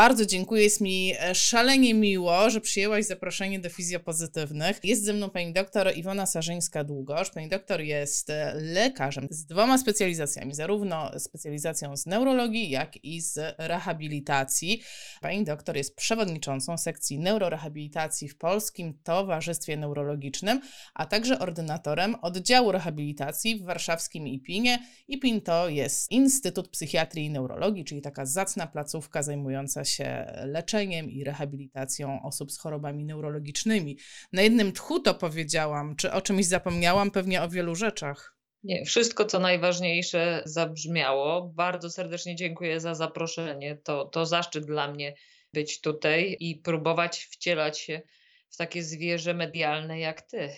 Bardzo 0.00 0.26
dziękuję, 0.26 0.62
jest 0.62 0.80
mi 0.80 1.12
e, 1.20 1.34
szalenie 1.34 1.94
miło, 1.94 2.50
że 2.50 2.60
przyjęłaś 2.60 3.04
zaproszenie 3.04 3.58
do 3.60 3.68
fizjopozytywnych. 3.68 4.80
Jest 4.84 5.04
ze 5.04 5.12
mną 5.12 5.30
pani 5.30 5.52
doktor 5.52 5.96
Iwona 5.96 6.24
Sarzyńska-Długosz. 6.24 7.30
Pani 7.34 7.48
doktor 7.48 7.80
jest 7.80 8.30
e, 8.30 8.54
lekarzem 8.54 9.26
z 9.30 9.46
dwoma 9.46 9.78
specjalizacjami, 9.78 10.54
zarówno 10.54 11.10
specjalizacją 11.18 11.96
z 11.96 12.06
neurologii, 12.06 12.70
jak 12.70 13.04
i 13.04 13.20
z 13.20 13.54
rehabilitacji. 13.58 14.82
Pani 15.20 15.44
doktor 15.44 15.76
jest 15.76 15.96
przewodniczącą 15.96 16.78
sekcji 16.78 17.18
neurorehabilitacji 17.18 18.28
w 18.28 18.38
Polskim 18.38 18.94
Towarzystwie 19.04 19.76
Neurologicznym, 19.76 20.60
a 20.94 21.06
także 21.06 21.38
ordynatorem 21.38 22.14
oddziału 22.22 22.72
rehabilitacji 22.72 23.56
w 23.56 23.62
warszawskim 23.62 24.28
IPIN-ie. 24.28 24.78
IPIN 25.08 25.40
to 25.40 25.68
jest 25.68 26.10
Instytut 26.10 26.68
Psychiatrii 26.68 27.26
i 27.26 27.30
Neurologii, 27.30 27.84
czyli 27.84 28.00
taka 28.00 28.26
zacna 28.26 28.66
placówka 28.66 29.22
zajmująca 29.22 29.84
się 29.84 29.89
leczeniem 30.44 31.10
i 31.10 31.24
rehabilitacją 31.24 32.22
osób 32.22 32.52
z 32.52 32.58
chorobami 32.58 33.04
neurologicznymi. 33.04 33.98
Na 34.32 34.42
jednym 34.42 34.72
tchu 34.72 35.00
to 35.00 35.14
powiedziałam, 35.14 35.96
czy 35.96 36.12
o 36.12 36.20
czymś 36.20 36.46
zapomniałam? 36.46 37.10
Pewnie 37.10 37.42
o 37.42 37.48
wielu 37.48 37.74
rzeczach. 37.74 38.36
Nie, 38.62 38.84
wszystko 38.84 39.24
co 39.24 39.40
najważniejsze 39.40 40.42
zabrzmiało. 40.44 41.52
Bardzo 41.54 41.90
serdecznie 41.90 42.36
dziękuję 42.36 42.80
za 42.80 42.94
zaproszenie. 42.94 43.76
To, 43.76 44.04
to 44.04 44.26
zaszczyt 44.26 44.64
dla 44.64 44.92
mnie 44.92 45.14
być 45.52 45.80
tutaj 45.80 46.36
i 46.40 46.56
próbować 46.56 47.18
wcielać 47.18 47.78
się 47.78 48.02
w 48.50 48.56
takie 48.56 48.82
zwierzę 48.82 49.34
medialne 49.34 50.00
jak 50.00 50.22
ty. 50.22 50.50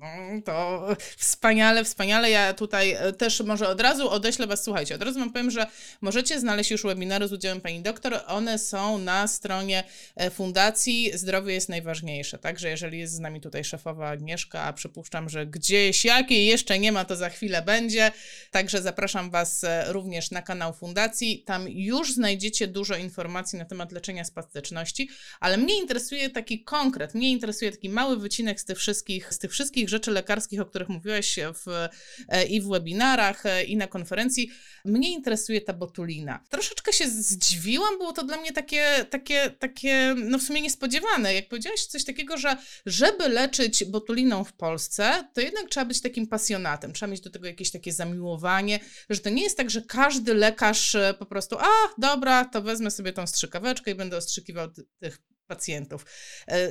No, 0.00 0.42
to 0.44 0.86
wspaniale, 1.16 1.84
wspaniale. 1.84 2.30
Ja 2.30 2.54
tutaj 2.54 2.92
e, 2.92 3.12
też 3.12 3.40
może 3.40 3.68
od 3.68 3.80
razu 3.80 4.10
odeślę 4.10 4.46
Was, 4.46 4.64
słuchajcie, 4.64 4.94
od 4.94 5.02
razu 5.02 5.18
Wam 5.20 5.32
powiem, 5.32 5.50
że 5.50 5.66
możecie 6.00 6.40
znaleźć 6.40 6.70
już 6.70 6.82
webinary 6.82 7.28
z 7.28 7.32
udziałem 7.32 7.60
Pani 7.60 7.80
Doktor. 7.80 8.20
One 8.26 8.58
są 8.58 8.98
na 8.98 9.28
stronie 9.28 9.84
e, 10.16 10.30
Fundacji 10.30 11.10
Zdrowie 11.14 11.54
jest 11.54 11.68
najważniejsze. 11.68 12.38
Także 12.38 12.68
jeżeli 12.68 12.98
jest 12.98 13.14
z 13.14 13.18
nami 13.18 13.40
tutaj 13.40 13.64
szefowa 13.64 14.08
Agnieszka, 14.08 14.62
a 14.62 14.72
przypuszczam, 14.72 15.28
że 15.28 15.46
gdzieś 15.46 16.04
jakiej 16.04 16.46
jeszcze 16.46 16.78
nie 16.78 16.92
ma, 16.92 17.04
to 17.04 17.16
za 17.16 17.28
chwilę 17.28 17.62
będzie. 17.62 18.12
Także 18.50 18.82
zapraszam 18.82 19.30
Was 19.30 19.64
e, 19.64 19.92
również 19.92 20.30
na 20.30 20.42
kanał 20.42 20.72
Fundacji. 20.72 21.42
Tam 21.46 21.68
już 21.68 22.12
znajdziecie 22.12 22.66
dużo 22.66 22.96
informacji 22.96 23.58
na 23.58 23.64
temat 23.64 23.92
leczenia 23.92 24.24
spastyczności, 24.24 25.08
ale 25.40 25.56
mnie 25.56 25.78
interesuje 25.78 26.30
taki 26.30 26.64
konkret, 26.64 27.14
mnie 27.14 27.30
interesuje 27.30 27.70
taki 27.70 27.88
mały 27.88 28.16
wycinek 28.16 28.60
z 28.60 28.64
tych 28.64 28.78
wszystkich, 28.78 29.34
z 29.34 29.38
tych 29.38 29.52
wszystkich 29.52 29.67
wszystkich 29.68 29.88
rzeczy 29.88 30.10
lekarskich, 30.10 30.60
o 30.60 30.66
których 30.66 30.88
mówiłeś 30.88 31.38
w, 31.54 31.88
e, 32.28 32.46
i 32.46 32.60
w 32.60 32.68
webinarach, 32.68 33.46
e, 33.46 33.64
i 33.64 33.76
na 33.76 33.86
konferencji, 33.86 34.50
mnie 34.84 35.12
interesuje 35.12 35.60
ta 35.60 35.72
botulina. 35.72 36.44
Troszeczkę 36.50 36.92
się 36.92 37.08
zdziwiłam, 37.08 37.98
było 37.98 38.12
to 38.12 38.24
dla 38.24 38.36
mnie 38.36 38.52
takie, 38.52 39.06
takie, 39.10 39.50
takie 39.50 40.14
no 40.16 40.38
w 40.38 40.42
sumie 40.42 40.60
niespodziewane. 40.60 41.34
Jak 41.34 41.48
powiedziałaś 41.48 41.84
coś 41.84 42.04
takiego, 42.04 42.36
że 42.36 42.56
żeby 42.86 43.28
leczyć 43.28 43.84
botuliną 43.84 44.44
w 44.44 44.52
Polsce, 44.52 45.28
to 45.34 45.40
jednak 45.40 45.68
trzeba 45.70 45.86
być 45.86 46.00
takim 46.00 46.26
pasjonatem, 46.26 46.92
trzeba 46.92 47.10
mieć 47.10 47.20
do 47.20 47.30
tego 47.30 47.46
jakieś 47.46 47.70
takie 47.70 47.92
zamiłowanie, 47.92 48.80
że 49.10 49.20
to 49.20 49.30
nie 49.30 49.42
jest 49.42 49.56
tak, 49.56 49.70
że 49.70 49.82
każdy 49.82 50.34
lekarz 50.34 50.94
e, 50.94 51.14
po 51.18 51.26
prostu, 51.26 51.56
a 51.58 51.68
dobra, 51.98 52.44
to 52.44 52.62
wezmę 52.62 52.90
sobie 52.90 53.12
tą 53.12 53.26
strzykaweczkę 53.26 53.90
i 53.90 53.94
będę 53.94 54.16
ostrzykiwał 54.16 54.68
tych 55.00 55.18
pacjentów. 55.46 56.06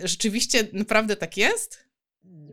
Rzeczywiście 0.04 0.68
naprawdę 0.74 1.16
tak 1.16 1.38
jest? 1.38 1.87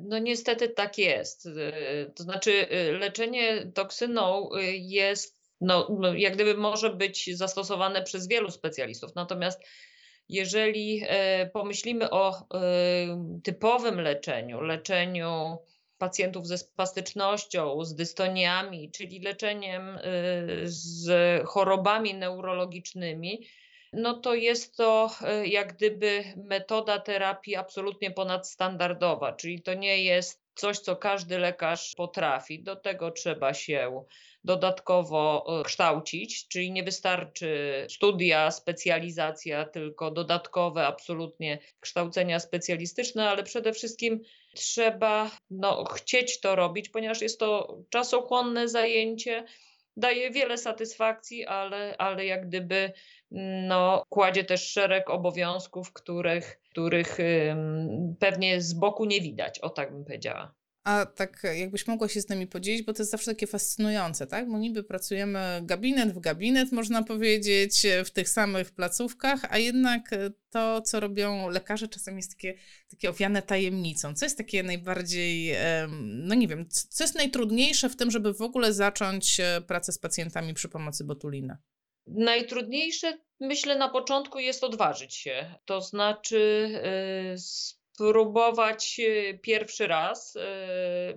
No 0.09 0.19
niestety 0.19 0.69
tak 0.69 0.99
jest. 0.99 1.47
Y, 1.47 2.13
to 2.17 2.23
znaczy 2.23 2.67
y, 2.73 2.93
leczenie 2.93 3.67
toksyną 3.75 4.49
y, 4.55 4.63
jest, 4.77 5.39
no, 5.61 5.97
no, 6.01 6.15
jak 6.15 6.35
gdyby 6.35 6.55
może 6.55 6.91
być 6.91 7.37
zastosowane 7.37 8.03
przez 8.03 8.29
wielu 8.29 8.51
specjalistów. 8.51 9.15
Natomiast 9.15 9.61
jeżeli 10.29 11.03
e, 11.07 11.47
pomyślimy 11.47 12.11
o 12.11 12.33
e, 12.33 12.41
typowym 13.45 14.01
leczeniu, 14.01 14.61
leczeniu 14.61 15.59
pacjentów 15.99 16.47
ze 16.47 16.59
spastycznością, 16.59 17.85
z 17.85 17.95
dystoniami, 17.95 18.91
czyli 18.91 19.21
leczeniem 19.21 19.99
z 20.65 21.07
chorobami 21.47 22.15
neurologicznymi, 22.15 23.47
no 23.95 24.15
to 24.15 24.35
jest 24.35 24.77
to 24.77 25.11
e, 25.27 25.47
jak 25.47 25.77
gdyby 25.77 26.25
metoda 26.37 26.99
terapii 26.99 27.57
absolutnie 27.57 28.11
ponadstandardowa, 28.11 29.33
czyli 29.33 29.63
to 29.63 29.75
nie 29.75 30.05
jest 30.05 30.45
coś, 30.55 30.79
co 30.79 30.97
każdy 30.97 31.39
lekarz 31.39 31.95
potrafi. 31.97 32.63
Do 32.63 32.77
tego 32.77 33.11
trzeba 33.11 33.55
się 33.55 34.05
dodatkowo 34.45 35.47
e, 35.61 35.65
kształcić, 35.65 36.49
czyli 36.49 36.73
nie 36.73 36.83
wystarczy 36.83 37.87
studia, 37.91 38.51
specjalizacja, 38.51 39.65
tylko 39.65 40.11
dodatkowe 40.11 40.87
absolutnie 40.87 41.59
kształcenia 41.81 42.41
specjalistyczne, 42.41 43.31
ale 43.31 43.43
przede 43.43 43.73
wszystkim 43.73 44.21
trzeba 44.55 45.31
no, 45.51 45.85
chcieć 45.85 46.41
to 46.41 46.57
robić, 46.57 46.89
ponieważ 46.89 47.21
jest 47.21 47.41
to 47.41 47.79
czasochłonne 47.91 48.69
zajęcie, 48.69 49.45
daje 49.97 50.31
wiele 50.31 50.59
satysfakcji, 50.59 51.47
ale, 51.47 51.97
ale 51.99 52.27
jak 52.27 52.49
gdyby 52.49 52.93
no, 53.69 54.05
kładzie 54.09 54.45
też 54.45 54.71
szereg 54.71 55.11
obowiązków, 55.11 55.93
których, 55.93 56.61
których 56.71 57.19
pewnie 58.19 58.61
z 58.63 58.75
boku 58.75 59.05
nie 59.05 59.21
widać, 59.21 59.59
o 59.59 59.71
tak 59.71 59.93
bym 59.93 60.05
powiedziała. 60.05 60.55
A 60.85 61.07
tak 61.07 61.43
jakbyś 61.55 61.87
mogła 61.87 62.09
się 62.09 62.21
z 62.21 62.29
nami 62.29 62.47
podzielić, 62.47 62.83
bo 62.83 62.93
to 62.93 63.03
jest 63.03 63.11
zawsze 63.11 63.31
takie 63.31 63.47
fascynujące, 63.47 64.27
tak? 64.27 64.51
Bo 64.51 64.59
niby 64.59 64.83
pracujemy 64.83 65.61
gabinet 65.63 66.13
w 66.13 66.21
gabinet, 66.21 66.73
można 66.73 67.03
powiedzieć, 67.03 67.87
w 68.05 68.11
tych 68.11 68.29
samych 68.29 68.71
placówkach, 68.71 69.41
a 69.51 69.59
jednak 69.59 70.11
to, 70.51 70.83
co 70.83 71.01
robią 71.01 71.49
lekarze, 71.49 71.89
czasem 71.89 72.17
jest 72.17 72.31
takie, 72.31 72.55
takie 72.91 73.11
owiane 73.11 73.43
tajemnicą. 73.43 74.15
Co 74.15 74.27
jest 74.27 74.39
takie 74.39 74.63
najbardziej, 74.63 75.57
no 76.03 76.35
nie 76.35 76.49
wiem, 76.49 76.69
co 76.69 77.05
jest 77.05 77.15
najtrudniejsze 77.15 77.89
w 77.89 77.97
tym, 77.97 78.11
żeby 78.11 78.35
w 78.35 78.43
ogóle 78.43 78.73
zacząć 78.73 79.41
e, 79.41 79.61
pracę 79.67 79.93
z 79.93 79.99
pacjentami 79.99 80.55
przy 80.55 80.69
pomocy 80.69 81.05
botulina? 81.05 81.59
Najtrudniejsze, 82.07 83.19
myślę, 83.41 83.79
na 83.79 83.89
początku 83.89 84.39
jest 84.39 84.65
odważyć 84.65 85.15
się. 85.15 85.55
To 85.65 85.81
znaczy 85.81 86.71
y, 87.35 87.39
spróbować 87.39 89.01
y, 89.01 89.39
pierwszy 89.43 89.87
raz. 89.87 90.37
Y, 90.37 90.41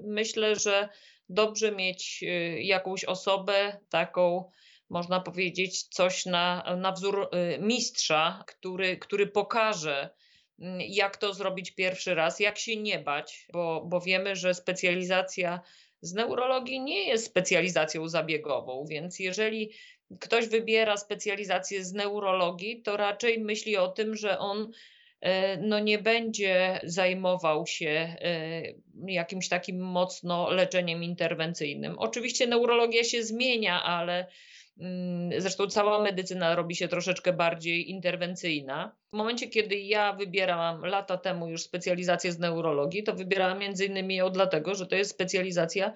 myślę, 0.04 0.56
że 0.56 0.90
dobrze 1.30 1.72
mieć 1.72 2.24
jakąś 2.60 3.06
osobę 3.06 3.80
taką, 3.90 4.52
można 4.90 5.20
powiedzieć, 5.20 5.84
coś 5.84 6.26
na, 6.26 6.76
na 6.78 6.92
wzór 6.92 7.30
mistrza, 7.60 8.44
który, 8.48 8.98
który 8.98 9.28
pokaże, 9.28 10.10
mm, 10.60 10.82
jak 10.82 11.18
to 11.18 11.34
zrobić 11.34 11.72
pierwszy 11.72 12.16
raz, 12.16 12.40
jak 12.40 12.58
się 12.58 12.78
nie 12.78 13.00
bać, 13.00 13.48
bo, 13.54 13.86
bo 13.86 14.02
wiemy, 14.02 14.36
że 14.36 14.54
specjalizacja 14.54 15.62
z 16.02 16.14
neurologii 16.14 16.80
nie 16.80 17.08
jest 17.08 17.26
specjalizacją 17.26 18.08
zabiegową, 18.10 18.86
więc 18.90 19.20
jeżeli 19.20 19.72
ktoś 20.20 20.48
wybiera 20.48 20.98
specjalizację 20.98 21.84
z 21.84 21.94
neurologii, 21.94 22.82
to 22.82 22.98
raczej 22.98 23.40
myśli 23.40 23.78
o 23.78 23.88
tym, 23.88 24.16
że 24.16 24.40
on 24.40 24.72
e, 25.22 25.58
no 25.58 25.80
nie 25.80 26.00
będzie 26.00 26.80
zajmował 26.84 27.68
się 27.68 28.16
e, 28.22 28.62
jakimś 29.08 29.50
takim 29.50 29.80
mocno 29.80 30.50
leczeniem 30.50 31.04
interwencyjnym. 31.04 32.00
Oczywiście 32.00 32.48
neurologia 32.48 33.04
się 33.04 33.24
zmienia, 33.24 33.84
ale 33.84 34.28
mm, 34.80 35.42
zresztą 35.42 35.68
cała 35.68 36.02
medycyna 36.02 36.56
robi 36.56 36.76
się 36.76 36.88
troszeczkę 36.88 37.34
bardziej 37.34 37.90
interwencyjna. 37.90 38.96
W 39.14 39.18
momencie, 39.18 39.48
kiedy 39.48 39.80
ja 39.80 40.14
wybierałam 40.14 40.86
lata 40.86 41.18
temu 41.18 41.50
już 41.50 41.62
specjalizację 41.62 42.32
z 42.32 42.40
neurologii, 42.40 43.04
to 43.04 43.14
wybierałam 43.14 43.60
między 43.60 43.86
innymi 43.86 44.16
ją 44.16 44.30
dlatego, 44.30 44.76
że 44.76 44.86
to 44.86 44.96
jest 44.96 45.12
specjalizacja 45.12 45.94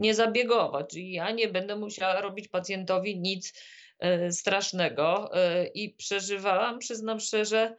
nie 0.00 0.14
zabiegowa, 0.14 0.84
czyli 0.84 1.12
ja 1.12 1.30
nie 1.30 1.48
będę 1.48 1.76
musiała 1.76 2.20
robić 2.20 2.48
pacjentowi 2.48 3.20
nic 3.20 3.52
e, 3.98 4.32
strasznego 4.32 5.36
e, 5.36 5.66
i 5.66 5.90
przeżywałam, 5.90 6.78
przyznam 6.78 7.20
szczerze, 7.20 7.76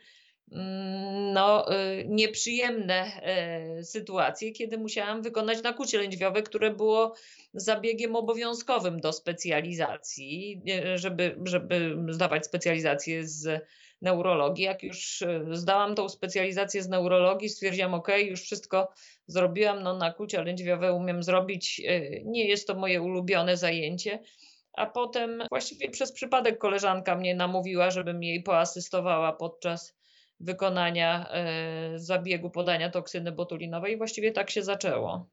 mm, 0.52 1.34
no, 1.34 1.76
e, 1.76 2.06
nieprzyjemne 2.06 3.22
sytuacje, 3.84 4.52
kiedy 4.52 4.78
musiałam 4.78 5.22
wykonać 5.22 5.64
nakucie 5.64 5.98
lędźwiowe, 5.98 6.42
które 6.44 6.72
było 6.72 7.16
zabiegiem 7.54 8.16
obowiązkowym 8.16 9.00
do 9.00 9.14
specjalizacji, 9.14 10.62
żeby, 10.96 11.38
żeby 11.44 11.98
zdawać 12.10 12.46
specjalizację 12.46 13.28
z 13.28 13.66
neurologii. 14.02 14.66
Jak 14.66 14.84
już 14.84 15.24
zdałam 15.52 15.96
tą 15.96 16.10
specjalizację 16.10 16.84
z 16.84 16.90
neurologii, 16.90 17.50
stwierdziłam, 17.50 17.94
ok, 17.94 18.08
już 18.26 18.42
wszystko 18.42 18.92
zrobiłam, 19.28 19.84
no 19.84 19.98
nakłucia 19.98 20.42
lędźwiowe 20.42 20.94
umiem 20.94 21.24
zrobić, 21.24 21.82
y, 21.90 22.24
nie 22.26 22.48
jest 22.48 22.68
to 22.68 22.76
moje 22.76 23.02
ulubione 23.02 23.58
zajęcie. 23.58 24.20
A 24.74 24.86
potem 24.86 25.44
właściwie 25.50 25.90
przez 25.90 26.12
przypadek 26.12 26.58
koleżanka 26.58 27.16
mnie 27.16 27.36
namówiła, 27.36 27.90
żebym 27.90 28.24
jej 28.24 28.44
poasystowała 28.44 29.34
podczas 29.34 29.96
wykonania 30.40 31.30
y, 31.96 32.00
zabiegu 32.00 32.50
podania 32.50 32.90
toksyny 32.90 33.32
botulinowej 33.32 33.94
i 33.94 33.98
właściwie 33.98 34.32
tak 34.32 34.50
się 34.50 34.64
zaczęło. 34.64 35.30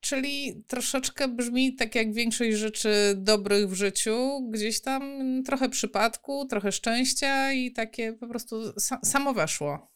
Czyli 0.00 0.64
troszeczkę 0.66 1.28
brzmi 1.28 1.74
tak 1.74 1.94
jak 1.94 2.12
większość 2.12 2.56
rzeczy 2.56 3.14
dobrych 3.16 3.68
w 3.68 3.74
życiu, 3.74 4.40
gdzieś 4.50 4.80
tam 4.80 5.02
trochę 5.46 5.68
przypadku, 5.68 6.46
trochę 6.46 6.72
szczęścia 6.72 7.52
i 7.52 7.72
takie 7.72 8.12
po 8.12 8.26
prostu 8.26 8.72
sa 8.80 8.98
samo 9.04 9.34
weszło. 9.34 9.90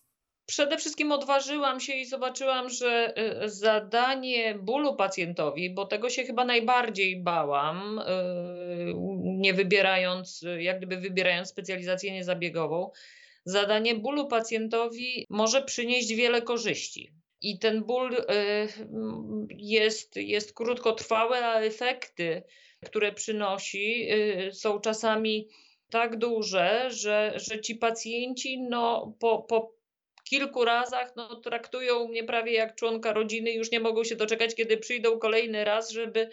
Przede 0.47 0.77
wszystkim 0.77 1.13
odważyłam 1.13 1.81
się 1.81 1.93
i 1.93 2.07
zobaczyłam, 2.07 2.71
że 2.71 3.15
y, 3.45 3.49
zadanie 3.51 4.55
bólu 4.55 4.97
pacjentowi, 4.97 5.75
bo 5.75 5.87
tego 5.87 6.11
się 6.11 6.25
chyba 6.25 6.45
najbardziej 6.45 7.23
bałam, 7.23 7.99
y, 7.99 8.03
nie 9.25 9.55
wybierając, 9.55 10.45
jak 10.59 10.79
gdyby 10.79 10.97
wybierając 10.97 11.49
specjalizację 11.49 12.13
niezabiegową, 12.13 12.91
zadanie 13.45 13.95
bólu 13.95 14.29
pacjentowi 14.29 15.27
może 15.31 15.63
przynieść 15.63 16.15
wiele 16.15 16.43
korzyści. 16.43 17.13
I 17.45 17.59
ten 17.59 17.85
ból 17.85 18.15
y, 18.15 18.25
jest, 19.59 20.17
jest 20.17 20.55
krótkotrwały, 20.55 21.37
a 21.37 21.61
efekty, 21.61 22.43
które 22.85 23.13
przynosi, 23.13 24.09
są 24.53 24.81
czasami 24.81 25.49
tak 25.91 26.17
duże, 26.17 26.91
że, 26.91 27.33
że 27.37 27.61
ci 27.61 27.75
pacjenci 27.75 28.61
no, 28.61 29.15
po, 29.21 29.43
po 29.43 29.75
kilku 30.25 30.65
razach 30.65 31.13
no, 31.17 31.41
traktują 31.41 32.09
mnie 32.09 32.25
prawie 32.25 32.53
jak 32.53 32.75
członka 32.75 33.13
rodziny, 33.13 33.53
już 33.53 33.71
nie 33.71 33.81
mogą 33.81 34.05
się 34.05 34.17
doczekać, 34.17 34.55
kiedy 34.55 34.77
przyjdą 34.77 35.19
kolejny 35.19 35.65
raz, 35.65 35.91
żeby, 35.91 36.31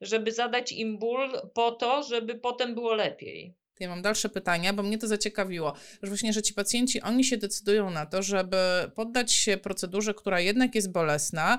żeby 0.00 0.32
zadać 0.32 0.72
im 0.72 0.98
ból 0.98 1.32
po 1.54 1.72
to, 1.72 2.02
żeby 2.02 2.34
potem 2.34 2.74
było 2.74 2.94
lepiej. 2.94 3.54
Ja 3.80 3.88
mam 3.88 4.02
dalsze 4.02 4.28
pytania, 4.28 4.72
bo 4.72 4.82
mnie 4.82 4.98
to 4.98 5.06
zaciekawiło, 5.06 5.74
że 6.02 6.08
właśnie, 6.08 6.32
że 6.32 6.42
ci 6.42 6.54
pacjenci, 6.54 7.00
oni 7.00 7.24
się 7.24 7.36
decydują 7.36 7.90
na 7.90 8.06
to, 8.06 8.22
żeby 8.22 8.56
poddać 8.94 9.32
się 9.32 9.56
procedurze, 9.56 10.14
która 10.14 10.40
jednak 10.40 10.74
jest 10.74 10.92
bolesna, 10.92 11.58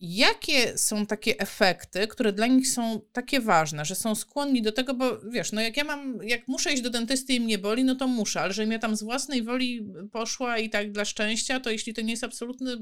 Jakie 0.00 0.78
są 0.78 1.06
takie 1.06 1.38
efekty, 1.38 2.06
które 2.06 2.32
dla 2.32 2.46
nich 2.46 2.68
są 2.68 3.00
takie 3.12 3.40
ważne, 3.40 3.84
że 3.84 3.94
są 3.94 4.14
skłonni 4.14 4.62
do 4.62 4.72
tego, 4.72 4.94
bo 4.94 5.20
wiesz, 5.20 5.52
no 5.52 5.60
jak 5.60 5.76
ja 5.76 5.84
mam, 5.84 6.18
jak 6.22 6.48
muszę 6.48 6.72
iść 6.72 6.82
do 6.82 6.90
dentysty 6.90 7.32
i 7.32 7.40
mnie 7.40 7.58
boli, 7.58 7.84
no 7.84 7.94
to 7.94 8.06
muszę, 8.06 8.40
ale 8.40 8.52
żebym 8.52 8.72
ja 8.72 8.78
tam 8.78 8.96
z 8.96 9.02
własnej 9.02 9.42
woli 9.42 9.88
poszła 10.12 10.58
i 10.58 10.70
tak 10.70 10.92
dla 10.92 11.04
szczęścia, 11.04 11.60
to 11.60 11.70
jeśli 11.70 11.94
to 11.94 12.00
nie 12.00 12.10
jest 12.10 12.24
absolutny 12.24 12.76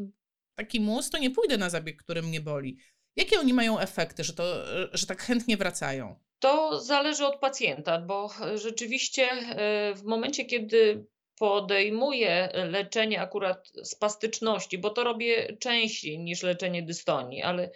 taki 0.54 0.80
mus, 0.80 1.10
to 1.10 1.18
nie 1.18 1.30
pójdę 1.30 1.58
na 1.58 1.70
zabieg, 1.70 2.02
który 2.02 2.22
mnie 2.22 2.40
boli. 2.40 2.78
Jakie 3.16 3.40
oni 3.40 3.54
mają 3.54 3.78
efekty, 3.78 4.24
że, 4.24 4.32
to, 4.32 4.64
że 4.92 5.06
tak 5.06 5.22
chętnie 5.22 5.56
wracają? 5.56 6.20
To 6.44 6.80
zależy 6.80 7.26
od 7.26 7.36
pacjenta, 7.36 7.98
bo 7.98 8.30
rzeczywiście 8.54 9.30
e, 9.30 9.94
w 9.94 10.02
momencie, 10.04 10.44
kiedy 10.44 11.06
podejmuję 11.38 12.48
leczenie 12.54 13.20
akurat 13.20 13.72
spastyczności, 13.82 14.78
bo 14.78 14.90
to 14.90 15.04
robię 15.04 15.56
częściej 15.60 16.18
niż 16.18 16.42
leczenie 16.42 16.82
dystonii, 16.82 17.42
ale 17.42 17.70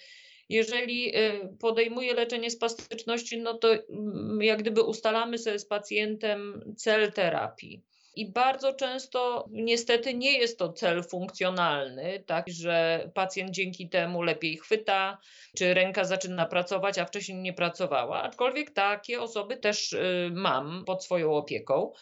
jeżeli 0.49 1.17
y, 1.17 1.57
podejmuję 1.61 2.15
leczenie 2.15 2.51
spastyczności, 2.51 3.39
no 3.39 3.55
to 3.55 3.73
mm, 3.73 4.43
jak 4.43 4.59
gdyby 4.59 4.83
ustalamy 4.83 5.39
sobie 5.39 5.59
z 5.59 5.67
pacjentem 5.67 6.75
cel 6.77 7.13
terapii. 7.13 7.83
I 8.19 8.27
bardzo 8.27 8.73
często 8.73 9.49
niestety 9.51 10.15
nie 10.15 10.39
jest 10.39 10.59
to 10.59 10.73
cel 10.73 11.05
funkcjonalny, 11.05 12.25
tak, 12.27 12.45
że 12.49 13.09
pacjent 13.15 13.51
dzięki 13.51 13.89
temu 13.89 14.23
lepiej 14.23 14.57
chwyta, 14.57 15.19
czy 15.57 15.75
ręka 15.75 16.05
zaczyna 16.05 16.47
pracować, 16.47 16.99
a 16.99 17.05
wcześniej 17.05 17.39
nie 17.39 17.53
pracowała. 17.53 18.23
Aczkolwiek 18.23 18.71
takie 18.71 19.23
osoby 19.23 19.57
też 19.57 19.93
y, 19.93 20.31
mam 20.33 20.85
pod 20.85 21.05
swoją 21.05 21.33
opieką. 21.33 21.93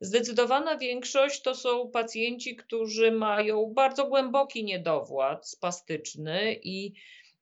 Zdecydowana 0.00 0.78
większość 0.78 1.42
to 1.42 1.54
są 1.54 1.90
pacjenci, 1.90 2.56
którzy 2.56 3.12
mają 3.12 3.72
bardzo 3.74 4.06
głęboki 4.06 4.64
niedowład 4.64 5.48
spastyczny 5.48 6.56
i, 6.62 6.92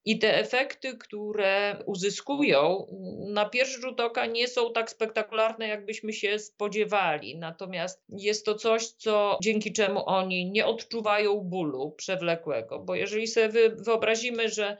i 0.04 0.18
te 0.18 0.38
efekty, 0.38 0.98
które 0.98 1.82
uzyskują, 1.86 2.86
na 3.28 3.48
pierwszy 3.48 3.80
rzut 3.80 4.00
oka 4.00 4.26
nie 4.26 4.48
są 4.48 4.72
tak 4.72 4.90
spektakularne, 4.90 5.68
jakbyśmy 5.68 6.12
się 6.12 6.38
spodziewali. 6.38 7.38
Natomiast 7.38 8.04
jest 8.08 8.46
to 8.46 8.54
coś, 8.54 8.86
co 8.86 9.38
dzięki 9.42 9.72
czemu 9.72 10.02
oni 10.06 10.50
nie 10.50 10.66
odczuwają 10.66 11.40
bólu 11.40 11.90
przewlekłego, 11.90 12.78
bo 12.78 12.94
jeżeli 12.94 13.26
sobie 13.26 13.70
wyobrazimy, 13.70 14.48
że, 14.48 14.76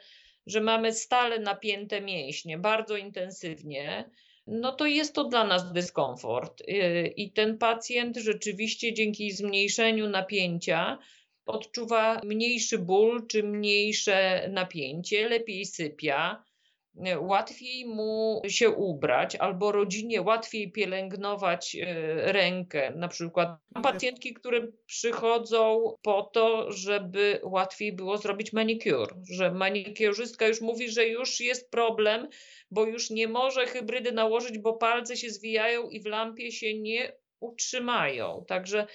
że 0.47 0.61
mamy 0.61 0.93
stale 0.93 1.38
napięte 1.38 2.00
mięśnie 2.00 2.59
bardzo 2.59 2.97
intensywnie, 2.97 4.11
no 4.47 4.73
to 4.73 4.87
jest 4.87 5.15
to 5.15 5.25
dla 5.25 5.44
nas 5.44 5.73
dyskomfort. 5.73 6.61
Y, 6.61 7.12
I 7.17 7.32
ten 7.32 7.59
pacjent 7.59 8.17
rzeczywiście 8.17 8.93
dzięki 8.93 9.32
zmniejszeniu 9.32 10.09
napięcia 10.09 10.99
odczuwa 11.46 12.20
mniejszy 12.25 12.79
ból 12.79 13.26
czy 13.26 13.43
mniejsze 13.43 14.49
napięcie, 14.49 15.29
lepiej 15.29 15.67
sypia, 15.67 16.44
łatwiej 17.20 17.87
mu 17.87 18.43
się 18.49 18.70
ubrać, 18.70 19.37
albo 19.37 19.73
rodzinie 19.73 20.23
łatwiej 20.23 20.73
pielęgnować 20.73 21.75
y, 21.75 21.85
rękę. 22.32 22.93
Na 22.96 23.08
przykład 23.08 23.49
pacjentki, 23.82 24.35
które 24.35 24.67
przychodzą 24.87 25.94
po 26.02 26.23
to, 26.23 26.73
żeby 26.73 27.41
łatwiej 27.43 27.93
było 27.93 28.19
zrobić 28.19 28.52
manicure, 28.52 29.14
że 29.31 29.52
manikurzystka 29.52 30.47
już 30.47 30.61
mówi, 30.61 30.90
że 30.90 31.06
już 31.06 31.40
jest 31.40 31.70
problem, 31.70 32.29
bo 32.70 32.87
już 32.87 33.11
nie 33.11 33.29
może 33.29 33.67
hybrydy 33.67 34.12
nałożyć, 34.12 34.58
bo 34.58 34.73
palce 34.73 35.17
się 35.17 35.31
zwijają 35.31 35.90
i 35.90 36.00
w 36.00 36.06
lampie 36.06 36.52
się 36.52 36.81
nie 36.81 37.12
utrzymają. 37.40 38.44
Także, 38.49 38.87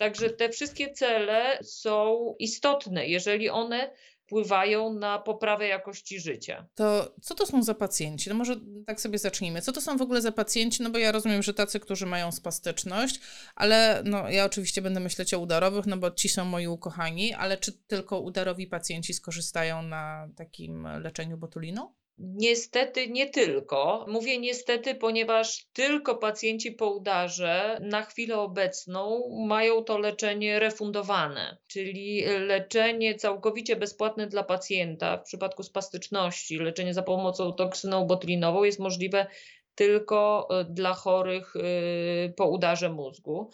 także 0.00 0.30
te 0.30 0.48
wszystkie 0.48 0.92
cele 0.92 1.58
są 1.62 2.34
istotne, 2.38 3.06
jeżeli 3.06 3.50
one 3.50 3.90
wpływają 4.16 4.92
na 4.94 5.18
poprawę 5.18 5.68
jakości 5.68 6.20
życia. 6.20 6.66
To 6.74 7.14
co 7.22 7.34
to 7.34 7.46
są 7.46 7.62
za 7.62 7.74
pacjenci? 7.74 8.28
No 8.28 8.34
może 8.34 8.56
tak 8.86 9.00
sobie 9.00 9.18
zacznijmy. 9.18 9.62
Co 9.62 9.72
to 9.72 9.80
są 9.80 9.96
w 9.96 10.02
ogóle 10.02 10.20
za 10.20 10.32
pacjenci? 10.32 10.82
No 10.82 10.90
bo 10.90 10.98
ja 10.98 11.12
rozumiem, 11.12 11.42
że 11.42 11.54
tacy, 11.54 11.80
którzy 11.80 12.06
mają 12.06 12.32
spastyczność, 12.32 13.20
ale 13.54 14.02
no 14.04 14.30
ja 14.30 14.44
oczywiście 14.44 14.82
będę 14.82 15.00
myśleć 15.00 15.34
o 15.34 15.38
udarowych, 15.38 15.86
no 15.86 15.96
bo 15.96 16.10
ci 16.10 16.28
są 16.28 16.44
moi 16.44 16.66
ukochani, 16.66 17.34
ale 17.34 17.58
czy 17.58 17.72
tylko 17.72 18.20
udarowi 18.20 18.66
pacjenci 18.66 19.14
skorzystają 19.14 19.82
na 19.82 20.28
takim 20.36 20.88
leczeniu 21.02 21.36
botuliną? 21.36 21.99
Niestety 22.22 23.08
nie 23.08 23.30
tylko. 23.30 24.06
Mówię 24.08 24.38
niestety, 24.38 24.94
ponieważ 24.94 25.66
tylko 25.72 26.14
pacjenci 26.14 26.72
po 26.72 26.90
udarze 26.90 27.78
na 27.82 28.02
chwilę 28.02 28.38
obecną 28.38 29.22
mają 29.46 29.84
to 29.84 29.98
leczenie 29.98 30.58
refundowane, 30.58 31.56
czyli 31.66 32.24
leczenie 32.24 33.14
całkowicie 33.14 33.76
bezpłatne 33.76 34.26
dla 34.26 34.44
pacjenta 34.44 35.16
w 35.16 35.22
przypadku 35.22 35.62
spastyczności, 35.62 36.58
leczenie 36.58 36.94
za 36.94 37.02
pomocą 37.02 37.52
toksyną 37.52 38.06
botulinową 38.06 38.64
jest 38.64 38.78
możliwe 38.78 39.26
tylko 39.74 40.48
e, 40.50 40.64
dla 40.64 40.94
chorych 40.94 41.54
e, 41.56 42.32
po 42.32 42.46
udarze 42.46 42.88
mózgu 42.88 43.50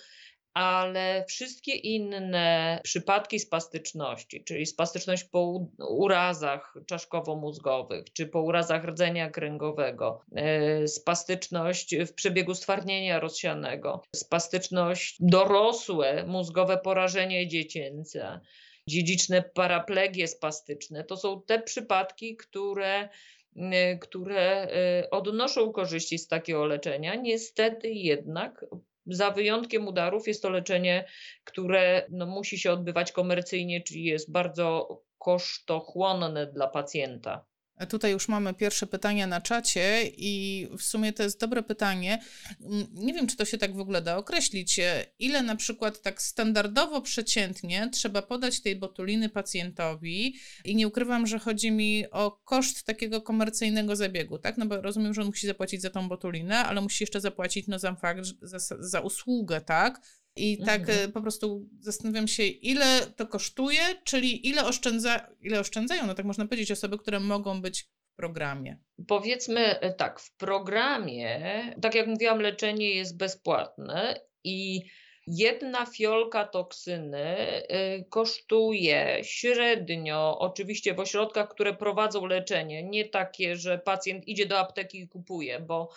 ale 0.57 1.25
wszystkie 1.29 1.75
inne 1.75 2.81
przypadki 2.83 3.39
spastyczności, 3.39 4.45
czyli 4.45 4.67
spastyczność 4.67 5.25
po 5.25 5.69
urazach 5.79 6.75
czaszkowo-mózgowych, 6.87 8.05
czy 8.13 8.27
po 8.27 8.43
urazach 8.43 8.85
rdzenia 8.85 9.31
kręgowego, 9.31 10.21
e, 10.37 10.89
spastyczność 10.89 11.97
w 11.97 12.15
przebiegu 12.15 12.55
stwardnienia 12.55 13.21
rozsianego, 13.21 14.03
spastyczność 14.17 15.17
dorosłe, 15.21 16.25
mózgowe 16.27 16.79
porażenie 16.79 17.49
dziecięce, 17.49 18.41
dziedziczne 18.89 19.43
paraplegie 19.43 20.29
spastyczne, 20.29 21.05
to 21.05 21.17
są 21.17 21.43
te 21.43 21.63
przypadki, 21.63 22.37
które 22.37 23.09
e, 23.57 23.99
które 23.99 24.63
e, 24.63 25.11
odnoszą 25.11 25.73
korzyści 25.73 26.19
z 26.19 26.29
takiego 26.29 26.67
leczenia. 26.67 27.15
Niestety 27.15 27.91
jednak 27.91 28.65
za 29.07 29.31
wyjątkiem 29.31 29.89
udarów 29.89 30.29
jest 30.29 30.43
to 30.43 30.51
leczenie, 30.51 31.05
które 31.45 32.07
no, 32.11 32.27
musi 32.27 32.59
się 32.59 32.73
odbywać 32.73 33.13
komercyjnie, 33.13 33.83
czyli 33.83 34.05
jest 34.05 34.33
bardzo 34.33 34.89
kosztochłonne 35.19 36.47
dla 36.47 36.69
pacjenta. 36.69 37.45
Tutaj 37.89 38.13
już 38.13 38.29
mamy 38.29 38.55
pierwsze 38.55 38.87
pytania 38.87 39.27
na 39.27 39.41
czacie 39.41 40.03
i 40.17 40.67
w 40.79 40.83
sumie 40.83 41.13
to 41.13 41.23
jest 41.23 41.41
dobre 41.41 41.63
pytanie. 41.63 42.23
Mm, 42.61 42.87
nie 42.93 43.15
wiem, 43.15 43.27
czy 43.27 43.37
to 43.37 43.45
się 43.45 43.59
tak 43.59 43.75
w 43.75 43.81
ogóle 43.81 44.03
da 44.03 44.17
określić. 44.17 44.81
Ile 45.19 45.43
na 45.43 45.57
przykład 45.57 46.03
tak 46.03 46.23
standardowo, 46.23 47.01
przeciętnie 47.01 47.91
trzeba 47.93 48.23
podać 48.23 48.61
tej 48.61 48.77
botuliny 48.77 49.29
pacjentowi 49.29 50.37
i 50.65 50.77
nie 50.77 50.89
ukrywam, 50.89 51.27
że 51.27 51.39
chodzi 51.39 51.71
mi 51.71 52.11
o 52.11 52.31
koszt 52.31 52.83
takiego 52.85 53.21
komercyjnego 53.21 53.97
zabiegu, 53.97 54.39
tak? 54.39 54.59
No 54.59 54.67
bo 54.67 54.81
rozumiem, 54.81 55.15
że 55.15 55.21
on 55.21 55.27
musi 55.27 55.47
zapłacić 55.47 55.83
za 55.83 55.91
tą 55.91 56.09
botulinę, 56.09 56.59
ale 56.59 56.81
musi 56.81 57.03
jeszcze 57.03 57.21
zapłacić 57.21 57.67
no 57.67 57.79
za 57.79 57.97
za, 58.43 58.59
za 58.79 59.01
usługę, 59.01 59.61
tak? 59.61 60.01
I 60.37 60.59
tak 60.59 60.81
mhm. 60.81 61.13
po 61.13 61.21
prostu 61.21 61.69
zastanawiam 61.81 62.29
się, 62.29 62.43
ile 62.43 63.01
to 63.17 63.27
kosztuje, 63.27 63.81
czyli 64.05 64.49
ile, 64.49 64.65
oszczędza, 64.65 65.29
ile 65.41 65.61
oszczędzają, 65.61 66.07
no 66.07 66.15
tak 66.15 66.27
można 66.27 66.47
powiedzieć, 66.47 66.73
osoby, 66.73 66.99
które 66.99 67.21
mogą 67.21 67.61
być 67.61 67.83
w 67.83 68.17
programie. 68.17 68.79
Powiedzmy 69.07 69.81
e, 69.81 69.93
tak, 69.93 70.21
w 70.21 70.37
programie, 70.37 71.41
tak 71.83 71.95
jak 71.95 72.07
mówiłam, 72.07 72.41
leczenie 72.41 72.95
jest 72.95 73.17
bezpłatne 73.17 74.21
i 74.45 74.83
Jedna 75.27 75.87
fiolka 75.87 76.45
toksyny 76.45 77.37
y, 77.63 78.05
kosztuje 78.11 79.19
średnio, 79.23 80.39
oczywiście 80.39 80.95
w 80.95 81.01
ośrodkach, 81.01 81.49
które 81.49 81.75
prowadzą 81.75 82.27
leczenie, 82.27 82.83
nie 82.83 83.05
takie, 83.05 83.57
że 83.57 83.79
pacjent 83.79 84.29
idzie 84.29 84.47
do 84.47 84.59
apteki 84.59 84.99
i 84.99 85.09
kupuje, 85.09 85.61
bo 85.61 85.89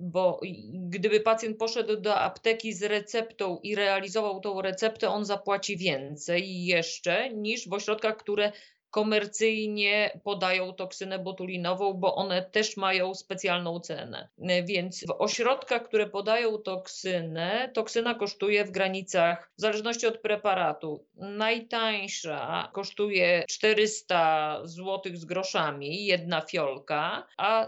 bo 0.00 0.40
gdyby 0.72 1.20
pacjent 1.20 1.58
poszedł 1.58 1.96
do 1.96 2.16
apteki 2.18 2.72
z 2.72 2.82
receptą 2.82 3.58
i 3.62 3.74
realizował 3.74 4.40
tą 4.40 4.62
receptę, 4.62 5.08
on 5.08 5.24
zapłaci 5.24 5.76
więcej 5.76 6.64
jeszcze 6.64 7.30
niż 7.30 7.68
w 7.68 7.72
ośrodkach, 7.72 8.16
które 8.16 8.52
komercyjnie 8.90 10.20
podają 10.24 10.74
toksynę 10.74 11.18
botulinową, 11.18 11.92
bo 11.92 12.14
one 12.14 12.42
też 12.42 12.76
mają 12.76 13.14
specjalną 13.14 13.80
cenę. 13.80 14.28
Więc 14.64 15.06
w 15.06 15.10
ośrodkach, 15.18 15.82
które 15.82 16.06
podają 16.06 16.58
toksynę, 16.58 17.70
toksyna 17.74 18.14
kosztuje 18.14 18.64
w 18.64 18.70
granicach, 18.70 19.52
w 19.58 19.60
zależności 19.60 20.06
od 20.06 20.18
preparatu, 20.18 21.06
najtańsza 21.16 22.70
kosztuje 22.72 23.44
400 23.48 24.60
zł 24.64 25.12
z 25.14 25.24
groszami, 25.24 26.06
jedna 26.06 26.40
fiolka, 26.40 27.26
a 27.36 27.66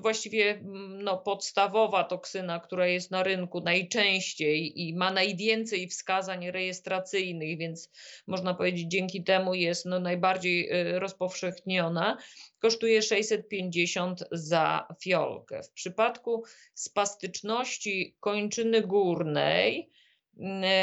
właściwie 0.00 0.60
no, 1.02 1.18
podstawowa 1.18 2.04
toksyna, 2.04 2.60
która 2.60 2.86
jest 2.86 3.10
na 3.10 3.22
rynku 3.22 3.60
najczęściej 3.60 4.80
i 4.80 4.94
ma 4.94 5.10
najwięcej 5.10 5.88
wskazań 5.88 6.50
rejestracyjnych, 6.50 7.58
więc 7.58 7.90
można 8.26 8.54
powiedzieć 8.54 8.88
dzięki 8.88 9.24
temu 9.24 9.54
jest 9.62 9.86
no, 9.86 10.00
najbardziej 10.00 10.72
y, 10.72 10.98
rozpowszechniona, 10.98 12.18
kosztuje 12.58 13.02
650 13.02 14.24
za 14.32 14.88
fiolkę. 15.02 15.62
W 15.62 15.70
przypadku 15.70 16.44
spastyczności 16.74 18.16
kończyny 18.20 18.80
górnej 18.80 19.90
y, 20.36 20.40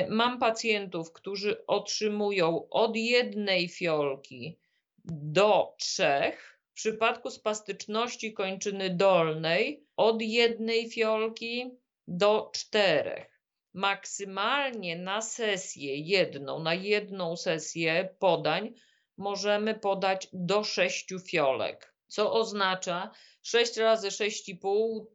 mam 0.09 0.39
pacjentów, 0.39 1.13
którzy 1.13 1.65
otrzymują 1.65 2.69
od 2.69 2.95
jednej 2.95 3.69
fiolki 3.69 4.57
do 5.05 5.75
trzech. 5.77 6.59
W 6.71 6.74
przypadku 6.74 7.29
spastyczności 7.29 8.33
kończyny 8.33 8.89
dolnej 8.89 9.83
od 9.95 10.21
jednej 10.21 10.89
fiolki 10.89 11.71
do 12.07 12.50
czterech 12.53 13.38
maksymalnie 13.73 14.95
na 14.95 15.21
sesję 15.21 15.97
jedną, 15.97 16.59
na 16.59 16.73
jedną 16.73 17.38
sesję 17.38 18.15
podań 18.19 18.73
możemy 19.17 19.75
podać 19.75 20.27
do 20.33 20.63
6 20.63 21.07
fiolek, 21.29 21.93
co 22.07 22.33
oznacza 22.33 23.11
6 23.43 23.77
razy 23.77 24.07
6,5 24.07 25.05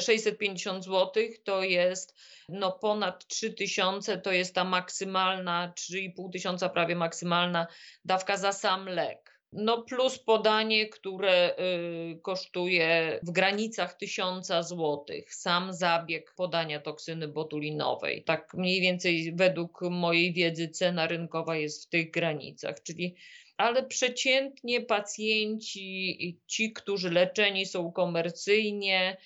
650 0.00 0.84
zł 0.84 1.22
to 1.44 1.62
jest 1.62 2.14
no 2.48 2.72
ponad 2.72 3.26
3000, 3.26 4.18
to 4.18 4.32
jest 4.32 4.54
ta 4.54 4.64
maksymalna, 4.64 5.72
3,5 5.76 6.32
tysiąca 6.32 6.68
prawie 6.68 6.96
maksymalna 6.96 7.66
dawka 8.04 8.36
za 8.36 8.52
sam 8.52 8.86
lek. 8.88 9.29
No 9.52 9.82
plus 9.82 10.18
podanie, 10.18 10.86
które 10.88 11.56
y, 11.58 12.20
kosztuje 12.22 13.20
w 13.22 13.30
granicach 13.30 13.94
1000 13.94 14.46
zł. 14.46 15.04
Sam 15.28 15.72
zabieg 15.72 16.34
podania 16.36 16.80
toksyny 16.80 17.28
botulinowej. 17.28 18.24
Tak 18.24 18.54
mniej 18.54 18.80
więcej 18.80 19.32
według 19.36 19.80
mojej 19.82 20.32
wiedzy 20.32 20.68
cena 20.68 21.06
rynkowa 21.06 21.56
jest 21.56 21.84
w 21.84 21.88
tych 21.88 22.10
granicach, 22.10 22.82
czyli 22.82 23.14
ale 23.56 23.82
przeciętnie 23.82 24.80
pacjenci, 24.80 26.38
ci, 26.46 26.72
którzy 26.72 27.10
leczeni 27.10 27.66
są 27.66 27.92
komercyjnie, 27.92 29.16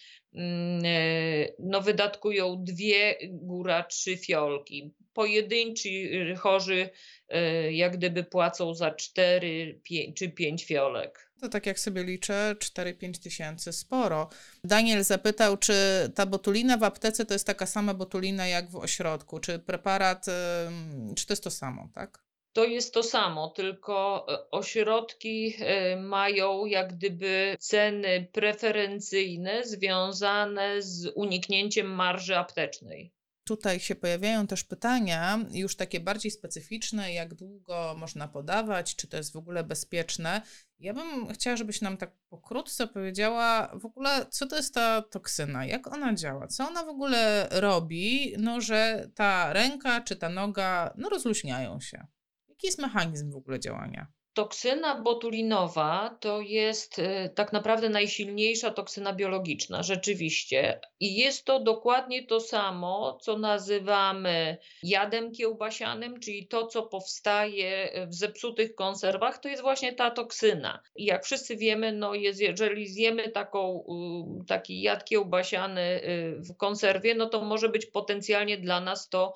no 1.58 1.80
wydatkują 1.80 2.64
dwie, 2.64 3.16
góra 3.30 3.82
trzy 3.82 4.16
fiolki. 4.16 4.94
Pojedynczy 5.12 5.88
chorzy 6.38 6.90
e, 7.28 7.72
jak 7.72 7.96
gdyby 7.96 8.24
płacą 8.24 8.74
za 8.74 8.90
cztery 8.90 9.80
czy 10.14 10.28
pięć 10.28 10.64
fiolek. 10.64 11.30
To 11.40 11.48
tak 11.48 11.66
jak 11.66 11.80
sobie 11.80 12.04
liczę, 12.04 12.56
4-5 12.58 13.22
tysięcy, 13.22 13.72
sporo. 13.72 14.28
Daniel 14.64 15.04
zapytał, 15.04 15.56
czy 15.56 15.74
ta 16.14 16.26
botulina 16.26 16.76
w 16.76 16.82
aptece 16.82 17.26
to 17.26 17.34
jest 17.34 17.46
taka 17.46 17.66
sama 17.66 17.94
botulina 17.94 18.46
jak 18.46 18.70
w 18.70 18.76
ośrodku, 18.76 19.40
czy 19.40 19.58
preparat, 19.58 20.26
czy 21.16 21.26
to 21.26 21.32
jest 21.32 21.44
to 21.44 21.50
samo, 21.50 21.88
tak? 21.94 22.23
To 22.54 22.64
jest 22.64 22.94
to 22.94 23.02
samo, 23.02 23.48
tylko 23.48 24.26
e, 24.28 24.50
ośrodki 24.50 25.54
e, 25.58 25.96
mają 25.96 26.66
jak 26.66 26.96
gdyby 26.96 27.56
ceny 27.60 28.28
preferencyjne 28.32 29.64
związane 29.64 30.82
z 30.82 31.12
uniknięciem 31.14 31.94
marży 31.94 32.36
aptecznej. 32.36 33.12
Tutaj 33.44 33.80
się 33.80 33.94
pojawiają 33.94 34.46
też 34.46 34.64
pytania, 34.64 35.38
już 35.52 35.76
takie 35.76 36.00
bardziej 36.00 36.30
specyficzne, 36.30 37.12
jak 37.12 37.34
długo 37.34 37.94
można 37.98 38.28
podawać, 38.28 38.96
czy 38.96 39.08
to 39.08 39.16
jest 39.16 39.32
w 39.32 39.36
ogóle 39.36 39.64
bezpieczne. 39.64 40.42
Ja 40.78 40.94
bym 40.94 41.32
chciała, 41.32 41.56
żebyś 41.56 41.80
nam 41.80 41.96
tak 41.96 42.12
pokrótce 42.28 42.86
powiedziała 42.86 43.70
w 43.74 43.86
ogóle, 43.86 44.26
co 44.30 44.46
to 44.46 44.56
jest 44.56 44.74
ta 44.74 45.02
toksyna, 45.02 45.66
jak 45.66 45.86
ona 45.86 46.14
działa, 46.14 46.46
co 46.46 46.68
ona 46.68 46.84
w 46.84 46.88
ogóle 46.88 47.48
robi, 47.50 48.34
no 48.38 48.60
że 48.60 49.10
ta 49.14 49.52
ręka 49.52 50.00
czy 50.00 50.16
ta 50.16 50.28
noga 50.28 50.94
no, 50.96 51.08
rozluźniają 51.08 51.80
się. 51.80 52.06
Jaki 52.64 52.68
jest 52.68 52.94
mechanizm 52.94 53.30
w 53.30 53.36
ogóle 53.36 53.60
działania? 53.60 54.06
Toksyna 54.34 55.00
botulinowa 55.00 56.16
to 56.20 56.40
jest 56.40 56.98
y, 56.98 57.30
tak 57.34 57.52
naprawdę 57.52 57.88
najsilniejsza 57.88 58.70
toksyna 58.70 59.12
biologiczna, 59.12 59.82
rzeczywiście. 59.82 60.80
I 61.00 61.14
jest 61.14 61.44
to 61.44 61.60
dokładnie 61.60 62.26
to 62.26 62.40
samo, 62.40 63.18
co 63.22 63.38
nazywamy 63.38 64.56
jadem 64.82 65.32
kiełbasianym, 65.32 66.20
czyli 66.20 66.46
to, 66.46 66.66
co 66.66 66.82
powstaje 66.82 67.90
w 68.08 68.14
zepsutych 68.14 68.74
konserwach, 68.74 69.38
to 69.38 69.48
jest 69.48 69.62
właśnie 69.62 69.92
ta 69.92 70.10
toksyna. 70.10 70.82
I 70.96 71.04
jak 71.04 71.24
wszyscy 71.24 71.56
wiemy, 71.56 71.92
no 71.92 72.14
jest, 72.14 72.40
jeżeli 72.40 72.88
zjemy 72.88 73.28
taką, 73.28 73.84
y, 74.42 74.46
taki 74.46 74.82
jad 74.82 75.04
kiełbasiany 75.04 75.80
y, 75.80 76.40
w 76.40 76.56
konserwie, 76.56 77.14
no 77.14 77.26
to 77.26 77.44
może 77.44 77.68
być 77.68 77.86
potencjalnie 77.86 78.58
dla 78.58 78.80
nas 78.80 79.08
to 79.08 79.34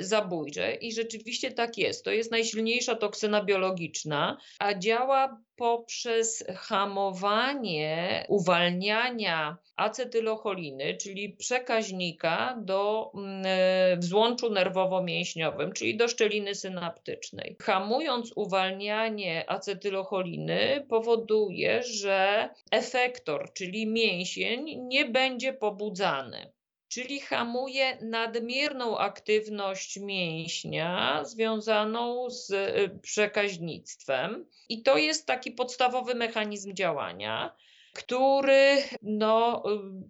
zabójcze 0.00 0.74
i 0.74 0.92
rzeczywiście 0.92 1.50
tak 1.50 1.78
jest. 1.78 2.04
To 2.04 2.10
jest 2.10 2.30
najsilniejsza 2.30 2.94
toksyna 2.94 3.44
biologiczna, 3.44 4.38
a 4.58 4.74
działa 4.74 5.40
poprzez 5.56 6.44
hamowanie 6.56 8.24
uwalniania 8.28 9.56
acetylocholiny, 9.76 10.96
czyli 10.96 11.36
przekaźnika 11.36 12.58
do 12.64 13.12
mm, 13.14 13.42
e, 13.46 13.96
w 13.96 14.04
złączu 14.04 14.50
nerwowo-mięśniowym, 14.50 15.72
czyli 15.72 15.96
do 15.96 16.08
szczeliny 16.08 16.54
synaptycznej. 16.54 17.56
Hamując 17.62 18.32
uwalnianie 18.36 19.50
acetylocholiny 19.50 20.86
powoduje, 20.88 21.82
że 21.82 22.48
efektor, 22.70 23.52
czyli 23.52 23.86
mięsień 23.86 24.78
nie 24.78 25.04
będzie 25.04 25.52
pobudzany 25.52 26.52
czyli 26.92 27.20
hamuje 27.20 27.98
nadmierną 28.02 28.98
aktywność 28.98 29.96
mięśnia 29.96 31.24
związaną 31.24 32.30
z 32.30 32.50
y, 32.50 32.98
przekaźnictwem. 33.02 34.46
I 34.68 34.82
to 34.82 34.96
jest 34.96 35.26
taki 35.26 35.50
podstawowy 35.50 36.14
mechanizm 36.14 36.74
działania 36.74 37.56
który 37.94 38.76
no, 39.02 39.62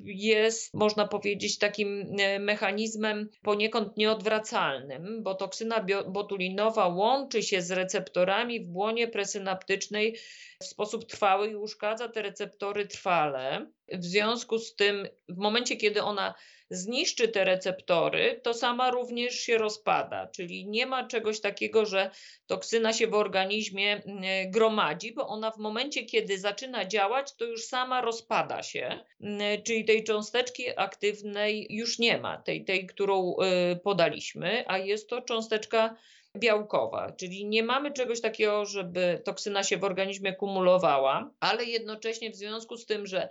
jest, 0.05 0.75
można 0.75 1.09
powiedzieć, 1.09 1.59
takim 1.59 2.21
y, 2.21 2.39
mechanizmem 2.39 3.29
poniekąd 3.43 3.97
nieodwracalnym, 3.97 5.23
bo 5.23 5.35
toksyna 5.35 5.87
botulinowa 6.09 6.89
łączy 6.89 7.43
się 7.43 7.63
z 7.63 7.71
receptorami 7.71 8.61
w 8.61 8.69
błonie 8.69 9.09
presynaptycznej 9.09 10.17
w 10.61 10.65
sposób 10.65 11.05
trwały 11.07 11.49
i 11.49 11.57
uszkadza 11.57 12.09
te 12.09 12.23
receptory 12.23 12.87
trwale. 12.87 13.67
W 13.93 14.05
związku 14.05 14.59
z 14.59 14.75
tym, 14.75 15.09
w 15.29 15.37
momencie, 15.37 15.77
kiedy 15.77 16.03
ona 16.03 16.35
zniszczy 16.73 17.29
te 17.29 17.45
receptory, 17.45 18.41
to 18.43 18.55
sama 18.55 18.91
również 18.91 19.35
się 19.35 19.59
rozpada, 19.59 20.27
czyli 20.27 20.67
nie 20.67 20.87
ma 20.87 21.07
czegoś 21.07 21.41
takiego, 21.41 21.87
że 21.87 22.11
toksyna 22.47 22.93
się 22.93 23.07
w 23.07 23.15
organizmie 23.15 23.93
mm, 23.93 24.51
gromadzi, 24.51 25.13
bo 25.13 25.29
ona 25.29 25.51
w 25.51 25.59
momencie, 25.59 26.05
kiedy 26.05 26.39
zaczyna 26.39 26.85
działać, 26.85 27.37
to 27.37 27.45
już 27.45 27.65
sama 27.65 28.01
rozpada 28.01 28.63
się, 28.63 28.99
mm, 29.21 29.63
czyli 29.63 29.85
tej 29.85 30.05
cząsteczki 30.05 30.65
aktywnej 30.77 31.67
już 31.71 31.99
nie 31.99 32.19
ma, 32.19 32.37
tej, 32.39 32.65
tej 32.65 32.87
którą 32.87 33.35
y, 33.73 33.77
podaliśmy, 33.77 34.65
a 34.67 34.79
jest 34.79 35.09
to 35.09 35.23
cząsteczka 35.23 35.97
białkowa, 36.37 37.13
czyli 37.13 37.47
nie 37.47 37.63
mamy 37.63 37.93
czegoś 37.93 38.21
takiego, 38.21 38.67
żeby 38.67 39.23
toksyna 39.25 39.63
się 39.63 39.77
w 39.77 39.85
organizmie 39.85 40.33
kumulowała, 40.33 41.31
ale 41.41 41.65
jednocześnie 41.65 42.31
w 42.31 42.37
związku 42.37 42.77
z 42.77 42.87
tym, 42.87 43.07
że 43.07 43.29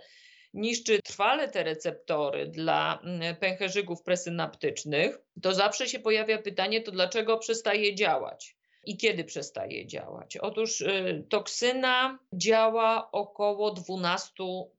niszczy 0.54 1.02
trwale 1.02 1.48
te 1.48 1.62
receptory 1.62 2.46
dla 2.46 3.00
mm, 3.04 3.36
pęcherzyków 3.36 4.02
presynaptycznych, 4.02 5.18
to 5.42 5.54
zawsze 5.54 5.88
się 5.88 5.98
pojawia 5.98 6.38
pytanie, 6.38 6.80
to 6.80 6.92
dlaczego 6.92 7.38
przestaje 7.38 7.94
działać? 7.94 8.56
I 8.84 8.96
kiedy 8.96 9.24
przestaje 9.24 9.86
działać? 9.86 10.36
Otóż 10.36 10.80
y, 10.80 11.26
toksyna 11.28 12.18
działa 12.32 13.10
około 13.12 13.70
12 13.70 14.32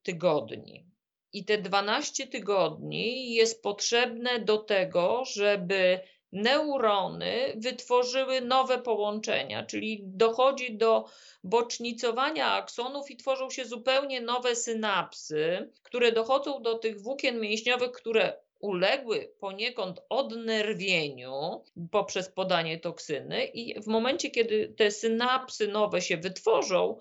tygodni. 0.03 0.85
I 1.33 1.45
te 1.45 1.57
12 1.57 2.27
tygodni 2.27 3.33
jest 3.33 3.63
potrzebne 3.63 4.39
do 4.39 4.57
tego, 4.57 5.23
żeby 5.25 5.99
neurony 6.33 7.53
wytworzyły 7.55 8.41
nowe 8.41 8.77
połączenia, 8.77 9.65
czyli 9.65 9.99
dochodzi 10.03 10.77
do 10.77 11.05
bocznicowania 11.43 12.51
aksonów 12.51 13.11
i 13.11 13.17
tworzą 13.17 13.49
się 13.49 13.65
zupełnie 13.65 14.21
nowe 14.21 14.55
synapsy, 14.55 15.69
które 15.83 16.11
dochodzą 16.11 16.61
do 16.61 16.77
tych 16.77 17.01
włókien 17.01 17.39
mięśniowych, 17.39 17.91
które 17.91 18.33
uległy 18.59 19.33
poniekąd 19.39 20.01
odnerwieniu 20.09 21.63
poprzez 21.91 22.29
podanie 22.29 22.79
toksyny 22.79 23.45
i 23.45 23.81
w 23.81 23.87
momencie, 23.87 24.31
kiedy 24.31 24.73
te 24.77 24.91
synapsy 24.91 25.67
nowe 25.67 26.01
się 26.01 26.17
wytworzą, 26.17 26.97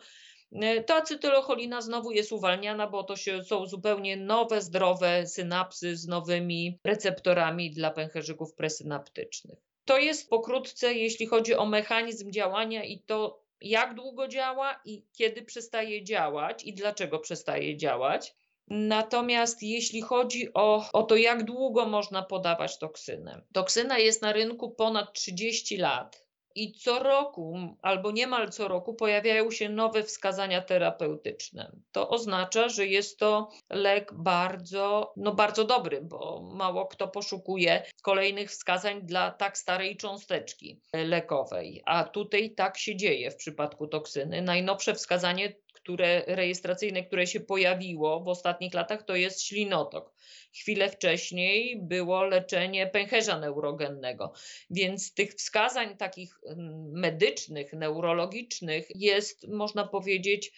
ta 0.87 0.97
acetylocholina 0.97 1.81
znowu 1.81 2.13
jest 2.13 2.33
uwalniana, 2.33 2.87
bo 2.87 3.05
to 3.05 3.17
się, 3.17 3.45
są 3.45 3.67
zupełnie 3.67 4.17
nowe, 4.17 4.61
zdrowe 4.61 5.27
synapsy 5.27 5.97
z 5.97 6.07
nowymi 6.09 6.79
receptorami 6.85 7.71
dla 7.71 7.91
pęcherzyków 7.91 8.55
presynaptycznych. 8.55 9.59
To 9.85 9.99
jest 9.99 10.31
pokrótce, 10.31 10.95
jeśli 10.95 11.27
chodzi 11.27 11.55
o 11.55 11.67
mechanizm 11.67 12.31
działania 12.31 12.85
i 12.85 12.99
to, 12.99 13.43
jak 13.61 13.95
długo 13.95 14.29
działa 14.29 14.81
i 14.85 15.07
kiedy 15.13 15.43
przestaje 15.43 16.05
działać 16.05 16.65
i 16.65 16.75
dlaczego 16.75 17.19
przestaje 17.19 17.77
działać. 17.77 18.35
Natomiast 18.69 19.63
jeśli 19.63 20.03
chodzi 20.03 20.55
o, 20.55 20.85
o 20.93 21.03
to, 21.03 21.17
jak 21.17 21.45
długo 21.45 21.87
można 21.87 22.23
podawać 22.23 22.79
toksynę, 22.79 23.43
toksyna 23.53 23.99
jest 23.99 24.23
na 24.23 24.33
rynku 24.33 24.71
ponad 24.71 25.13
30 25.13 25.77
lat. 25.77 26.27
I 26.55 26.73
co 26.73 26.99
roku, 26.99 27.59
albo 27.83 28.11
niemal 28.11 28.49
co 28.51 28.69
roku, 28.69 28.95
pojawiają 28.95 29.51
się 29.51 29.69
nowe 29.69 30.03
wskazania 30.03 30.63
terapeutyczne. 30.63 31.73
To 31.93 32.09
oznacza, 32.09 32.69
że 32.69 32.87
jest 32.87 33.19
to 33.19 33.49
lek 33.71 34.15
bardzo, 34.15 35.13
no 35.17 35.35
bardzo 35.35 35.65
dobry, 35.65 36.01
bo 36.03 36.43
mało 36.55 36.87
kto 36.87 37.09
poszukuje 37.09 37.83
kolejnych 38.03 38.51
wskazań 38.51 39.03
dla 39.03 39.31
tak 39.31 39.59
starej 39.59 39.97
cząsteczki 39.97 40.81
lekowej. 40.95 41.83
A 41.85 42.05
tutaj 42.05 42.51
tak 42.51 42.79
się 42.79 42.97
dzieje 42.97 43.31
w 43.31 43.37
przypadku 43.37 43.87
toksyny. 43.87 44.43
Najnowsze 44.43 44.95
wskazanie 44.95 45.55
które, 45.83 46.25
rejestracyjne, 46.27 47.03
które 47.03 47.27
się 47.27 47.41
pojawiło 47.41 48.21
w 48.21 48.29
ostatnich 48.29 48.75
latach, 48.75 49.03
to 49.03 49.17
jest 49.17 49.43
ślinotok. 49.43 50.15
Chwilę 50.55 50.91
wcześniej 50.91 51.83
było 51.83 52.25
leczenie 52.25 52.87
pęcherza 52.87 53.39
neurogennego, 53.39 54.33
więc 54.71 55.15
tych 55.15 55.35
wskazań 55.35 55.97
takich 55.97 56.39
mm, 56.47 56.91
medycznych, 56.93 57.73
neurologicznych 57.73 58.87
jest, 58.95 59.49
można 59.49 59.87
powiedzieć, 59.87 60.53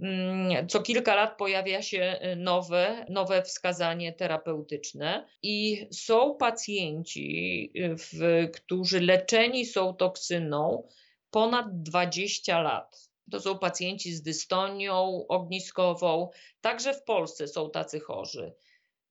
mm, 0.00 0.68
co 0.68 0.82
kilka 0.82 1.14
lat 1.14 1.36
pojawia 1.38 1.82
się 1.82 2.20
y, 2.32 2.36
nowe, 2.36 3.06
nowe 3.08 3.42
wskazanie 3.42 4.12
terapeutyczne 4.12 5.26
i 5.42 5.86
są 5.92 6.36
pacjenci, 6.36 7.72
y, 7.76 7.96
w, 7.96 8.50
którzy 8.52 9.00
leczeni 9.00 9.66
są 9.66 9.94
toksyną 9.94 10.88
ponad 11.30 11.82
20 11.82 12.62
lat. 12.62 13.09
To 13.30 13.40
są 13.40 13.58
pacjenci 13.58 14.12
z 14.12 14.22
dystonią 14.22 15.26
ogniskową. 15.28 16.28
Także 16.60 16.94
w 16.94 17.04
Polsce 17.04 17.48
są 17.48 17.70
tacy 17.70 18.00
chorzy. 18.00 18.52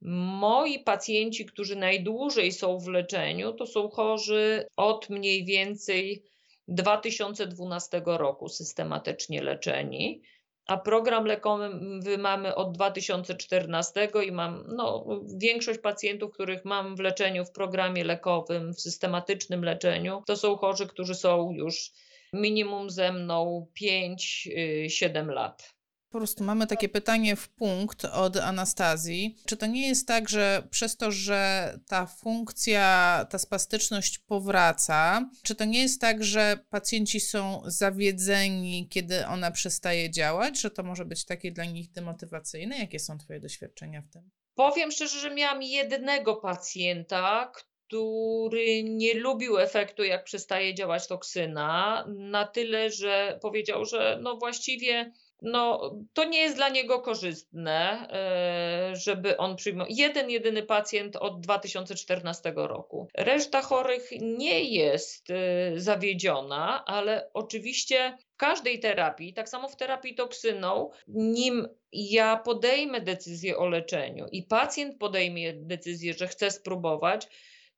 Moi 0.01 0.79
pacjenci, 0.79 1.45
którzy 1.45 1.75
najdłużej 1.75 2.51
są 2.51 2.79
w 2.79 2.87
leczeniu, 2.87 3.53
to 3.53 3.65
są 3.65 3.89
chorzy 3.89 4.65
od 4.75 5.09
mniej 5.09 5.45
więcej 5.45 6.23
2012 6.67 8.01
roku 8.05 8.49
systematycznie 8.49 9.43
leczeni, 9.43 10.21
a 10.69 10.77
program 10.77 11.25
lekowy 11.25 11.69
mamy 12.17 12.55
od 12.55 12.71
2014 12.71 14.09
i 14.27 14.31
mam 14.31 14.63
no, 14.67 15.05
większość 15.37 15.79
pacjentów, 15.79 16.33
których 16.33 16.65
mam 16.65 16.95
w 16.95 16.99
leczeniu 16.99 17.45
w 17.45 17.51
programie 17.51 18.03
lekowym, 18.03 18.73
w 18.73 18.81
systematycznym 18.81 19.63
leczeniu, 19.63 20.23
to 20.27 20.35
są 20.35 20.55
chorzy, 20.55 20.87
którzy 20.87 21.15
są 21.15 21.51
już 21.51 21.91
minimum 22.33 22.89
ze 22.89 23.13
mną 23.13 23.67
5-7 23.81 25.29
y, 25.29 25.33
lat. 25.33 25.79
Po 26.09 26.17
prostu 26.17 26.43
mamy 26.43 26.67
takie 26.67 26.89
pytanie 26.89 27.35
w 27.35 27.49
punkt 27.49 28.05
od 28.05 28.37
Anastazji. 28.37 29.35
Czy 29.45 29.57
to 29.57 29.65
nie 29.65 29.87
jest 29.87 30.07
tak, 30.07 30.29
że 30.29 30.63
przez 30.69 30.97
to, 30.97 31.11
że 31.11 31.73
ta 31.87 32.05
funkcja, 32.05 33.25
ta 33.29 33.37
spastyczność 33.37 34.19
powraca, 34.19 35.29
czy 35.43 35.55
to 35.55 35.65
nie 35.65 35.81
jest 35.81 36.01
tak, 36.01 36.23
że 36.23 36.59
pacjenci 36.69 37.19
są 37.19 37.61
zawiedzeni, 37.65 38.87
kiedy 38.89 39.27
ona 39.27 39.51
przestaje 39.51 40.11
działać, 40.11 40.61
że 40.61 40.71
to 40.71 40.83
może 40.83 41.05
być 41.05 41.25
takie 41.25 41.51
dla 41.51 41.65
nich 41.65 41.91
demotywacyjne? 41.91 42.77
Jakie 42.77 42.99
są 42.99 43.17
Twoje 43.17 43.39
doświadczenia 43.39 44.01
w 44.01 44.09
tym? 44.09 44.29
Powiem 44.55 44.91
szczerze, 44.91 45.19
że 45.19 45.35
miałam 45.35 45.63
jednego 45.63 46.35
pacjenta, 46.35 47.51
który 47.89 48.83
nie 48.83 49.13
lubił 49.13 49.57
efektu, 49.57 50.03
jak 50.03 50.23
przestaje 50.23 50.73
działać 50.73 51.07
toksyna, 51.07 52.05
na 52.07 52.45
tyle, 52.45 52.89
że 52.89 53.39
powiedział, 53.41 53.85
że 53.85 54.19
no 54.21 54.37
właściwie 54.37 55.11
no, 55.41 55.91
to 56.13 56.23
nie 56.23 56.39
jest 56.39 56.55
dla 56.55 56.69
niego 56.69 56.99
korzystne, 56.99 58.07
e, 58.11 58.95
żeby 58.95 59.37
on 59.37 59.55
przyjmował. 59.55 59.93
Jeden, 59.95 60.29
jedyny 60.29 60.63
pacjent 60.63 61.15
od 61.15 61.41
2014 61.41 62.53
roku. 62.55 63.07
Reszta 63.17 63.61
chorych 63.61 64.09
nie 64.21 64.63
jest 64.63 65.29
e, 65.29 65.79
zawiedziona, 65.79 66.83
ale 66.85 67.29
oczywiście 67.33 68.17
w 68.33 68.35
każdej 68.37 68.79
terapii, 68.79 69.33
tak 69.33 69.49
samo 69.49 69.67
w 69.67 69.75
terapii 69.75 70.15
toksyną, 70.15 70.89
nim 71.07 71.67
ja 71.91 72.37
podejmę 72.37 73.01
decyzję 73.01 73.57
o 73.57 73.69
leczeniu 73.69 74.25
i 74.31 74.43
pacjent 74.43 74.97
podejmie 74.97 75.53
decyzję, 75.53 76.13
że 76.13 76.27
chce 76.27 76.51
spróbować, 76.51 77.27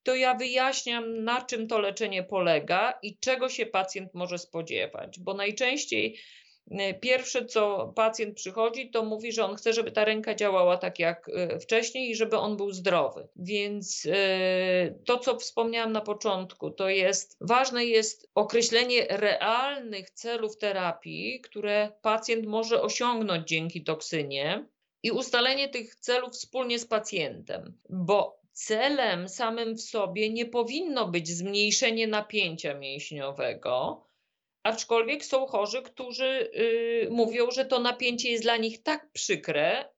to 0.02 0.14
ja 0.14 0.34
wyjaśniam, 0.34 1.24
na 1.24 1.42
czym 1.42 1.68
to 1.68 1.78
leczenie 1.78 2.22
polega 2.22 2.98
i 3.02 3.18
czego 3.18 3.48
się 3.48 3.66
pacjent 3.66 4.14
może 4.14 4.38
spodziewać, 4.38 5.20
bo 5.20 5.34
najczęściej 5.34 6.18
y, 6.72 6.94
Pierwsze, 7.00 7.46
co 7.46 7.92
pacjent 7.96 8.34
przychodzi, 8.36 8.90
to 8.90 9.04
mówi, 9.04 9.32
że 9.32 9.44
on 9.44 9.56
chce, 9.56 9.72
żeby 9.72 9.92
ta 9.92 10.04
ręka 10.04 10.34
działała 10.34 10.76
tak 10.76 10.98
jak 10.98 11.28
y, 11.28 11.60
wcześniej 11.60 12.10
i 12.10 12.14
żeby 12.14 12.36
on 12.36 12.56
był 12.56 12.72
zdrowy. 12.72 13.28
Więc 13.36 14.04
y, 14.04 14.98
to, 15.04 15.18
co 15.18 15.38
wspomniałam 15.38 15.92
na 15.92 16.00
początku, 16.00 16.70
to 16.70 16.88
jest 16.88 17.36
ważne 17.40 17.84
jest 17.84 18.30
określenie 18.34 19.06
realnych 19.10 20.10
celów 20.10 20.58
terapii, 20.58 21.40
które 21.40 21.92
pacjent 22.02 22.46
może 22.46 22.82
osiągnąć 22.82 23.48
dzięki 23.48 23.84
toksynie 23.84 24.66
i 25.02 25.10
ustalenie 25.10 25.68
tych 25.68 25.94
celów 25.94 26.32
wspólnie 26.32 26.78
z 26.78 26.86
pacjentem, 26.86 27.78
bo 27.88 28.41
celem 28.52 29.28
samym 29.28 29.76
w 29.76 29.82
sobie 29.82 30.30
nie 30.30 30.46
powinno 30.46 31.08
być 31.08 31.28
zmniejszenie 31.28 32.06
napięcia 32.06 32.74
mięśniowego, 32.74 34.06
aczkolwiek 34.62 35.24
są 35.24 35.46
chorzy, 35.46 35.82
którzy 35.82 36.50
y, 36.54 37.08
mówią, 37.10 37.50
że 37.50 37.64
to 37.64 37.78
napięcie 37.78 38.30
jest 38.30 38.42
dla 38.42 38.56
nich 38.56 38.82
tak 38.82 39.12
przykre, 39.12 39.84
y, 39.84 39.88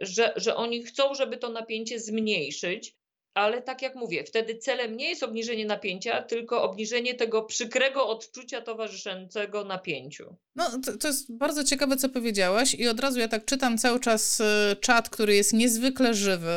że, 0.00 0.32
że 0.36 0.56
oni 0.56 0.82
chcą, 0.82 1.14
żeby 1.14 1.36
to 1.36 1.48
napięcie 1.48 2.00
zmniejszyć, 2.00 2.94
ale 3.34 3.62
tak 3.62 3.82
jak 3.82 3.94
mówię, 3.94 4.24
wtedy 4.24 4.58
celem 4.58 4.96
nie 4.96 5.08
jest 5.08 5.22
obniżenie 5.22 5.66
napięcia, 5.66 6.22
tylko 6.22 6.62
obniżenie 6.62 7.14
tego 7.14 7.42
przykrego 7.42 8.08
odczucia 8.08 8.60
towarzyszącego 8.60 9.64
napięciu. 9.64 10.36
No, 10.56 10.70
to, 10.84 10.96
to, 10.96 11.08
jest 11.08 11.36
bardzo 11.36 11.64
ciekawe, 11.64 11.96
co 11.96 12.08
powiedziałaś, 12.08 12.74
i 12.74 12.88
od 12.88 13.00
razu 13.00 13.20
ja 13.20 13.28
tak 13.28 13.44
czytam 13.44 13.78
cały 13.78 14.00
czas 14.00 14.40
y, 14.40 14.44
czat, 14.80 15.10
który 15.10 15.34
jest 15.34 15.52
niezwykle 15.52 16.14
żywy 16.14 16.52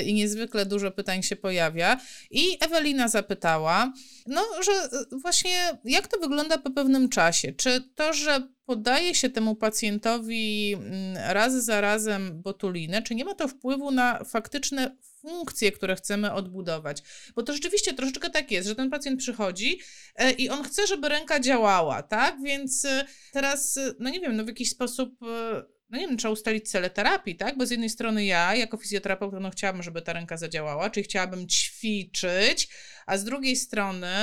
y, 0.00 0.02
i 0.02 0.14
niezwykle 0.14 0.66
dużo 0.66 0.90
pytań 0.90 1.22
się 1.22 1.36
pojawia. 1.36 2.00
I 2.30 2.58
Ewelina 2.60 3.08
zapytała, 3.08 3.92
no, 4.26 4.44
że 4.62 4.72
y, 4.72 5.18
właśnie 5.22 5.78
jak 5.84 6.08
to 6.08 6.20
wygląda 6.20 6.58
po 6.58 6.70
pewnym 6.70 7.08
czasie? 7.08 7.52
Czy 7.52 7.80
to, 7.94 8.12
że 8.12 8.48
podaje 8.66 9.14
się 9.14 9.30
temu 9.30 9.54
pacjentowi 9.54 10.74
mm, 10.74 11.16
raz 11.34 11.64
za 11.64 11.80
razem 11.80 12.42
botulinę, 12.42 13.02
czy 13.02 13.14
nie 13.14 13.24
ma 13.24 13.34
to 13.34 13.48
wpływu 13.48 13.90
na 13.90 14.24
faktyczne 14.24 14.96
funkcje, 15.20 15.72
które 15.72 15.96
chcemy 15.96 16.32
odbudować. 16.32 17.02
Bo 17.34 17.42
to 17.42 17.52
rzeczywiście 17.52 17.94
troszeczkę 17.94 18.30
tak 18.30 18.50
jest, 18.50 18.68
że 18.68 18.74
ten 18.74 18.90
pacjent 18.90 19.18
przychodzi 19.20 19.80
e, 20.14 20.32
i 20.32 20.48
on 20.48 20.64
chce, 20.64 20.86
żeby 20.86 21.08
ręka 21.08 21.40
działała, 21.40 22.02
tak? 22.02 22.42
Więc 22.42 22.84
e, 22.84 23.04
teraz, 23.32 23.76
e, 23.76 23.94
no 23.98 24.10
nie 24.10 24.20
wiem, 24.20 24.36
no 24.36 24.44
w 24.44 24.48
jakiś 24.48 24.70
sposób 24.70 25.18
no 25.90 25.98
nie 25.98 26.08
wiem, 26.08 26.16
trzeba 26.16 26.32
ustalić 26.32 26.70
cele 26.70 26.90
terapii, 26.90 27.36
tak? 27.36 27.58
Bo 27.58 27.66
z 27.66 27.70
jednej 27.70 27.90
strony 27.90 28.24
ja, 28.24 28.54
jako 28.54 28.76
fizjoterapeuta, 28.76 29.40
no 29.40 29.50
chciałabym, 29.50 29.82
żeby 29.82 30.02
ta 30.02 30.12
ręka 30.12 30.36
zadziałała, 30.36 30.90
czyli 30.90 31.04
chciałabym 31.04 31.48
ćwiczyć, 31.48 32.68
a 33.06 33.18
z 33.18 33.24
drugiej 33.24 33.56
strony, 33.56 34.14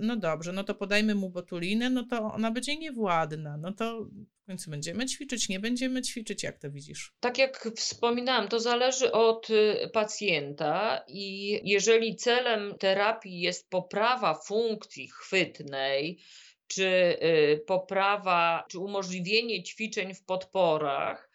no 0.00 0.16
dobrze, 0.16 0.52
no 0.52 0.64
to 0.64 0.74
podajmy 0.74 1.14
mu 1.14 1.30
botulinę, 1.30 1.90
no 1.90 2.02
to 2.02 2.32
ona 2.32 2.50
będzie 2.50 2.76
niewładna, 2.76 3.56
no 3.56 3.72
to 3.72 4.08
w 4.46 4.48
końcu 4.48 4.70
będziemy 4.70 5.06
ćwiczyć, 5.06 5.48
nie 5.48 5.60
będziemy 5.60 6.02
ćwiczyć, 6.02 6.42
jak 6.42 6.58
to 6.58 6.70
widzisz? 6.70 7.12
Tak 7.20 7.38
jak 7.38 7.68
wspominałam, 7.76 8.48
to 8.48 8.60
zależy 8.60 9.12
od 9.12 9.50
y, 9.50 9.90
pacjenta 9.92 11.04
i 11.08 11.60
jeżeli 11.64 12.16
celem 12.16 12.74
terapii 12.78 13.40
jest 13.40 13.70
poprawa 13.70 14.34
funkcji 14.34 15.08
chwytnej, 15.08 16.18
czy 16.66 16.84
y, 16.84 17.64
poprawa, 17.66 18.64
czy 18.70 18.78
umożliwienie 18.78 19.62
ćwiczeń 19.62 20.14
w 20.14 20.24
podporach, 20.24 21.30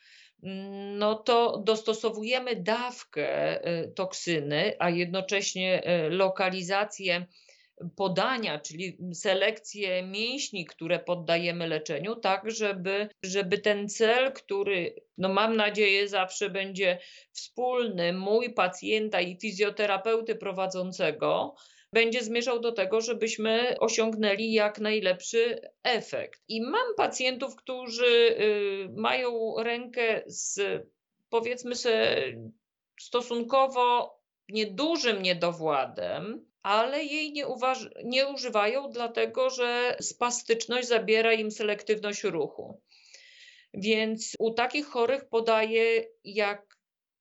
no 0.97 1.15
to 1.15 1.63
dostosowujemy 1.65 2.55
dawkę 2.55 3.59
y, 3.83 3.91
toksyny, 3.95 4.73
a 4.79 4.89
jednocześnie 4.89 5.83
lokalizację 6.09 7.25
podania, 7.95 8.59
czyli 8.59 8.97
selekcję 9.13 10.03
mięśni, 10.03 10.65
które 10.65 10.99
poddajemy 10.99 11.67
leczeniu, 11.67 12.15
tak 12.15 12.51
żeby, 12.51 13.09
żeby 13.23 13.57
ten 13.57 13.89
cel, 13.89 14.33
który 14.33 14.95
no 15.17 15.29
mam 15.29 15.55
nadzieję 15.55 16.07
zawsze 16.07 16.49
będzie 16.49 16.99
wspólny, 17.31 18.13
mój 18.13 18.53
pacjenta 18.53 19.21
i 19.21 19.39
fizjoterapeuty 19.39 20.35
prowadzącego, 20.35 21.55
będzie 21.93 22.23
zmierzał 22.23 22.59
do 22.59 22.71
tego, 22.71 23.01
żebyśmy 23.01 23.75
osiągnęli 23.79 24.51
jak 24.51 24.79
najlepszy 24.79 25.61
efekt. 25.83 26.41
I 26.47 26.61
mam 26.61 26.95
pacjentów, 26.97 27.55
którzy 27.55 28.05
y, 28.05 28.89
mają 28.95 29.55
rękę 29.63 30.21
z 30.25 30.61
powiedzmy 31.29 31.75
sobie 31.75 32.37
stosunkowo 32.99 34.17
niedużym 34.49 35.21
niedowładem, 35.21 36.50
ale 36.63 37.03
jej 37.03 37.31
nie, 37.31 37.45
nie 38.03 38.27
używają, 38.27 38.89
dlatego 38.89 39.49
że 39.49 39.97
spastyczność 40.01 40.87
zabiera 40.87 41.33
im 41.33 41.51
selektywność 41.51 42.23
ruchu. 42.23 42.81
Więc 43.73 44.35
u 44.39 44.53
takich 44.53 44.85
chorych 44.85 45.25
podaję 45.25 46.05
jak 46.23 46.77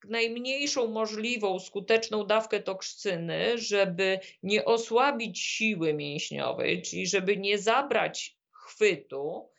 najmniejszą 0.09 0.87
możliwą 0.87 1.59
skuteczną 1.59 2.25
dawkę 2.25 2.61
toksyny, 2.61 3.59
żeby 3.59 4.19
nie 4.43 4.65
osłabić 4.65 5.41
siły 5.41 5.95
mięśniowej, 5.95 6.83
czyli 6.83 7.07
żeby 7.07 7.37
nie 7.37 7.59
zabrać 7.59 8.37
chwytu, 8.51 9.51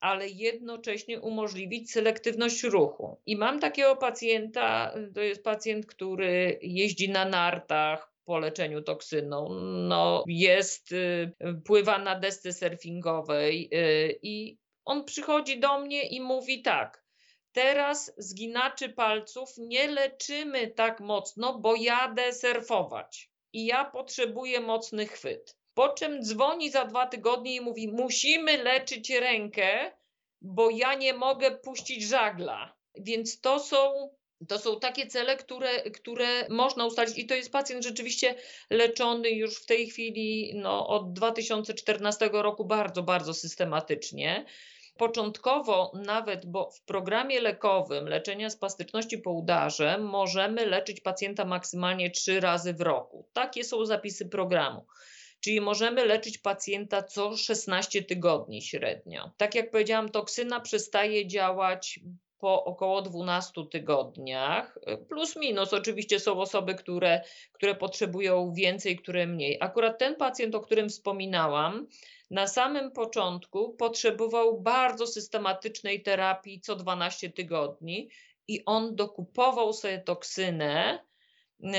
ale 0.00 0.28
jednocześnie 0.28 1.20
umożliwić 1.20 1.92
selektywność 1.92 2.62
ruchu. 2.62 3.20
I 3.26 3.36
mam 3.36 3.60
takiego 3.60 3.96
pacjenta, 3.96 4.94
to 5.14 5.20
jest 5.20 5.42
pacjent, 5.42 5.86
który 5.86 6.58
jeździ 6.62 7.08
na 7.08 7.24
nartach, 7.24 8.15
po 8.26 8.38
leczeniu 8.38 8.82
toksyną. 8.82 9.48
No, 9.88 10.24
jest, 10.26 10.92
y, 10.92 11.32
pływa 11.64 11.98
na 11.98 12.20
desce 12.20 12.52
surfingowej 12.52 13.68
y, 13.72 14.18
i 14.22 14.58
on 14.84 15.04
przychodzi 15.04 15.60
do 15.60 15.78
mnie 15.80 16.08
i 16.08 16.20
mówi 16.20 16.62
tak. 16.62 17.04
Teraz 17.52 18.12
zginaczy 18.18 18.88
palców 18.88 19.48
nie 19.58 19.88
leczymy 19.88 20.70
tak 20.70 21.00
mocno, 21.00 21.58
bo 21.58 21.74
jadę 21.76 22.32
surfować 22.32 23.30
i 23.52 23.66
ja 23.66 23.84
potrzebuję 23.84 24.60
mocny 24.60 25.06
chwyt. 25.06 25.56
Po 25.74 25.88
czym 25.88 26.22
dzwoni 26.22 26.70
za 26.70 26.84
dwa 26.84 27.06
tygodnie 27.06 27.54
i 27.56 27.60
mówi: 27.60 27.88
Musimy 27.88 28.62
leczyć 28.62 29.10
rękę, 29.10 29.92
bo 30.42 30.70
ja 30.70 30.94
nie 30.94 31.14
mogę 31.14 31.50
puścić 31.50 32.02
żagla. 32.02 32.76
Więc 32.94 33.40
to 33.40 33.60
są 33.60 34.10
to 34.48 34.58
są 34.58 34.80
takie 34.80 35.06
cele, 35.06 35.36
które, 35.36 35.90
które 35.90 36.48
można 36.48 36.86
ustalić, 36.86 37.18
i 37.18 37.26
to 37.26 37.34
jest 37.34 37.52
pacjent 37.52 37.84
rzeczywiście 37.84 38.34
leczony 38.70 39.30
już 39.30 39.62
w 39.62 39.66
tej 39.66 39.86
chwili 39.86 40.52
no, 40.54 40.86
od 40.86 41.12
2014 41.12 42.30
roku 42.32 42.64
bardzo, 42.64 43.02
bardzo 43.02 43.34
systematycznie. 43.34 44.44
Początkowo 44.98 45.92
nawet, 45.94 46.46
bo 46.46 46.70
w 46.70 46.82
programie 46.82 47.40
lekowym 47.40 48.08
leczenia 48.08 48.50
spastyczności 48.50 49.18
po 49.18 49.30
udarze 49.30 49.98
możemy 49.98 50.66
leczyć 50.66 51.00
pacjenta 51.00 51.44
maksymalnie 51.44 52.10
trzy 52.10 52.40
razy 52.40 52.74
w 52.74 52.80
roku. 52.80 53.28
Takie 53.32 53.64
są 53.64 53.84
zapisy 53.84 54.28
programu. 54.28 54.86
Czyli 55.40 55.60
możemy 55.60 56.04
leczyć 56.04 56.38
pacjenta 56.38 57.02
co 57.02 57.36
16 57.36 58.02
tygodni 58.02 58.62
średnio. 58.62 59.30
Tak 59.36 59.54
jak 59.54 59.70
powiedziałam, 59.70 60.08
toksyna 60.08 60.60
przestaje 60.60 61.26
działać 61.26 62.00
po 62.38 62.64
około 62.64 63.02
12 63.02 63.52
tygodniach, 63.70 64.78
plus 65.08 65.36
minus. 65.36 65.72
Oczywiście 65.72 66.20
są 66.20 66.40
osoby, 66.40 66.74
które, 66.74 67.22
które 67.52 67.74
potrzebują 67.74 68.52
więcej, 68.52 68.96
które 68.96 69.26
mniej. 69.26 69.58
Akurat 69.60 69.98
ten 69.98 70.16
pacjent, 70.16 70.54
o 70.54 70.60
którym 70.60 70.88
wspominałam, 70.88 71.86
na 72.30 72.46
samym 72.46 72.90
początku 72.90 73.74
potrzebował 73.74 74.60
bardzo 74.60 75.06
systematycznej 75.06 76.02
terapii 76.02 76.60
co 76.60 76.76
12 76.76 77.30
tygodni 77.30 78.08
i 78.48 78.64
on 78.64 78.96
dokupował 78.96 79.72
sobie 79.72 79.98
toksynę, 79.98 81.04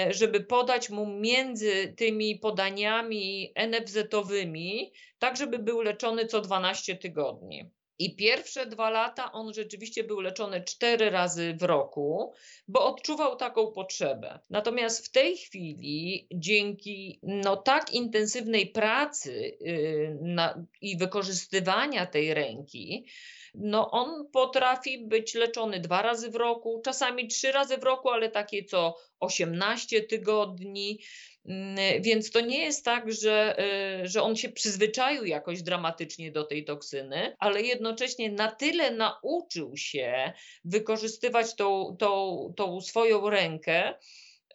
żeby 0.10 0.40
podać 0.40 0.90
mu 0.90 1.06
między 1.06 1.94
tymi 1.98 2.40
podaniami 2.40 3.54
NFZ-owymi, 3.56 4.92
tak 5.20 5.38
żeby 5.38 5.60
był 5.60 5.82
leczony 5.82 6.26
co 6.26 6.42
12 6.42 6.96
tygodni. 6.96 7.70
I 8.00 8.16
pierwsze 8.16 8.66
dwa 8.66 8.90
lata 8.90 9.32
on 9.32 9.54
rzeczywiście 9.54 10.04
był 10.04 10.20
leczony 10.20 10.64
cztery 10.64 11.10
razy 11.10 11.54
w 11.54 11.64
roku, 11.64 12.34
bo 12.68 12.86
odczuwał 12.86 13.36
taką 13.36 13.72
potrzebę. 13.72 14.40
Natomiast 14.50 15.06
w 15.06 15.12
tej 15.12 15.38
chwili, 15.38 16.28
dzięki 16.34 17.20
no, 17.24 17.58
tak 17.58 17.94
intensywnej 17.94 18.68
pracy 18.68 19.58
yy, 19.62 20.18
na, 20.22 20.66
i 20.82 20.98
wykorzystywania 20.98 22.06
tej 22.06 22.34
ręki, 22.34 23.06
no 23.60 23.92
on 23.92 24.28
potrafi 24.32 24.98
być 24.98 25.34
leczony 25.34 25.80
dwa 25.80 26.02
razy 26.02 26.30
w 26.30 26.36
roku, 26.36 26.82
czasami 26.86 27.28
trzy 27.28 27.52
razy 27.52 27.78
w 27.78 27.84
roku, 27.84 28.10
ale 28.10 28.32
takie 28.32 28.64
co 28.64 28.98
18 29.20 30.02
tygodni. 30.02 31.00
Mm, 31.46 32.02
więc 32.02 32.32
to 32.32 32.42
nie 32.42 32.60
jest 32.60 32.86
tak, 32.86 33.12
że, 33.12 33.56
y, 34.04 34.08
że 34.08 34.22
on 34.22 34.36
się 34.36 34.50
przyzwyczaił 34.50 35.26
jakoś 35.26 35.62
dramatycznie 35.62 36.32
do 36.32 36.44
tej 36.44 36.66
toksyny, 36.66 37.36
ale 37.40 37.62
jednocześnie 37.62 38.32
na 38.32 38.52
tyle 38.52 38.92
nauczył 38.92 39.78
się 39.78 40.34
wykorzystywać 40.66 41.56
tą, 41.56 41.96
tą, 42.00 42.54
tą 42.58 42.82
swoją 42.82 43.30
rękę, 43.30 43.94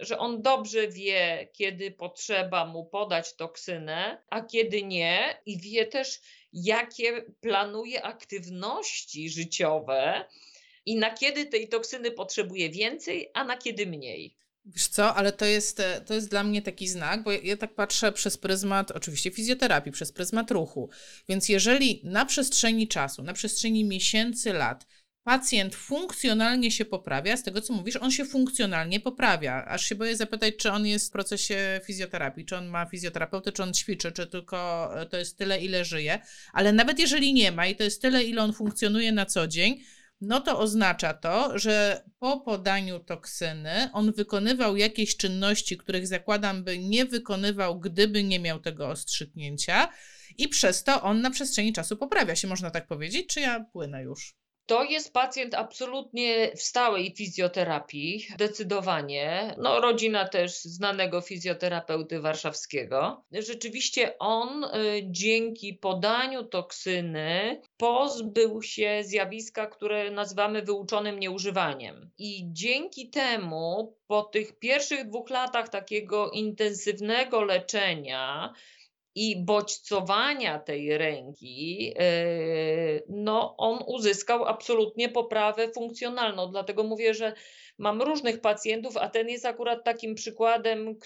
że 0.01 0.19
on 0.19 0.43
dobrze 0.43 0.89
wie, 0.89 1.49
kiedy 1.53 1.91
potrzeba 1.91 2.67
mu 2.67 2.85
podać 2.87 3.37
toksynę, 3.37 4.23
a 4.31 4.41
kiedy 4.41 4.83
nie, 4.83 5.41
i 5.47 5.59
wie 5.61 5.87
też, 5.87 6.21
jakie 6.53 7.23
planuje 7.41 8.03
aktywności 8.03 9.31
życiowe 9.31 10.25
i 10.87 10.97
na 10.97 11.15
kiedy 11.15 11.47
tej 11.47 11.69
toksyny 11.69 12.11
potrzebuje 12.11 12.71
więcej, 12.71 13.31
a 13.35 13.45
na 13.45 13.57
kiedy 13.57 13.87
mniej. 13.87 14.37
Wiesz 14.65 14.89
co, 14.89 15.15
ale 15.15 15.33
to 15.33 15.45
jest, 15.45 15.81
e, 15.81 16.01
to 16.01 16.15
jest 16.15 16.31
dla 16.31 16.45
mnie 16.45 16.63
taki 16.63 16.89
znak, 16.89 17.23
bo 17.23 17.33
ja, 17.33 17.39
ja, 17.43 17.57
tak 17.57 17.75
patrzę 17.75 18.13
przez 18.13 18.39
pryzmat, 18.39 18.91
oczywiście 18.91 19.31
fizjoterapii, 19.31 19.93
przez 19.93 20.13
pryzmat 20.13 20.51
ruchu. 20.51 20.91
Więc 21.29 21.49
jeżeli 21.49 22.01
na 22.05 22.25
przestrzeni 22.25 22.89
czasu, 22.89 23.23
na 23.23 23.33
przestrzeni 23.33 23.85
miesięcy, 23.85 24.53
lat, 24.53 24.87
pacjent 25.25 25.75
funkcjonalnie 25.75 26.71
się 26.71 26.85
poprawia, 26.85 27.37
z 27.37 27.43
tego 27.43 27.61
co 27.61 27.73
mówisz, 27.73 27.97
on 27.97 28.11
się 28.11 28.25
funkcjonalnie 28.25 29.01
poprawia. 29.01 29.65
Aż 29.65 29.87
się 29.87 29.95
boję 29.95 30.17
zapytać, 30.17 30.57
czy 30.57 30.71
on 30.71 30.87
jest 30.87 31.09
w 31.09 31.13
procesie 31.13 31.81
fizjoterapii, 31.85 32.45
czy 32.45 32.57
on 32.57 32.67
ma 32.67 32.87
fizjoterapeutę, 32.87 33.53
czy 33.53 33.63
on 33.63 33.75
ćwiczy, 33.75 34.13
czy 34.13 34.27
tylko 34.27 34.91
e, 35.01 35.07
to 35.07 35.17
jest 35.17 35.39
tyle, 35.39 35.61
ile 35.61 35.85
żyje. 35.85 36.19
Ale 36.53 36.73
nawet 36.73 36.99
jeżeli 36.99 37.35
nie 37.35 37.53
ma 37.53 37.67
i 37.67 37.77
to 37.77 37.85
jest 37.85 38.03
tyle, 38.03 38.25
ile 38.25 38.43
on 38.43 38.53
funkcjonuje 38.53 39.13
na 39.13 39.27
co 39.27 39.47
dzień, 39.47 39.81
no 40.21 40.41
to 40.41 40.59
oznacza 40.59 41.15
to, 41.15 41.59
że 41.59 42.05
po 42.19 42.41
podaniu 42.41 43.01
toksyny 43.01 43.91
on 43.93 44.13
wykonywał 44.13 44.77
jakieś 44.77 45.17
czynności, 45.17 45.77
których 45.77 46.07
zakładam 46.07 46.65
by 46.65 46.79
nie 46.79 47.05
wykonywał, 47.05 47.81
gdyby 47.81 48.25
nie 48.25 48.41
miał 48.41 48.61
tego 48.61 48.89
ostrzyknięcia, 48.89 49.89
i 50.39 50.49
przez 50.49 50.85
to 50.85 51.03
on 51.03 51.21
na 51.21 51.31
przestrzeni 51.31 51.73
czasu 51.73 51.97
poprawia 51.97 52.37
się, 52.37 52.49
można 52.49 52.71
tak 52.71 52.87
powiedzieć, 52.87 53.27
czy 53.27 53.41
ja 53.41 53.65
płynę 53.73 54.03
już? 54.03 54.42
To 54.67 54.85
jest 54.85 55.13
pacjent 55.13 55.55
absolutnie 55.55 56.53
w 56.57 56.63
stałej 56.63 57.15
fizjoterapii, 57.17 58.27
zdecydowanie. 58.35 59.55
No, 59.59 59.81
rodzina 59.81 60.29
też 60.29 60.63
znanego 60.63 61.21
fizjoterapeuty 61.21 62.21
warszawskiego. 62.21 63.25
Rzeczywiście 63.33 64.19
on 64.19 64.65
y, 64.65 64.69
dzięki 65.05 65.75
podaniu 65.75 66.45
toksyny 66.45 67.61
pozbył 67.77 68.63
się 68.63 69.01
zjawiska, 69.05 69.67
które 69.67 70.11
nazywamy 70.11 70.63
wyuczonym 70.63 71.19
nieużywaniem. 71.19 72.11
I 72.19 72.49
dzięki 72.53 73.11
temu 73.11 73.97
po 74.07 74.23
tych 74.23 74.59
pierwszych 74.59 75.09
dwóch 75.09 75.31
latach 75.31 75.69
takiego 75.69 76.31
intensywnego 76.31 77.45
leczenia, 77.45 78.53
i 79.15 79.45
bodźcowania 79.45 80.59
tej 80.59 80.99
ręki, 80.99 81.93
e, 81.99 82.05
no 83.09 83.55
on 83.57 83.85
uzyskał 83.87 84.45
absolutnie 84.45 85.09
poprawę 85.09 85.69
funkcjonalną. 85.69 86.51
Dlatego 86.51 86.83
mówię, 86.83 87.15
że 87.15 87.33
mam 87.79 88.03
różnych 88.03 88.41
pacjentów, 88.41 88.97
a 88.97 89.09
ten 89.09 89.29
jest 89.29 89.47
akurat 89.47 89.85
takim 89.85 90.15
przykładem 90.15 90.99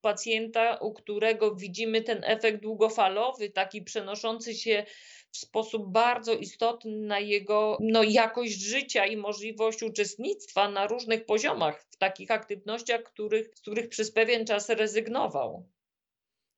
pacjenta, 0.00 0.76
u 0.76 0.92
którego 0.92 1.54
widzimy 1.54 2.02
ten 2.02 2.22
efekt 2.24 2.62
długofalowy, 2.62 3.50
taki 3.50 3.82
przenoszący 3.82 4.54
się 4.54 4.84
w 5.32 5.36
sposób 5.36 5.92
bardzo 5.92 6.34
istotny 6.34 6.96
na 6.96 7.18
jego 7.18 7.78
no, 7.80 8.02
jakość 8.02 8.52
życia 8.52 9.06
i 9.06 9.16
możliwość 9.16 9.82
uczestnictwa 9.82 10.68
na 10.68 10.86
różnych 10.86 11.26
poziomach 11.26 11.82
w 11.90 11.96
takich 11.96 12.30
aktywnościach, 12.30 13.02
których, 13.02 13.46
z 13.56 13.60
których 13.60 13.88
przez 13.88 14.12
pewien 14.12 14.46
czas 14.46 14.68
rezygnował. 14.68 15.66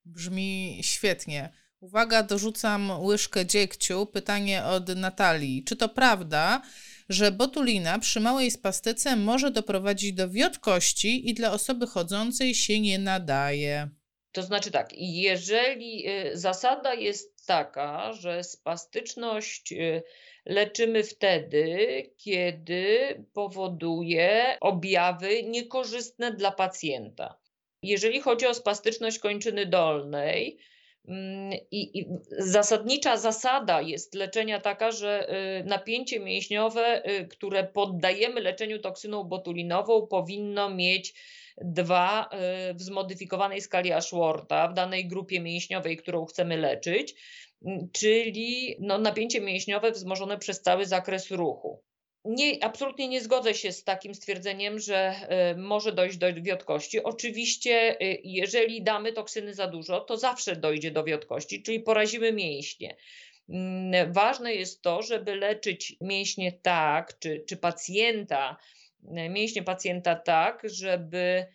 Brzmi 0.04 0.78
świetnie. 0.82 1.52
Uwaga, 1.80 2.22
dorzucam 2.22 3.00
łyżkę 3.00 3.46
dziegciu. 3.46 4.06
Pytanie 4.06 4.64
od 4.64 4.88
Natalii. 4.88 5.64
Czy 5.64 5.76
to 5.76 5.88
prawda, 5.88 6.62
że 7.08 7.32
botulina 7.32 7.98
przy 7.98 8.20
małej 8.20 8.50
spastyce 8.50 9.16
może 9.16 9.50
doprowadzić 9.50 10.12
do 10.12 10.30
wiotkości 10.30 11.30
i 11.30 11.34
dla 11.34 11.52
osoby 11.52 11.86
chodzącej 11.86 12.54
się 12.54 12.80
nie 12.80 12.98
nadaje. 12.98 13.88
To 14.32 14.42
znaczy 14.42 14.70
tak, 14.70 14.88
jeżeli 14.96 16.08
y, 16.08 16.38
zasada 16.38 16.94
jest 16.94 17.46
taka, 17.46 18.12
że 18.12 18.44
spastyczność 18.44 19.72
y, 19.72 20.02
leczymy 20.46 21.02
wtedy, 21.02 21.76
kiedy 22.16 23.24
powoduje 23.32 24.56
objawy 24.60 25.42
niekorzystne 25.42 26.32
dla 26.32 26.50
pacjenta. 26.50 27.43
Jeżeli 27.85 28.20
chodzi 28.20 28.47
o 28.47 28.55
spastyczność 28.55 29.18
kończyny 29.18 29.66
dolnej, 29.66 30.59
mm, 31.09 31.53
i, 31.70 31.99
I, 31.99 32.07
zasadnicza 32.38 33.16
zasada 33.16 33.81
jest 33.81 34.14
leczenia 34.14 34.61
taka, 34.61 34.90
że 34.90 35.29
y, 35.61 35.64
napięcie 35.64 36.20
mięśniowe, 36.20 37.03
które 37.31 37.64
poddajemy 37.64 38.40
leczeniu 38.40 38.79
toksyną 38.79 39.25
botulinową, 39.25 40.07
powinno 40.07 40.70
mieć 40.70 41.14
dwa 41.59 42.29
y, 42.70 42.75
w 42.75 42.83
zmodyfikowanej 42.83 43.61
skali 43.61 43.92
Ashworta 43.92 44.68
w 44.68 44.75
danej 44.75 45.09
grupie 45.09 45.40
mięśniowej, 45.40 45.97
którą 45.97 46.25
chcemy 46.25 46.57
leczyć, 46.57 47.14
czyli 47.92 48.77
no, 48.81 48.99
napięcie 48.99 49.40
mięśniowe 49.40 49.90
wzmożone 49.90 50.38
przez 50.38 50.62
cały 50.62 50.87
zakres 50.87 51.31
ruchu. 51.31 51.83
Nie, 52.24 52.64
absolutnie 52.64 53.08
nie 53.08 53.20
zgodzę 53.20 53.54
się 53.54 53.72
z 53.72 53.84
takim 53.84 54.14
stwierdzeniem, 54.14 54.78
że 54.78 55.14
y, 55.52 55.56
może 55.56 55.92
dojść 55.92 56.16
do 56.16 56.26
wiotkości. 56.42 57.02
Oczywiście, 57.02 58.00
y, 58.02 58.20
jeżeli 58.24 58.82
damy 58.82 59.12
toksyny 59.12 59.54
za 59.54 59.66
dużo, 59.66 60.00
to 60.00 60.16
zawsze 60.16 60.56
dojdzie 60.56 60.90
do 60.90 61.04
wiotkości, 61.04 61.62
czyli 61.62 61.80
porazimy 61.80 62.32
mięśnie. 62.32 62.96
Mm, 63.48 64.12
ważne 64.12 64.54
jest 64.54 64.82
to, 64.82 65.02
żeby 65.02 65.37
leczyć 65.37 65.96
mięśnie 66.00 66.52
tak, 66.52 67.18
czy, 67.18 67.44
czy 67.48 67.56
pacjenta 67.56 68.56
mięśnie 69.30 69.62
pacjenta 69.62 70.14
tak, 70.16 70.62
żeby 70.64 71.46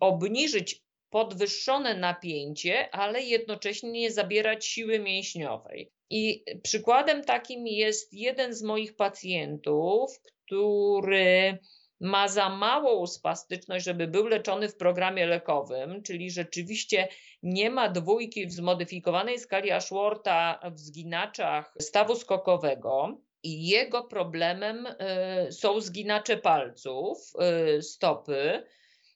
obniżyć 0.00 0.82
podwyższone 1.10 1.94
napięcie, 1.94 2.94
ale 2.94 3.22
jednocześnie 3.22 3.90
nie 3.90 4.10
zabierać 4.10 4.66
siły 4.66 4.98
mięśniowej. 4.98 5.92
I 6.10 6.44
przykładem 6.62 7.24
takim 7.24 7.66
jest 7.66 8.14
jeden 8.14 8.54
z 8.54 8.62
moich 8.62 8.96
pacjentów, 8.96 10.20
który 10.46 11.58
ma 12.00 12.28
za 12.28 12.48
małą 12.48 13.06
spastyczność, 13.06 13.84
żeby 13.84 14.08
był 14.08 14.26
leczony 14.26 14.68
w 14.68 14.76
programie 14.76 15.26
lekowym, 15.26 16.02
czyli 16.02 16.30
rzeczywiście 16.30 17.08
nie 17.42 17.70
ma 17.70 17.88
dwójki 17.88 18.46
w 18.46 18.52
zmodyfikowanej 18.52 19.38
skali 19.38 19.70
Ashworta 19.70 20.60
w 20.74 20.78
zginaczach 20.78 21.74
stawu 21.80 22.14
skokowego, 22.14 23.20
i 23.42 23.68
jego 23.68 24.04
problemem 24.04 24.86
y, 24.86 25.52
są 25.52 25.80
zginacze 25.80 26.36
palców, 26.36 27.32
y, 27.78 27.82
stopy, 27.82 28.64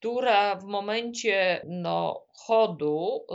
która 0.02 0.56
w 0.56 0.64
momencie 0.64 1.62
no, 1.68 2.26
chodu 2.32 3.26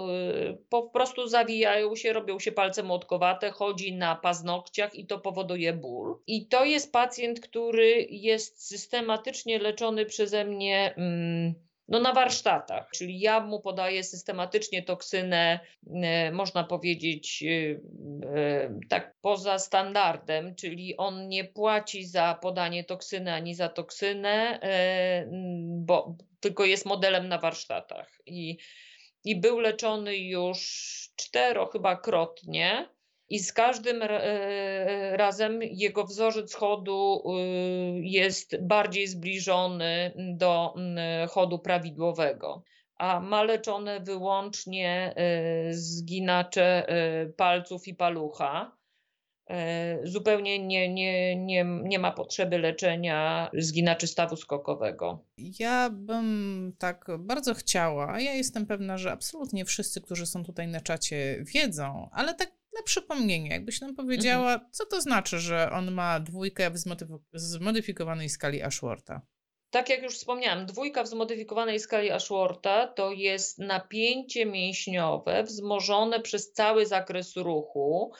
y, 0.51 0.57
po 0.69 0.89
prostu 0.89 1.27
zawijają 1.27 1.95
się, 1.95 2.13
robią 2.13 2.39
się 2.39 2.51
palce 2.51 2.83
młotkowate, 2.83 3.51
chodzi 3.51 3.93
na 3.93 4.15
paznokciach 4.15 4.95
i 4.95 5.05
to 5.05 5.19
powoduje 5.19 5.73
ból. 5.73 6.19
I 6.27 6.47
to 6.47 6.65
jest 6.65 6.91
pacjent, 6.91 7.39
który 7.39 8.07
jest 8.09 8.67
systematycznie 8.67 9.59
leczony 9.59 10.05
przeze 10.05 10.45
mnie. 10.45 10.93
Mm, 10.97 11.53
no 11.87 11.99
na 11.99 12.13
warsztatach, 12.13 12.89
czyli 12.91 13.19
ja 13.19 13.39
mu 13.39 13.61
podaję 13.61 14.03
systematycznie 14.03 14.83
toksynę, 14.83 15.59
e, 16.03 16.31
można 16.31 16.63
powiedzieć, 16.63 17.43
e, 17.43 17.79
e, 18.37 18.79
tak 18.89 19.15
poza 19.21 19.59
standardem, 19.59 20.55
czyli 20.55 20.97
on 20.97 21.27
nie 21.27 21.43
płaci 21.43 22.05
za 22.05 22.39
podanie 22.41 22.83
toksyny 22.83 23.33
ani 23.33 23.55
za 23.55 23.69
toksynę, 23.69 24.59
bo 25.67 26.15
tylko 26.39 26.65
jest 26.65 26.85
modelem 26.85 27.27
na 27.27 27.37
warsztatach. 27.37 28.21
I, 28.25 28.57
i 29.23 29.35
był 29.35 29.59
leczony 29.59 30.17
już 30.17 30.59
cztero 31.15 31.65
chyba 31.65 31.95
krotnie 31.95 32.89
i 33.29 33.39
z 33.39 33.53
każdym 33.53 34.01
e, 34.01 35.17
razem 35.17 35.59
jego 35.61 36.03
wzorzec 36.03 36.53
chodu 36.53 37.23
y, 37.25 38.01
jest 38.01 38.61
bardziej 38.61 39.07
zbliżony 39.07 40.11
do 40.17 40.75
chodu 41.29 41.59
prawidłowego. 41.59 42.63
A 42.95 43.19
ma 43.19 43.43
leczone 43.43 43.99
wyłącznie 43.99 45.13
e, 45.15 45.73
zginacze 45.73 46.89
e, 46.89 47.25
palców 47.25 47.87
i 47.87 47.95
palucha. 47.95 48.77
Zupełnie 50.03 50.59
nie, 50.59 50.93
nie, 50.93 51.35
nie, 51.35 51.65
nie 51.83 51.99
ma 51.99 52.11
potrzeby 52.11 52.57
leczenia 52.57 53.49
zginaczy 53.53 54.07
stawu 54.07 54.35
skokowego. 54.35 55.19
Ja 55.59 55.89
bym 55.89 56.73
tak 56.77 57.05
bardzo 57.19 57.53
chciała, 57.53 58.19
ja 58.19 58.33
jestem 58.33 58.65
pewna, 58.65 58.97
że 58.97 59.11
absolutnie 59.11 59.65
wszyscy, 59.65 60.01
którzy 60.01 60.25
są 60.25 60.43
tutaj 60.43 60.67
na 60.67 60.81
czacie, 60.81 61.43
wiedzą, 61.53 62.09
ale 62.11 62.33
tak 62.33 62.56
na 62.77 62.83
przypomnienie, 62.83 63.49
jakbyś 63.49 63.81
nam 63.81 63.95
powiedziała, 63.95 64.53
mhm. 64.53 64.71
co 64.71 64.85
to 64.85 65.01
znaczy, 65.01 65.39
że 65.39 65.71
on 65.71 65.91
ma 65.91 66.19
dwójkę 66.19 66.71
w 66.71 66.77
zmodyfikowanej 67.33 68.29
skali 68.29 68.61
Ashworta? 68.61 69.21
Tak 69.69 69.89
jak 69.89 70.03
już 70.03 70.13
wspomniałam, 70.13 70.65
dwójka 70.65 71.03
w 71.03 71.07
zmodyfikowanej 71.07 71.79
skali 71.79 72.11
Ashworta 72.11 72.87
to 72.87 73.11
jest 73.11 73.59
napięcie 73.59 74.45
mięśniowe 74.45 75.43
wzmożone 75.43 76.19
przez 76.19 76.51
cały 76.51 76.85
zakres 76.85 77.35
ruchu, 77.35 78.13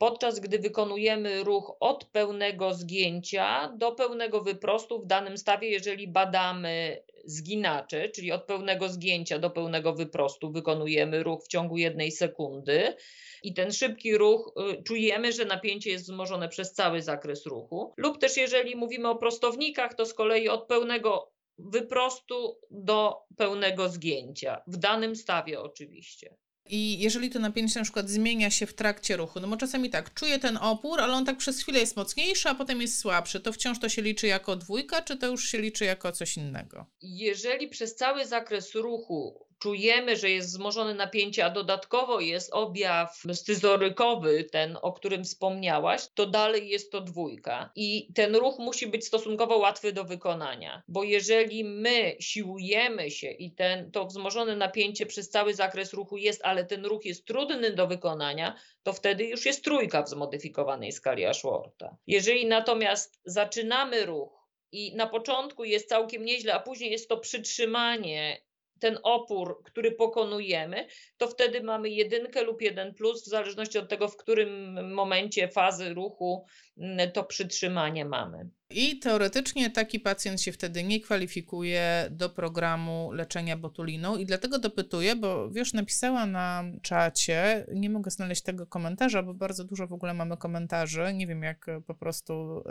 podczas 0.00 0.40
gdy 0.40 0.58
wykonujemy 0.58 1.44
ruch 1.44 1.76
od 1.80 2.04
pełnego 2.04 2.74
zgięcia 2.74 3.72
do 3.78 3.92
pełnego 3.92 4.40
wyprostu 4.40 5.02
w 5.02 5.06
danym 5.06 5.38
stawie, 5.38 5.70
jeżeli 5.70 6.08
badamy 6.08 7.02
zginacze, 7.24 8.08
czyli 8.08 8.32
od 8.32 8.44
pełnego 8.44 8.88
zgięcia 8.88 9.38
do 9.38 9.50
pełnego 9.50 9.92
wyprostu 9.92 10.52
wykonujemy 10.52 11.22
ruch 11.22 11.44
w 11.44 11.48
ciągu 11.48 11.76
jednej 11.76 12.10
sekundy 12.10 12.96
i 13.42 13.54
ten 13.54 13.72
szybki 13.72 14.16
ruch, 14.16 14.52
y, 14.78 14.82
czujemy, 14.82 15.32
że 15.32 15.44
napięcie 15.44 15.90
jest 15.90 16.04
wzmożone 16.04 16.48
przez 16.48 16.72
cały 16.72 17.02
zakres 17.02 17.46
ruchu. 17.46 17.94
Lub 17.96 18.18
też 18.18 18.36
jeżeli 18.36 18.76
mówimy 18.76 19.08
o 19.08 19.16
prostownikach, 19.16 19.94
to 19.94 20.06
z 20.06 20.14
kolei 20.14 20.48
od 20.48 20.66
pełnego 20.66 21.32
wyprostu 21.58 22.58
do 22.70 23.16
pełnego 23.36 23.88
zgięcia, 23.88 24.62
w 24.66 24.76
danym 24.76 25.16
stawie 25.16 25.60
oczywiście. 25.60 26.36
I 26.70 26.98
jeżeli 26.98 27.30
to 27.30 27.38
napięcie 27.38 27.80
na 27.80 27.84
przykład 27.84 28.10
zmienia 28.10 28.50
się 28.50 28.66
w 28.66 28.74
trakcie 28.74 29.16
ruchu, 29.16 29.40
no 29.40 29.48
bo 29.48 29.56
czasami 29.56 29.90
tak, 29.90 30.14
czuję 30.14 30.38
ten 30.38 30.56
opór, 30.56 31.00
ale 31.00 31.12
on 31.12 31.24
tak 31.24 31.36
przez 31.36 31.60
chwilę 31.62 31.80
jest 31.80 31.96
mocniejszy, 31.96 32.48
a 32.48 32.54
potem 32.54 32.80
jest 32.80 32.98
słabszy, 32.98 33.40
to 33.40 33.52
wciąż 33.52 33.78
to 33.78 33.88
się 33.88 34.02
liczy 34.02 34.26
jako 34.26 34.56
dwójka, 34.56 35.02
czy 35.02 35.16
to 35.16 35.26
już 35.26 35.44
się 35.44 35.58
liczy 35.58 35.84
jako 35.84 36.12
coś 36.12 36.36
innego? 36.36 36.86
Jeżeli 37.02 37.68
przez 37.68 37.94
cały 37.94 38.26
zakres 38.26 38.74
ruchu 38.74 39.49
czujemy, 39.60 40.16
że 40.16 40.30
jest 40.30 40.48
wzmożone 40.48 40.94
napięcie, 40.94 41.44
a 41.44 41.50
dodatkowo 41.50 42.20
jest 42.20 42.52
objaw 42.52 43.22
scyzorykowy, 43.32 44.44
ten, 44.44 44.78
o 44.82 44.92
którym 44.92 45.24
wspomniałaś, 45.24 46.02
to 46.14 46.26
dalej 46.26 46.68
jest 46.68 46.92
to 46.92 47.00
dwójka. 47.00 47.72
I 47.76 48.12
ten 48.14 48.36
ruch 48.36 48.58
musi 48.58 48.86
być 48.86 49.06
stosunkowo 49.06 49.56
łatwy 49.56 49.92
do 49.92 50.04
wykonania, 50.04 50.82
bo 50.88 51.04
jeżeli 51.04 51.64
my 51.64 52.16
siłujemy 52.20 53.10
się 53.10 53.30
i 53.30 53.52
ten, 53.54 53.90
to 53.90 54.06
wzmożone 54.06 54.56
napięcie 54.56 55.06
przez 55.06 55.30
cały 55.30 55.54
zakres 55.54 55.92
ruchu 55.92 56.16
jest, 56.16 56.40
ale 56.44 56.64
ten 56.64 56.86
ruch 56.86 57.04
jest 57.04 57.26
trudny 57.26 57.70
do 57.70 57.86
wykonania, 57.86 58.56
to 58.82 58.92
wtedy 58.92 59.24
już 59.24 59.46
jest 59.46 59.64
trójka 59.64 60.02
w 60.02 60.08
zmodyfikowanej 60.08 60.92
skali 60.92 61.26
Ashworta. 61.26 61.96
Jeżeli 62.06 62.46
natomiast 62.46 63.20
zaczynamy 63.24 64.06
ruch, 64.06 64.40
i 64.72 64.96
na 64.96 65.06
początku 65.06 65.64
jest 65.64 65.88
całkiem 65.88 66.24
nieźle, 66.24 66.54
a 66.54 66.60
później 66.60 66.90
jest 66.90 67.08
to 67.08 67.16
przytrzymanie 67.16 68.42
ten 68.80 68.98
opór, 69.02 69.62
który 69.64 69.92
pokonujemy, 69.92 70.86
to 71.16 71.28
wtedy 71.28 71.62
mamy 71.62 71.88
jedynkę 71.88 72.42
lub 72.42 72.62
jeden 72.62 72.94
plus, 72.94 73.24
w 73.24 73.28
zależności 73.28 73.78
od 73.78 73.88
tego, 73.88 74.08
w 74.08 74.16
którym 74.16 74.94
momencie 74.94 75.48
fazy 75.48 75.94
ruchu 75.94 76.46
mm, 76.78 77.12
to 77.12 77.24
przytrzymanie 77.24 78.04
mamy. 78.04 78.50
I 78.70 78.98
teoretycznie 78.98 79.70
taki 79.70 80.00
pacjent 80.00 80.40
się 80.40 80.52
wtedy 80.52 80.84
nie 80.84 81.00
kwalifikuje 81.00 82.06
do 82.10 82.30
programu 82.30 83.12
leczenia 83.12 83.56
botuliną 83.56 84.16
i 84.16 84.26
dlatego 84.26 84.58
dopytuję, 84.58 85.16
bo 85.16 85.50
wiesz, 85.50 85.72
napisała 85.72 86.26
na 86.26 86.64
czacie, 86.82 87.66
nie 87.74 87.90
mogę 87.90 88.10
znaleźć 88.10 88.42
tego 88.42 88.66
komentarza, 88.66 89.22
bo 89.22 89.34
bardzo 89.34 89.64
dużo 89.64 89.86
w 89.86 89.92
ogóle 89.92 90.14
mamy 90.14 90.36
komentarzy, 90.36 91.12
nie 91.14 91.26
wiem 91.26 91.42
jak 91.42 91.66
po 91.86 91.94
prostu 91.94 92.58
y, 92.58 92.62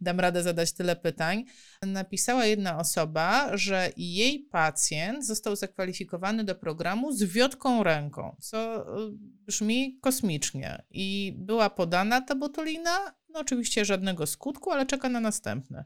dam 0.00 0.20
radę 0.20 0.42
zadać 0.42 0.72
tyle 0.72 0.96
pytań. 0.96 1.44
Napisała 1.82 2.46
jedna 2.46 2.78
osoba, 2.78 3.56
że 3.56 3.90
jej 3.96 4.38
pacjent 4.38 5.26
został 5.26 5.56
zakwalifikowany 5.56 6.44
do 6.44 6.54
programu 6.54 7.12
z 7.12 7.22
wiotką 7.22 7.82
ręką, 7.82 8.36
co 8.40 8.86
y, 9.08 9.12
brzmi 9.46 9.98
kosmicznie. 10.00 10.82
I 10.90 11.34
była 11.38 11.70
podana 11.70 12.20
ta 12.20 12.34
botulina 12.34 13.19
no 13.32 13.40
oczywiście 13.40 13.84
żadnego 13.84 14.26
skutku, 14.26 14.70
ale 14.70 14.86
czeka 14.86 15.08
na 15.08 15.20
następne. 15.20 15.84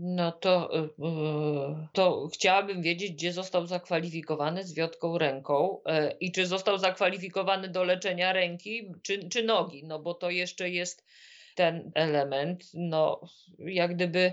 No 0.00 0.32
to, 0.32 0.70
yy, 0.98 1.88
to 1.92 2.28
chciałabym 2.34 2.82
wiedzieć, 2.82 3.12
gdzie 3.12 3.32
został 3.32 3.66
zakwalifikowany 3.66 4.64
z 4.64 4.74
wiotką 4.74 5.18
ręką 5.18 5.80
yy, 5.86 6.10
i 6.20 6.32
czy 6.32 6.46
został 6.46 6.78
zakwalifikowany 6.78 7.68
do 7.68 7.84
leczenia 7.84 8.32
ręki 8.32 8.92
czy, 9.02 9.28
czy 9.28 9.42
nogi, 9.42 9.84
no 9.84 9.98
bo 9.98 10.14
to 10.14 10.30
jeszcze 10.30 10.70
jest 10.70 11.04
ten 11.54 11.90
element. 11.94 12.70
No, 12.74 13.20
jak 13.58 13.94
gdyby 13.94 14.32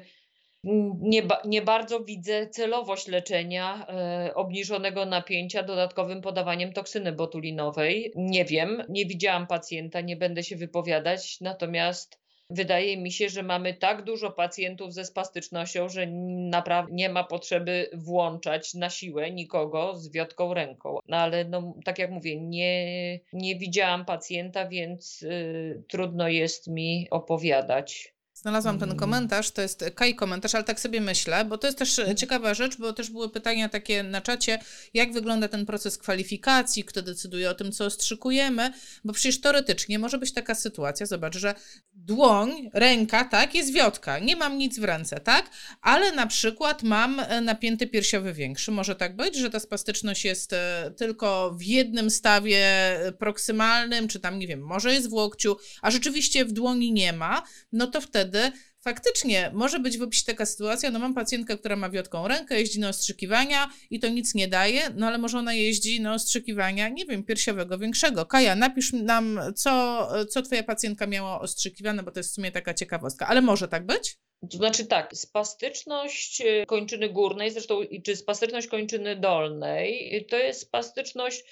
nie, 0.63 1.23
ba, 1.23 1.41
nie 1.45 1.61
bardzo 1.61 1.99
widzę 1.99 2.47
celowość 2.47 3.07
leczenia 3.07 3.87
e, 3.87 4.33
obniżonego 4.35 5.05
napięcia 5.05 5.63
dodatkowym 5.63 6.21
podawaniem 6.21 6.73
toksyny 6.73 7.11
botulinowej. 7.11 8.13
Nie 8.15 8.45
wiem, 8.45 8.83
nie 8.89 9.05
widziałam 9.05 9.47
pacjenta, 9.47 10.01
nie 10.01 10.17
będę 10.17 10.43
się 10.43 10.55
wypowiadać, 10.55 11.41
natomiast 11.41 12.19
wydaje 12.49 12.97
mi 12.97 13.11
się, 13.11 13.29
że 13.29 13.43
mamy 13.43 13.73
tak 13.73 14.03
dużo 14.03 14.31
pacjentów 14.31 14.93
ze 14.93 15.05
spastycznością, 15.05 15.89
że 15.89 16.07
naprawdę 16.49 16.93
nie 16.93 17.09
ma 17.09 17.23
potrzeby 17.23 17.89
włączać 17.93 18.73
na 18.73 18.89
siłę 18.89 19.31
nikogo 19.31 19.95
z 19.95 20.11
wiotką 20.11 20.53
ręką. 20.53 20.97
No 21.07 21.17
ale 21.17 21.45
no, 21.45 21.73
tak 21.85 21.99
jak 21.99 22.11
mówię, 22.11 22.41
nie, 22.41 23.19
nie 23.33 23.55
widziałam 23.55 24.05
pacjenta, 24.05 24.67
więc 24.67 25.21
y, 25.21 25.83
trudno 25.87 26.27
jest 26.27 26.67
mi 26.67 27.07
opowiadać. 27.11 28.13
Znalazłam 28.41 28.79
ten 28.79 28.89
mm. 28.89 28.99
komentarz, 28.99 29.51
to 29.51 29.61
jest 29.61 29.85
Kaj 29.95 30.15
komentarz, 30.15 30.55
ale 30.55 30.63
tak 30.63 30.79
sobie 30.79 31.01
myślę, 31.01 31.45
bo 31.45 31.57
to 31.57 31.67
jest 31.67 31.79
też 31.79 31.99
mhm. 31.99 32.17
ciekawa 32.17 32.53
rzecz, 32.53 32.77
bo 32.77 32.93
też 32.93 33.09
były 33.09 33.29
pytania 33.29 33.69
takie 33.69 34.03
na 34.03 34.21
czacie, 34.21 34.59
jak 34.93 35.13
wygląda 35.13 35.47
ten 35.47 35.65
proces 35.65 35.97
kwalifikacji, 35.97 36.83
kto 36.83 37.01
decyduje 37.01 37.49
o 37.49 37.53
tym, 37.53 37.71
co 37.71 37.85
ostrzykujemy, 37.85 38.73
bo 39.03 39.13
przecież 39.13 39.41
teoretycznie 39.41 39.99
może 39.99 40.17
być 40.17 40.33
taka 40.33 40.55
sytuacja, 40.55 41.05
zobacz, 41.05 41.37
że 41.37 41.55
dłoń, 41.93 42.69
ręka, 42.73 43.25
tak, 43.25 43.55
jest 43.55 43.73
wiotka, 43.73 44.19
nie 44.19 44.35
mam 44.35 44.57
nic 44.57 44.79
w 44.79 44.83
ręce, 44.83 45.19
tak, 45.19 45.49
ale 45.81 46.11
na 46.11 46.27
przykład 46.27 46.83
mam 46.83 47.19
e, 47.19 47.41
napięty 47.41 47.87
piersiowy 47.87 48.33
większy, 48.33 48.71
może 48.71 48.95
tak 48.95 49.15
być, 49.15 49.35
że 49.35 49.49
ta 49.49 49.59
spastyczność 49.59 50.25
jest 50.25 50.53
e, 50.53 50.91
tylko 50.97 51.53
w 51.57 51.63
jednym 51.63 52.09
stawie 52.09 52.59
e, 52.59 53.11
proksymalnym, 53.11 54.07
czy 54.07 54.19
tam, 54.19 54.39
nie 54.39 54.47
wiem, 54.47 54.61
może 54.61 54.93
jest 54.93 55.09
w 55.09 55.13
łokciu, 55.13 55.57
a 55.81 55.91
rzeczywiście 55.91 56.45
w 56.45 56.51
dłoni 56.51 56.91
nie 56.91 57.13
ma, 57.13 57.43
no 57.71 57.87
to 57.87 58.01
wtedy 58.01 58.28
wtedy 58.29 58.51
faktycznie 58.81 59.51
może 59.53 59.79
być 59.79 59.97
w 59.97 60.01
opisie 60.01 60.25
taka 60.25 60.45
sytuacja, 60.45 60.91
no 60.91 60.99
mam 60.99 61.13
pacjentkę, 61.13 61.57
która 61.57 61.75
ma 61.75 61.89
wiotką 61.89 62.27
rękę, 62.27 62.59
jeździ 62.59 62.79
na 62.79 62.89
ostrzykiwania 62.89 63.69
i 63.89 63.99
to 63.99 64.07
nic 64.07 64.35
nie 64.35 64.47
daje, 64.47 64.81
no 64.95 65.07
ale 65.07 65.17
może 65.17 65.37
ona 65.37 65.53
jeździ 65.53 66.01
na 66.01 66.13
ostrzykiwania, 66.13 66.89
nie 66.89 67.05
wiem, 67.05 67.23
piersiowego 67.23 67.77
większego. 67.77 68.25
Kaja, 68.25 68.55
napisz 68.55 68.93
nam, 68.93 69.39
co, 69.55 70.07
co 70.29 70.41
twoja 70.41 70.63
pacjentka 70.63 71.07
miała 71.07 71.41
ostrzykiwane, 71.41 72.03
bo 72.03 72.11
to 72.11 72.19
jest 72.19 72.31
w 72.31 72.33
sumie 72.33 72.51
taka 72.51 72.73
ciekawostka, 72.73 73.27
ale 73.27 73.41
może 73.41 73.67
tak 73.67 73.85
być? 73.85 74.17
Znaczy 74.51 74.85
tak, 74.85 75.17
spastyczność 75.17 76.41
y, 76.41 76.65
kończyny 76.67 77.09
górnej, 77.09 77.51
zresztą 77.51 77.81
czy 78.05 78.15
spastyczność 78.15 78.67
kończyny 78.67 79.15
dolnej, 79.15 80.25
to 80.29 80.37
jest 80.37 80.61
spastyczność 80.61 81.43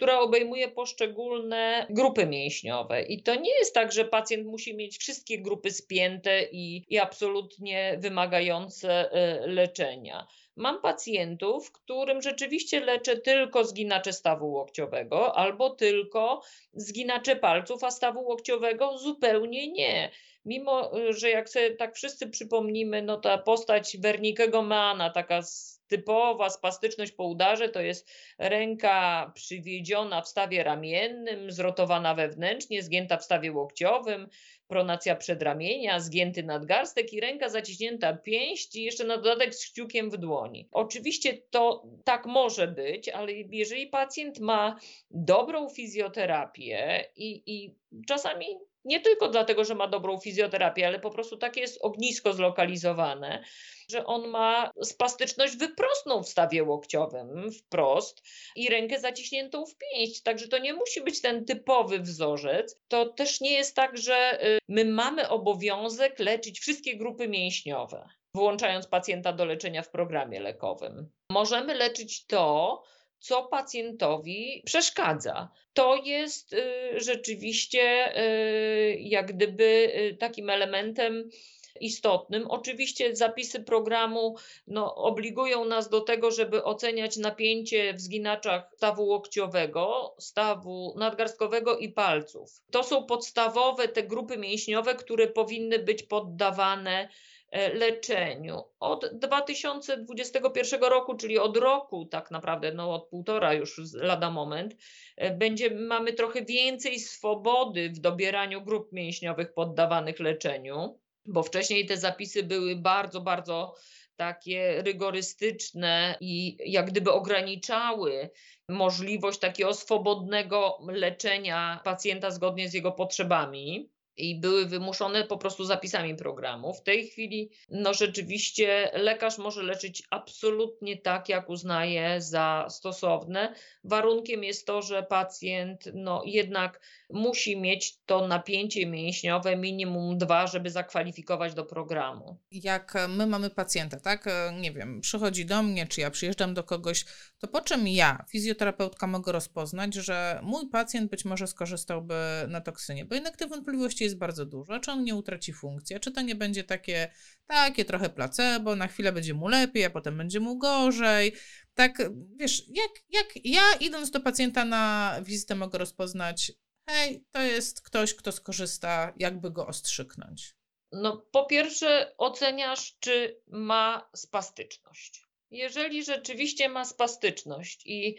która 0.00 0.20
obejmuje 0.20 0.68
poszczególne 0.68 1.86
grupy 1.90 2.26
mięśniowe. 2.26 3.02
I 3.02 3.22
to 3.22 3.34
nie 3.34 3.58
jest 3.58 3.74
tak, 3.74 3.92
że 3.92 4.04
pacjent 4.04 4.46
musi 4.46 4.76
mieć 4.76 4.98
wszystkie 4.98 5.38
grupy 5.38 5.70
spięte 5.70 6.42
i, 6.42 6.84
i 6.88 6.98
absolutnie 6.98 7.96
wymagające 7.98 9.12
e, 9.12 9.46
leczenia. 9.46 10.26
Mam 10.56 10.80
pacjentów, 10.80 11.72
którym 11.72 12.22
rzeczywiście 12.22 12.80
leczę 12.80 13.16
tylko 13.16 13.64
zginacze 13.64 14.12
stawu 14.12 14.52
łokciowego 14.52 15.36
albo 15.36 15.70
tylko 15.70 16.42
zginacze 16.72 17.36
palców, 17.36 17.84
a 17.84 17.90
stawu 17.90 18.20
łokciowego 18.20 18.98
zupełnie 18.98 19.72
nie. 19.72 20.10
Mimo, 20.44 20.90
że 21.10 21.30
jak 21.30 21.48
sobie 21.48 21.76
tak 21.76 21.94
wszyscy 21.94 22.28
przypomnimy, 22.28 23.02
no 23.02 23.16
ta 23.16 23.38
postać 23.38 23.96
Wernikego 23.98 24.62
Mana, 24.62 25.10
taka 25.10 25.42
typowa 25.90 26.50
spastyczność 26.50 27.12
po 27.12 27.24
udarze 27.24 27.68
to 27.68 27.80
jest 27.80 28.10
ręka 28.38 29.32
przywiedziona 29.34 30.22
w 30.22 30.28
stawie 30.28 30.64
ramiennym, 30.64 31.50
zrotowana 31.50 32.14
wewnętrznie, 32.14 32.82
zgięta 32.82 33.16
w 33.16 33.24
stawie 33.24 33.52
łokciowym, 33.52 34.28
pronacja 34.68 35.16
przedramienia, 35.16 36.00
zgięty 36.00 36.42
nadgarstek 36.42 37.12
i 37.12 37.20
ręka 37.20 37.48
zaciśnięta 37.48 38.16
pięść 38.16 38.76
i 38.76 38.82
jeszcze 38.82 39.04
na 39.04 39.16
dodatek 39.16 39.54
z 39.54 39.70
kciukiem 39.70 40.10
w 40.10 40.16
dłoni. 40.16 40.68
Oczywiście 40.72 41.38
to 41.50 41.82
tak 42.04 42.26
może 42.26 42.68
być, 42.68 43.08
ale 43.08 43.32
jeżeli 43.32 43.86
pacjent 43.86 44.40
ma 44.40 44.76
dobrą 45.10 45.68
fizjoterapię 45.68 47.04
i, 47.16 47.42
i 47.46 47.74
czasami 48.06 48.46
nie 48.84 49.00
tylko 49.00 49.28
dlatego, 49.28 49.64
że 49.64 49.74
ma 49.74 49.88
dobrą 49.88 50.20
fizjoterapię, 50.20 50.86
ale 50.86 51.00
po 51.00 51.10
prostu 51.10 51.36
takie 51.36 51.60
jest 51.60 51.78
ognisko 51.82 52.32
zlokalizowane, 52.32 53.44
że 53.90 54.06
on 54.06 54.28
ma 54.28 54.70
spastyczność 54.82 55.56
wyprostną 55.56 56.22
w 56.22 56.28
stawie 56.28 56.62
łokciowym, 56.62 57.52
wprost, 57.52 58.22
i 58.56 58.68
rękę 58.68 59.00
zaciśniętą 59.00 59.66
w 59.66 59.76
pięść. 59.76 60.22
Także 60.22 60.48
to 60.48 60.58
nie 60.58 60.74
musi 60.74 61.00
być 61.00 61.20
ten 61.20 61.44
typowy 61.44 61.98
wzorzec. 62.00 62.76
To 62.88 63.06
też 63.06 63.40
nie 63.40 63.52
jest 63.52 63.76
tak, 63.76 63.98
że 63.98 64.44
y, 64.46 64.58
my 64.68 64.84
mamy 64.84 65.28
obowiązek 65.28 66.18
leczyć 66.18 66.60
wszystkie 66.60 66.96
grupy 66.96 67.28
mięśniowe, 67.28 68.08
włączając 68.34 68.86
pacjenta 68.86 69.32
do 69.32 69.44
leczenia 69.44 69.82
w 69.82 69.90
programie 69.90 70.40
lekowym. 70.40 71.10
Możemy 71.30 71.74
leczyć 71.74 72.26
to, 72.26 72.82
co 73.20 73.42
pacjentowi 73.42 74.62
przeszkadza. 74.66 75.48
To 75.72 75.96
jest 76.04 76.52
y, 76.52 76.60
rzeczywiście 76.96 78.12
y, 78.22 78.98
jak 79.00 79.32
gdyby 79.32 79.64
y, 79.64 80.16
takim 80.20 80.50
elementem 80.50 81.30
istotnym. 81.80 82.46
Oczywiście 82.48 83.16
zapisy 83.16 83.60
programu 83.60 84.36
no, 84.66 84.94
obligują 84.94 85.64
nas 85.64 85.88
do 85.88 86.00
tego, 86.00 86.30
żeby 86.30 86.64
oceniać 86.64 87.16
napięcie 87.16 87.94
w 87.94 88.00
zginaczach 88.00 88.70
stawu 88.76 89.06
łokciowego, 89.06 90.14
stawu 90.18 90.94
nadgarstkowego 90.98 91.78
i 91.78 91.88
palców. 91.88 92.50
To 92.70 92.82
są 92.82 93.06
podstawowe 93.06 93.88
te 93.88 94.02
grupy 94.02 94.38
mięśniowe, 94.38 94.94
które 94.94 95.26
powinny 95.26 95.78
być 95.78 96.02
poddawane 96.02 97.08
E, 97.50 97.74
leczeniu. 97.74 98.64
Od 98.80 99.10
2021 99.12 100.82
roku, 100.82 101.14
czyli 101.16 101.38
od 101.38 101.56
roku 101.56 102.04
tak 102.04 102.30
naprawdę, 102.30 102.74
no 102.74 102.94
od 102.94 103.08
półtora 103.08 103.54
już 103.54 103.94
lada 103.94 104.30
moment, 104.30 104.76
e, 105.16 105.34
będzie, 105.34 105.70
mamy 105.70 106.12
trochę 106.12 106.44
więcej 106.44 107.00
swobody 107.00 107.90
w 107.90 107.98
dobieraniu 107.98 108.62
grup 108.62 108.92
mięśniowych 108.92 109.54
poddawanych 109.54 110.20
leczeniu, 110.20 110.98
bo 111.32 111.42
wcześniej 111.42 111.86
te 111.86 111.96
zapisy 111.96 112.42
były 112.42 112.76
bardzo, 112.76 113.20
bardzo 113.20 113.74
takie 114.16 114.82
rygorystyczne 114.82 116.16
i 116.20 116.56
jak 116.66 116.90
gdyby 116.90 117.12
ograniczały 117.12 118.30
możliwość 118.68 119.38
takiego 119.38 119.74
swobodnego 119.74 120.78
leczenia 120.88 121.80
pacjenta 121.84 122.30
zgodnie 122.30 122.68
z 122.68 122.74
jego 122.74 122.92
potrzebami 122.92 123.90
i 124.20 124.40
były 124.40 124.66
wymuszone 124.66 125.24
po 125.24 125.38
prostu 125.38 125.64
zapisami 125.64 126.16
programu. 126.16 126.74
W 126.74 126.82
tej 126.82 127.08
chwili, 127.08 127.50
no 127.70 127.94
rzeczywiście, 127.94 128.90
lekarz 128.94 129.38
może 129.38 129.62
leczyć 129.62 130.02
absolutnie 130.10 130.96
tak, 130.96 131.28
jak 131.28 131.48
uznaje 131.48 132.20
za 132.22 132.66
stosowne. 132.70 133.54
Warunkiem 133.84 134.44
jest 134.44 134.66
to, 134.66 134.82
że 134.82 135.02
pacjent, 135.02 135.88
no 135.94 136.22
jednak 136.26 136.80
musi 137.10 137.60
mieć 137.60 137.98
to 138.06 138.26
napięcie 138.28 138.86
mięśniowe 138.86 139.56
minimum 139.56 140.18
dwa, 140.18 140.46
żeby 140.46 140.70
zakwalifikować 140.70 141.54
do 141.54 141.64
programu. 141.64 142.36
Jak 142.50 142.94
my 143.08 143.26
mamy 143.26 143.50
pacjenta, 143.50 144.00
tak? 144.00 144.24
Nie 144.60 144.72
wiem, 144.72 145.00
przychodzi 145.00 145.46
do 145.46 145.62
mnie, 145.62 145.86
czy 145.86 146.00
ja 146.00 146.10
przyjeżdżam 146.10 146.54
do 146.54 146.64
kogoś, 146.64 147.04
to 147.38 147.48
po 147.48 147.60
czym 147.60 147.88
ja, 147.88 148.24
fizjoterapeutka, 148.28 149.06
mogę 149.06 149.32
rozpoznać, 149.32 149.94
że 149.94 150.40
mój 150.42 150.68
pacjent 150.70 151.10
być 151.10 151.24
może 151.24 151.46
skorzystałby 151.46 152.14
na 152.48 152.60
toksynie? 152.60 153.04
Bo 153.04 153.14
jednak 153.14 153.36
tych 153.36 153.48
wątpliwości 153.48 154.09
jest 154.10 154.18
bardzo 154.18 154.46
dużo. 154.46 154.80
Czy 154.80 154.90
on 154.90 155.04
nie 155.04 155.14
utraci 155.14 155.52
funkcji? 155.52 156.00
Czy 156.00 156.10
to 156.10 156.20
nie 156.20 156.34
będzie 156.34 156.64
takie, 156.64 157.10
takie 157.46 157.84
trochę 157.84 158.10
placebo, 158.10 158.76
na 158.76 158.88
chwilę 158.88 159.12
będzie 159.12 159.34
mu 159.34 159.48
lepiej, 159.48 159.84
a 159.84 159.90
potem 159.90 160.18
będzie 160.18 160.40
mu 160.40 160.58
gorzej? 160.58 161.32
Tak, 161.74 162.02
wiesz, 162.36 162.68
jak, 162.68 162.90
jak 163.10 163.44
ja 163.44 163.62
idąc 163.80 164.10
do 164.10 164.20
pacjenta 164.20 164.64
na 164.64 165.16
wizytę 165.22 165.54
mogę 165.54 165.78
rozpoznać, 165.78 166.52
hej, 166.86 167.24
to 167.32 167.42
jest 167.42 167.82
ktoś, 167.82 168.14
kto 168.14 168.32
skorzysta, 168.32 169.12
jakby 169.16 169.50
go 169.50 169.66
ostrzyknąć? 169.66 170.54
No, 170.92 171.16
po 171.32 171.46
pierwsze, 171.46 172.14
oceniasz, 172.18 172.96
czy 173.00 173.42
ma 173.46 174.10
spastyczność. 174.16 175.29
Jeżeli 175.50 176.04
rzeczywiście 176.04 176.68
ma 176.68 176.84
spastyczność 176.84 177.82
i, 177.86 178.16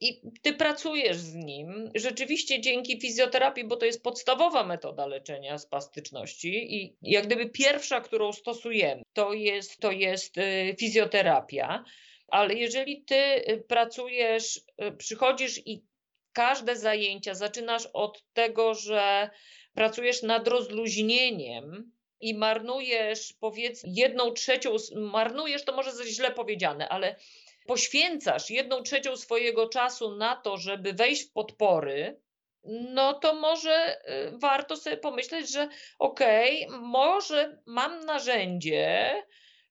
i 0.00 0.20
ty 0.42 0.52
pracujesz 0.52 1.16
z 1.16 1.34
nim, 1.34 1.90
rzeczywiście 1.94 2.60
dzięki 2.60 3.00
fizjoterapii, 3.00 3.64
bo 3.64 3.76
to 3.76 3.86
jest 3.86 4.02
podstawowa 4.02 4.64
metoda 4.64 5.06
leczenia 5.06 5.58
spastyczności 5.58 6.76
i 6.76 6.96
jak 7.02 7.26
gdyby 7.26 7.50
pierwsza, 7.50 8.00
którą 8.00 8.32
stosujemy, 8.32 9.02
to 9.12 9.32
jest, 9.32 9.80
to 9.80 9.92
jest 9.92 10.38
y, 10.38 10.76
fizjoterapia. 10.78 11.84
Ale 12.28 12.54
jeżeli 12.54 13.04
ty 13.04 13.14
y, 13.14 13.64
pracujesz, 13.68 14.56
y, 14.56 14.92
przychodzisz 14.92 15.66
i 15.66 15.84
każde 16.32 16.76
zajęcia 16.76 17.34
zaczynasz 17.34 17.88
od 17.92 18.24
tego, 18.32 18.74
że 18.74 19.30
pracujesz 19.74 20.22
nad 20.22 20.48
rozluźnieniem 20.48 21.93
i 22.24 22.34
marnujesz, 22.34 23.32
powiedz, 23.40 23.82
jedną 23.86 24.32
trzecią, 24.32 24.76
marnujesz 24.96 25.64
to 25.64 25.76
może 25.76 25.90
źle 26.06 26.30
powiedziane, 26.30 26.88
ale 26.88 27.16
poświęcasz 27.66 28.50
jedną 28.50 28.82
trzecią 28.82 29.16
swojego 29.16 29.68
czasu 29.68 30.16
na 30.16 30.36
to, 30.36 30.56
żeby 30.56 30.92
wejść 30.92 31.28
w 31.28 31.32
podpory, 31.32 32.20
no 32.94 33.14
to 33.14 33.34
może 33.34 33.96
y, 33.96 34.38
warto 34.38 34.76
sobie 34.76 34.96
pomyśleć, 34.96 35.52
że 35.52 35.68
okej, 35.98 36.66
okay, 36.66 36.78
może 36.78 37.58
mam 37.66 38.04
narzędzie, 38.04 39.22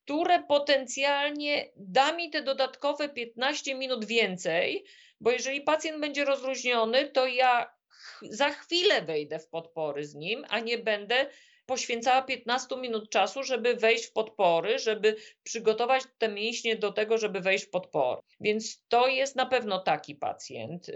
które 0.05 0.43
potencjalnie 0.43 1.69
da 1.75 2.11
mi 2.11 2.29
te 2.29 2.41
dodatkowe 2.41 3.09
15 3.09 3.75
minut 3.75 4.05
więcej, 4.05 4.85
bo 5.19 5.31
jeżeli 5.31 5.61
pacjent 5.61 5.99
będzie 5.99 6.25
rozluźniony, 6.25 7.07
to 7.07 7.27
ja 7.27 7.73
za 8.21 8.49
chwilę 8.49 9.01
wejdę 9.01 9.39
w 9.39 9.49
podpory 9.49 10.05
z 10.05 10.15
nim, 10.15 10.45
a 10.49 10.59
nie 10.59 10.77
będę 10.77 11.29
poświęcała 11.65 12.21
15 12.21 12.77
minut 12.77 13.09
czasu, 13.09 13.43
żeby 13.43 13.75
wejść 13.75 14.05
w 14.05 14.11
podpory, 14.11 14.79
żeby 14.79 15.15
przygotować 15.43 16.03
te 16.17 16.29
mięśnie 16.29 16.75
do 16.75 16.91
tego, 16.91 17.17
żeby 17.17 17.39
wejść 17.39 17.65
w 17.65 17.69
podpory. 17.69 18.21
Więc 18.39 18.83
to 18.87 19.07
jest 19.07 19.35
na 19.35 19.45
pewno 19.45 19.79
taki 19.79 20.15
pacjent. 20.15 20.89
Y, 20.89 20.93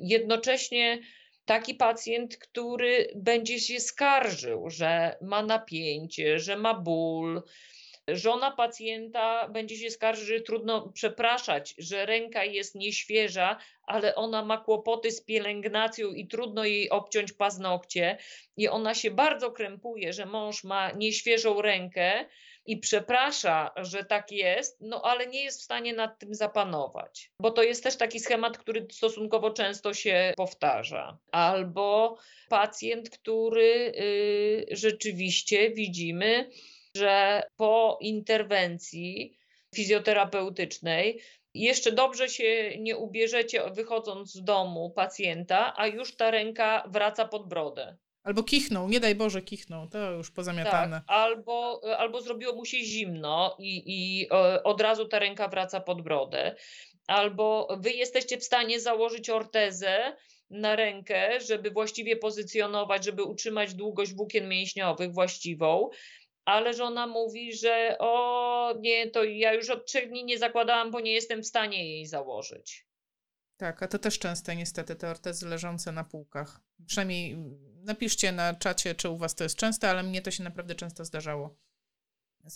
jednocześnie 0.00 1.00
taki 1.44 1.74
pacjent, 1.74 2.36
który 2.36 3.12
będzie 3.14 3.60
się 3.60 3.80
skarżył, 3.80 4.70
że 4.70 5.16
ma 5.20 5.42
napięcie, 5.42 6.38
że 6.38 6.56
ma 6.56 6.74
ból, 6.74 7.42
Żona 8.08 8.50
pacjenta 8.50 9.48
będzie 9.48 9.76
się 9.76 9.90
skarżyć, 9.90 10.26
że 10.26 10.40
trudno 10.40 10.88
przepraszać, 10.88 11.74
że 11.78 12.06
ręka 12.06 12.44
jest 12.44 12.74
nieświeża, 12.74 13.58
ale 13.82 14.14
ona 14.14 14.44
ma 14.44 14.58
kłopoty 14.58 15.10
z 15.10 15.20
pielęgnacją 15.20 16.12
i 16.12 16.26
trudno 16.26 16.64
jej 16.64 16.90
obciąć 16.90 17.32
paznokcie. 17.32 18.18
I 18.56 18.68
ona 18.68 18.94
się 18.94 19.10
bardzo 19.10 19.52
krępuje, 19.52 20.12
że 20.12 20.26
mąż 20.26 20.64
ma 20.64 20.90
nieświeżą 20.90 21.62
rękę 21.62 22.24
i 22.66 22.76
przeprasza, 22.76 23.72
że 23.76 24.04
tak 24.04 24.32
jest, 24.32 24.78
no 24.80 25.02
ale 25.02 25.26
nie 25.26 25.44
jest 25.44 25.60
w 25.60 25.64
stanie 25.64 25.92
nad 25.92 26.18
tym 26.18 26.34
zapanować. 26.34 27.30
Bo 27.40 27.50
to 27.50 27.62
jest 27.62 27.82
też 27.82 27.96
taki 27.96 28.20
schemat, 28.20 28.58
który 28.58 28.86
stosunkowo 28.90 29.50
często 29.50 29.94
się 29.94 30.32
powtarza. 30.36 31.18
Albo 31.32 32.18
pacjent, 32.48 33.10
który 33.10 33.92
y, 33.98 34.66
rzeczywiście 34.70 35.70
widzimy, 35.70 36.50
że 36.96 37.42
po 37.56 37.98
interwencji 38.00 39.38
fizjoterapeutycznej 39.74 41.20
jeszcze 41.54 41.92
dobrze 41.92 42.28
się 42.28 42.78
nie 42.78 42.96
ubierzecie 42.96 43.70
wychodząc 43.70 44.32
z 44.32 44.44
domu 44.44 44.90
pacjenta, 44.90 45.74
a 45.76 45.86
już 45.86 46.16
ta 46.16 46.30
ręka 46.30 46.84
wraca 46.88 47.24
pod 47.24 47.48
brodę. 47.48 47.96
Albo 48.22 48.42
kichnął, 48.42 48.88
nie 48.88 49.00
daj 49.00 49.14
Boże, 49.14 49.42
kichnął, 49.42 49.88
to 49.88 50.10
już 50.10 50.30
pozamiatane. 50.30 50.96
Tak, 50.96 51.04
albo, 51.06 51.80
albo 51.98 52.20
zrobiło 52.20 52.54
mu 52.54 52.64
się 52.64 52.78
zimno 52.78 53.56
i, 53.58 53.82
i 53.86 54.28
e, 54.30 54.62
od 54.62 54.80
razu 54.80 55.08
ta 55.08 55.18
ręka 55.18 55.48
wraca 55.48 55.80
pod 55.80 56.02
brodę. 56.02 56.56
Albo 57.06 57.76
wy 57.80 57.90
jesteście 57.90 58.38
w 58.38 58.44
stanie 58.44 58.80
założyć 58.80 59.30
ortezę 59.30 60.16
na 60.50 60.76
rękę, 60.76 61.40
żeby 61.40 61.70
właściwie 61.70 62.16
pozycjonować, 62.16 63.04
żeby 63.04 63.22
utrzymać 63.22 63.74
długość 63.74 64.14
włókien 64.14 64.48
mięśniowych 64.48 65.12
właściwą, 65.12 65.90
ale 66.44 66.74
żona 66.74 67.06
mówi, 67.06 67.56
że 67.56 67.96
o 67.98 68.74
nie, 68.80 69.10
to 69.10 69.24
ja 69.24 69.52
już 69.52 69.70
od 69.70 69.86
trzech 69.86 70.08
dni 70.08 70.24
nie 70.24 70.38
zakładałam, 70.38 70.90
bo 70.90 71.00
nie 71.00 71.12
jestem 71.12 71.42
w 71.42 71.46
stanie 71.46 71.90
jej 71.90 72.06
założyć. 72.06 72.86
Tak, 73.56 73.82
a 73.82 73.88
to 73.88 73.98
też 73.98 74.18
częste 74.18 74.56
niestety 74.56 74.96
te 74.96 75.10
ortezy 75.10 75.48
leżące 75.48 75.92
na 75.92 76.04
półkach. 76.04 76.60
Przynajmniej 76.86 77.36
napiszcie 77.74 78.32
na 78.32 78.54
czacie, 78.54 78.94
czy 78.94 79.08
u 79.08 79.16
was 79.16 79.34
to 79.34 79.44
jest 79.44 79.56
częste, 79.56 79.90
ale 79.90 80.02
mnie 80.02 80.22
to 80.22 80.30
się 80.30 80.44
naprawdę 80.44 80.74
często 80.74 81.04
zdarzało. 81.04 81.56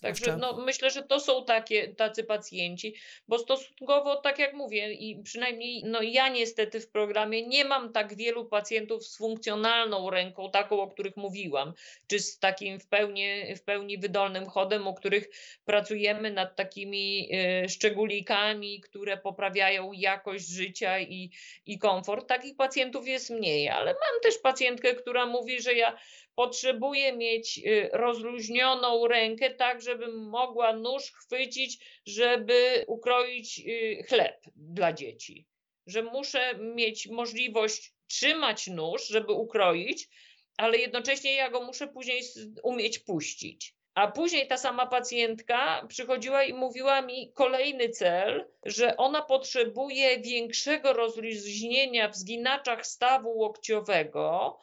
Także 0.03 0.37
no, 0.37 0.57
myślę, 0.57 0.91
że 0.91 1.03
to 1.03 1.21
są 1.21 1.45
takie, 1.45 1.89
tacy 1.89 2.25
pacjenci, 2.25 2.95
bo 3.29 3.39
stosunkowo, 3.39 4.17
tak 4.17 4.39
jak 4.39 4.55
mówię, 4.55 4.93
i 4.93 5.23
przynajmniej 5.23 5.83
no, 5.85 6.03
ja 6.03 6.29
niestety 6.29 6.81
w 6.81 6.91
programie 6.91 7.47
nie 7.47 7.65
mam 7.65 7.93
tak 7.93 8.17
wielu 8.17 8.45
pacjentów 8.45 9.07
z 9.07 9.17
funkcjonalną 9.17 10.11
ręką, 10.11 10.51
taką, 10.51 10.81
o 10.81 10.89
których 10.89 11.17
mówiłam, 11.17 11.73
czy 12.07 12.19
z 12.19 12.39
takim 12.39 12.81
w 12.81 12.87
pełni, 12.87 13.57
w 13.57 13.63
pełni 13.63 13.99
wydolnym 13.99 14.47
chodem, 14.47 14.87
o 14.87 14.95
których 14.95 15.29
pracujemy 15.65 16.31
nad 16.31 16.57
takimi 16.57 17.29
y, 17.65 17.69
szczególikami, 17.69 18.81
które 18.81 19.17
poprawiają 19.17 19.93
jakość 19.93 20.49
życia 20.49 21.01
i, 21.01 21.31
i 21.67 21.79
komfort. 21.79 22.29
Takich 22.29 22.57
pacjentów 22.57 23.09
jest 23.09 23.31
mniej, 23.31 23.69
ale 23.69 23.93
mam 23.93 24.21
też 24.23 24.39
pacjentkę, 24.39 24.95
która 24.95 25.27
mówi, 25.27 25.63
że 25.63 25.75
ja 25.75 25.99
potrzebuję 26.39 27.13
mieć 27.13 27.59
y, 27.59 27.91
rozluźnioną 27.93 29.09
rękę, 29.09 29.51
tak 29.51 29.83
żebym 29.83 30.29
mogła 30.29 30.73
nóż 30.73 31.13
chwycić, 31.13 31.79
żeby 32.07 32.85
ukroić 32.87 33.59
y, 33.59 34.05
chleb 34.09 34.37
dla 34.57 34.93
dzieci. 34.93 35.47
Że 35.87 36.03
muszę 36.03 36.59
mieć 36.59 37.09
możliwość 37.09 37.93
trzymać 38.07 38.67
nóż, 38.67 39.09
żeby 39.09 39.33
ukroić, 39.33 40.09
ale 40.57 40.79
jednocześnie 40.79 41.35
ja 41.35 41.51
go 41.51 41.63
muszę 41.63 41.89
później 41.89 42.23
umieć 42.63 42.99
puścić. 42.99 43.75
A 43.95 44.09
później 44.09 44.49
ta 44.49 44.57
sama 44.57 44.87
pacjentka 44.87 45.87
przychodziła 45.89 46.45
i 46.45 46.53
mówiła 46.53 47.03
mi 47.03 47.33
kolejny 47.33 47.89
cel, 47.89 48.49
że 48.65 48.97
ona 48.97 49.23
potrzebuje 49.23 50.21
większego 50.21 50.93
rozluźnienia 50.93 52.09
w 52.09 52.17
zginaczach 52.17 52.87
stawu 52.87 53.39
łokciowego, 53.39 54.59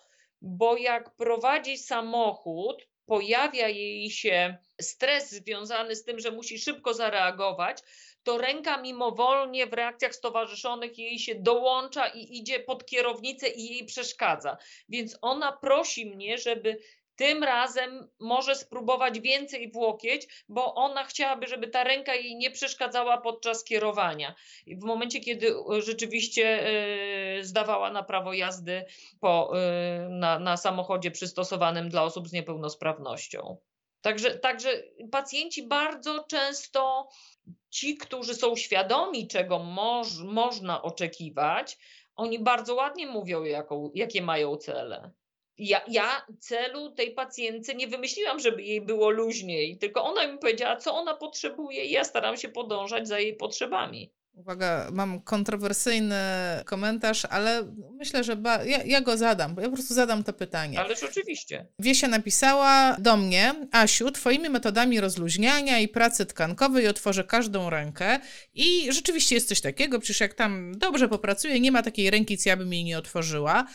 bo 0.45 0.77
jak 0.77 1.15
prowadzi 1.15 1.77
samochód, 1.77 2.87
pojawia 3.05 3.69
jej 3.69 4.11
się 4.11 4.57
stres 4.81 5.31
związany 5.31 5.95
z 5.95 6.03
tym, 6.03 6.19
że 6.19 6.31
musi 6.31 6.59
szybko 6.59 6.93
zareagować, 6.93 7.81
to 8.23 8.37
ręka 8.37 8.81
mimowolnie 8.81 9.67
w 9.67 9.73
reakcjach 9.73 10.15
stowarzyszonych 10.15 10.97
jej 10.97 11.19
się 11.19 11.35
dołącza 11.35 12.07
i 12.07 12.37
idzie 12.37 12.59
pod 12.59 12.85
kierownicę 12.85 13.47
i 13.47 13.69
jej 13.69 13.85
przeszkadza. 13.85 14.57
Więc 14.89 15.17
ona 15.21 15.51
prosi 15.51 16.05
mnie, 16.05 16.37
żeby 16.37 16.77
tym 17.15 17.43
razem 17.43 18.07
może 18.19 18.55
spróbować 18.55 19.19
więcej 19.19 19.71
w 19.71 19.77
łokieć, 19.77 20.27
bo 20.49 20.75
ona 20.75 21.03
chciałaby, 21.03 21.47
żeby 21.47 21.67
ta 21.67 21.83
ręka 21.83 22.15
jej 22.15 22.35
nie 22.35 22.51
przeszkadzała 22.51 23.17
podczas 23.21 23.63
kierowania. 23.63 24.35
w 24.67 24.83
momencie, 24.83 25.19
kiedy 25.19 25.47
e, 25.47 25.81
rzeczywiście 25.81 26.67
e, 26.67 27.43
zdawała 27.43 27.91
na 27.91 28.03
prawo 28.03 28.33
jazdy 28.33 28.85
po, 29.19 29.59
e, 29.59 30.07
na, 30.09 30.39
na 30.39 30.57
samochodzie 30.57 31.11
przystosowanym 31.11 31.89
dla 31.89 32.03
osób 32.03 32.27
z 32.27 32.33
niepełnosprawnością. 32.33 33.57
Także, 34.01 34.39
także 34.39 34.83
pacjenci 35.11 35.67
bardzo 35.67 36.25
często, 36.29 37.09
ci, 37.69 37.97
którzy 37.97 38.35
są 38.35 38.55
świadomi, 38.55 39.27
czego 39.27 39.59
moż, 39.59 40.17
można 40.23 40.81
oczekiwać, 40.81 41.77
oni 42.15 42.39
bardzo 42.39 42.75
ładnie 42.75 43.07
mówią, 43.07 43.43
jaką, 43.43 43.91
jakie 43.95 44.21
mają 44.21 44.57
cele 44.57 45.11
ja, 45.57 45.81
ja 45.87 46.25
celu 46.39 46.91
tej 46.91 47.11
pacjentce 47.11 47.75
nie 47.75 47.87
wymyśliłam, 47.87 48.39
żeby 48.39 48.63
jej 48.63 48.81
było 48.81 49.09
luźniej, 49.09 49.77
tylko 49.77 50.03
ona 50.03 50.27
mi 50.31 50.37
powiedziała, 50.37 50.75
co 50.75 50.95
ona 50.95 51.13
potrzebuje 51.13 51.85
i 51.85 51.91
ja 51.91 52.03
staram 52.03 52.37
się 52.37 52.49
podążać 52.49 53.07
za 53.07 53.19
jej 53.19 53.35
potrzebami. 53.35 54.11
Uwaga, 54.33 54.89
mam 54.93 55.21
kontrowersyjny 55.21 56.15
komentarz, 56.65 57.25
ale 57.25 57.73
myślę, 57.91 58.23
że 58.23 58.35
ba- 58.35 58.63
ja, 58.63 58.83
ja, 58.83 59.01
go 59.01 59.17
zadam, 59.17 59.55
bo 59.55 59.61
ja 59.61 59.67
po 59.69 59.73
prostu 59.73 59.93
zadam 59.93 60.23
to 60.23 60.33
pytanie. 60.33 60.79
Ależ 60.79 61.03
oczywiście. 61.03 61.65
Wiesia 61.79 62.07
napisała 62.07 62.95
do 62.99 63.17
mnie, 63.17 63.53
Asiu, 63.71 64.11
twoimi 64.11 64.49
metodami 64.49 64.99
rozluźniania 64.99 65.79
i 65.79 65.87
pracy 65.87 66.25
tkankowej 66.25 66.87
otworzę 66.87 67.23
każdą 67.23 67.69
rękę 67.69 68.19
i 68.53 68.93
rzeczywiście 68.93 69.35
jest 69.35 69.47
coś 69.47 69.61
takiego, 69.61 69.99
przecież 69.99 70.19
jak 70.19 70.33
tam 70.33 70.71
dobrze 70.77 71.09
popracuję, 71.09 71.59
nie 71.59 71.71
ma 71.71 71.83
takiej 71.83 72.09
ręki, 72.09 72.37
co 72.37 72.49
ja 72.49 72.57
bym 72.57 72.73
jej 72.73 72.83
nie 72.83 72.97
otworzyła. 72.97 73.65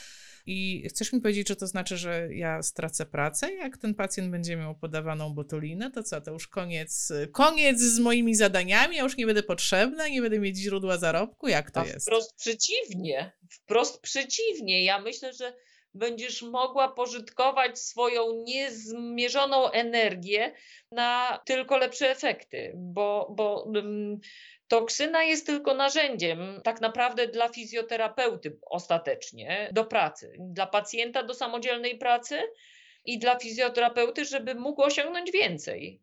I 0.46 0.88
chcesz 0.88 1.12
mi 1.12 1.20
powiedzieć, 1.20 1.48
że 1.48 1.56
to 1.56 1.66
znaczy, 1.66 1.96
że 1.96 2.34
ja 2.34 2.62
stracę 2.62 3.06
pracę? 3.06 3.52
Jak 3.54 3.78
ten 3.78 3.94
pacjent 3.94 4.30
będzie 4.30 4.56
miał 4.56 4.74
podawaną 4.74 5.34
botulinę, 5.34 5.90
to 5.90 6.02
co, 6.02 6.20
to 6.20 6.32
już 6.32 6.48
koniec, 6.48 7.12
koniec 7.32 7.80
z 7.80 7.98
moimi 7.98 8.34
zadaniami, 8.34 8.96
ja 8.96 9.02
już 9.02 9.16
nie 9.16 9.26
będę 9.26 9.42
potrzebna, 9.42 10.08
nie 10.08 10.22
będę 10.22 10.38
mieć 10.38 10.56
źródła 10.56 10.98
zarobku? 10.98 11.48
Jak 11.48 11.70
to 11.70 11.80
A 11.80 11.86
jest? 11.86 12.06
Wprost 12.06 12.36
przeciwnie, 12.36 13.32
wprost 13.50 14.00
przeciwnie. 14.00 14.84
Ja 14.84 15.00
myślę, 15.00 15.32
że 15.32 15.52
będziesz 15.94 16.42
mogła 16.42 16.88
pożytkować 16.88 17.78
swoją 17.78 18.32
niezmierzoną 18.32 19.70
energię 19.70 20.52
na 20.92 21.40
tylko 21.44 21.76
lepsze 21.76 22.10
efekty, 22.10 22.72
bo, 22.76 23.32
bo 23.36 23.66
mm, 23.76 24.20
Toksyna 24.70 25.22
jest 25.22 25.46
tylko 25.46 25.74
narzędziem 25.74 26.60
tak 26.64 26.80
naprawdę 26.80 27.28
dla 27.28 27.48
fizjoterapeuty 27.48 28.58
ostatecznie 28.66 29.68
do 29.72 29.84
pracy, 29.84 30.32
dla 30.38 30.66
pacjenta 30.66 31.22
do 31.22 31.34
samodzielnej 31.34 31.98
pracy 31.98 32.42
i 33.04 33.18
dla 33.18 33.38
fizjoterapeuty, 33.38 34.24
żeby 34.24 34.54
mógł 34.54 34.82
osiągnąć 34.82 35.30
więcej. 35.32 36.00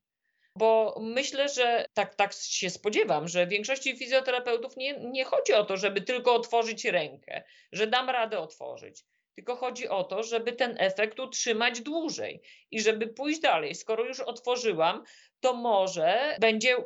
Bo 0.56 0.98
myślę, 1.02 1.50
że 1.50 1.86
tak, 1.94 2.16
tak 2.16 2.34
się 2.34 2.70
spodziewam, 2.70 3.28
że 3.28 3.48
większości 3.48 3.98
fizjoterapeutów 3.98 4.78
nie, 4.78 5.00
nie 5.00 5.26
chodzi 5.26 5.54
o 5.54 5.66
to, 5.66 5.78
żeby 5.78 6.02
tylko 6.02 6.36
otworzyć 6.36 6.86
rękę, 6.86 7.44
że 7.72 7.88
dam 7.88 8.10
radę 8.10 8.40
otworzyć 8.40 9.04
tylko 9.38 9.56
chodzi 9.56 9.88
o 9.88 10.04
to, 10.04 10.24
żeby 10.24 10.54
ten 10.54 10.76
efekt 10.80 11.20
utrzymać 11.20 11.82
dłużej 11.82 12.42
i 12.72 12.82
żeby 12.82 13.08
pójść 13.08 13.40
dalej. 13.40 13.76
Skoro 13.76 14.06
już 14.06 14.20
otworzyłam, 14.20 15.04
to 15.40 15.54
może 15.54 16.38
będzie 16.42 16.78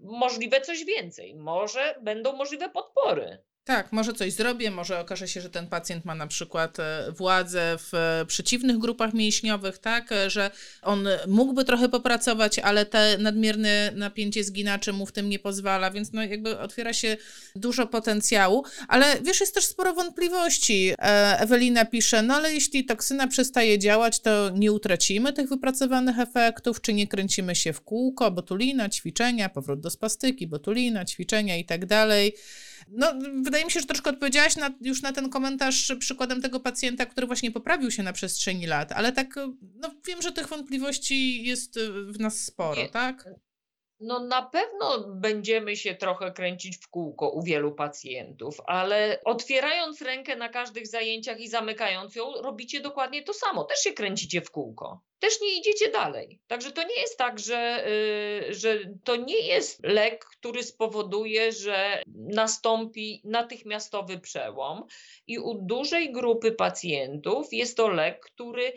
możliwe 0.00 0.60
coś 0.60 0.84
więcej, 0.84 1.34
może 1.34 1.98
będą 2.02 2.36
możliwe 2.36 2.70
podpory. 2.70 3.38
Tak, 3.64 3.92
może 3.92 4.12
coś 4.12 4.32
zrobię, 4.32 4.70
może 4.70 5.00
okaże 5.00 5.28
się, 5.28 5.40
że 5.40 5.50
ten 5.50 5.66
pacjent 5.66 6.04
ma 6.04 6.14
na 6.14 6.26
przykład 6.26 6.80
e, 6.80 7.12
władzę 7.12 7.76
w 7.78 7.94
e, 7.94 8.26
przeciwnych 8.26 8.78
grupach 8.78 9.14
mięśniowych, 9.14 9.78
tak, 9.78 10.12
e, 10.12 10.30
że 10.30 10.50
on 10.82 11.08
mógłby 11.26 11.64
trochę 11.64 11.88
popracować, 11.88 12.58
ale 12.58 12.86
te 12.86 13.18
nadmierne 13.18 13.92
napięcie 13.94 14.44
zginaczy 14.44 14.92
mu 14.92 15.06
w 15.06 15.12
tym 15.12 15.28
nie 15.28 15.38
pozwala, 15.38 15.90
więc 15.90 16.12
no 16.12 16.22
jakby 16.22 16.58
otwiera 16.58 16.92
się 16.92 17.16
dużo 17.56 17.86
potencjału, 17.86 18.64
ale 18.88 19.20
wiesz, 19.22 19.40
jest 19.40 19.54
też 19.54 19.64
sporo 19.64 19.94
wątpliwości. 19.94 20.94
Ewelina 21.38 21.84
pisze, 21.84 22.22
no 22.22 22.34
ale 22.34 22.54
jeśli 22.54 22.84
toksyna 22.84 23.28
przestaje 23.28 23.78
działać, 23.78 24.20
to 24.20 24.50
nie 24.50 24.72
utracimy 24.72 25.32
tych 25.32 25.48
wypracowanych 25.48 26.18
efektów, 26.18 26.80
czy 26.80 26.94
nie 26.94 27.06
kręcimy 27.06 27.54
się 27.54 27.72
w 27.72 27.80
kółko, 27.80 28.30
botulina, 28.30 28.88
ćwiczenia, 28.88 29.48
powrót 29.48 29.80
do 29.80 29.90
spastyki, 29.90 30.46
botulina, 30.46 31.04
ćwiczenia 31.04 31.56
i 31.56 31.64
tak 31.64 31.86
dalej. 31.86 32.34
No, 32.88 33.14
wydaje 33.42 33.64
mi 33.64 33.70
się, 33.70 33.80
że 33.80 33.86
troszkę 33.86 34.10
odpowiedziałaś 34.10 34.56
na, 34.56 34.70
już 34.80 35.02
na 35.02 35.12
ten 35.12 35.30
komentarz 35.30 35.92
przykładem 35.98 36.42
tego 36.42 36.60
pacjenta, 36.60 37.06
który 37.06 37.26
właśnie 37.26 37.50
poprawił 37.50 37.90
się 37.90 38.02
na 38.02 38.12
przestrzeni 38.12 38.66
lat, 38.66 38.92
ale 38.92 39.12
tak, 39.12 39.34
no 39.74 39.94
wiem, 40.06 40.22
że 40.22 40.32
tych 40.32 40.48
wątpliwości 40.48 41.44
jest 41.44 41.78
w 42.06 42.20
nas 42.20 42.40
sporo, 42.40 42.82
Nie. 42.82 42.88
tak? 42.88 43.28
No 44.00 44.20
na 44.20 44.42
pewno 44.42 45.04
będziemy 45.08 45.76
się 45.76 45.94
trochę 45.94 46.32
kręcić 46.32 46.78
w 46.78 46.88
kółko 46.88 47.30
u 47.30 47.42
wielu 47.42 47.74
pacjentów, 47.74 48.60
ale 48.66 49.20
otwierając 49.24 50.02
rękę 50.02 50.36
na 50.36 50.48
każdych 50.48 50.86
zajęciach 50.86 51.40
i 51.40 51.48
zamykając 51.48 52.16
ją, 52.16 52.32
robicie 52.42 52.80
dokładnie 52.80 53.22
to 53.22 53.32
samo. 53.34 53.64
Też 53.64 53.78
się 53.78 53.92
kręcicie 53.92 54.40
w 54.40 54.50
kółko. 54.50 55.00
Też 55.18 55.40
nie 55.40 55.58
idziecie 55.58 55.90
dalej. 55.90 56.40
Także 56.46 56.72
to 56.72 56.82
nie 56.82 57.00
jest 57.00 57.18
tak, 57.18 57.38
że, 57.38 57.84
yy, 58.46 58.54
że 58.54 58.78
to 59.04 59.16
nie 59.16 59.40
jest 59.40 59.80
lek, 59.82 60.24
który 60.24 60.62
spowoduje, 60.62 61.52
że 61.52 62.02
nastąpi 62.14 63.20
natychmiastowy 63.24 64.18
przełom. 64.18 64.86
I 65.26 65.38
u 65.38 65.54
dużej 65.54 66.12
grupy 66.12 66.52
pacjentów 66.52 67.52
jest 67.52 67.76
to 67.76 67.88
lek, 67.88 68.20
który 68.20 68.72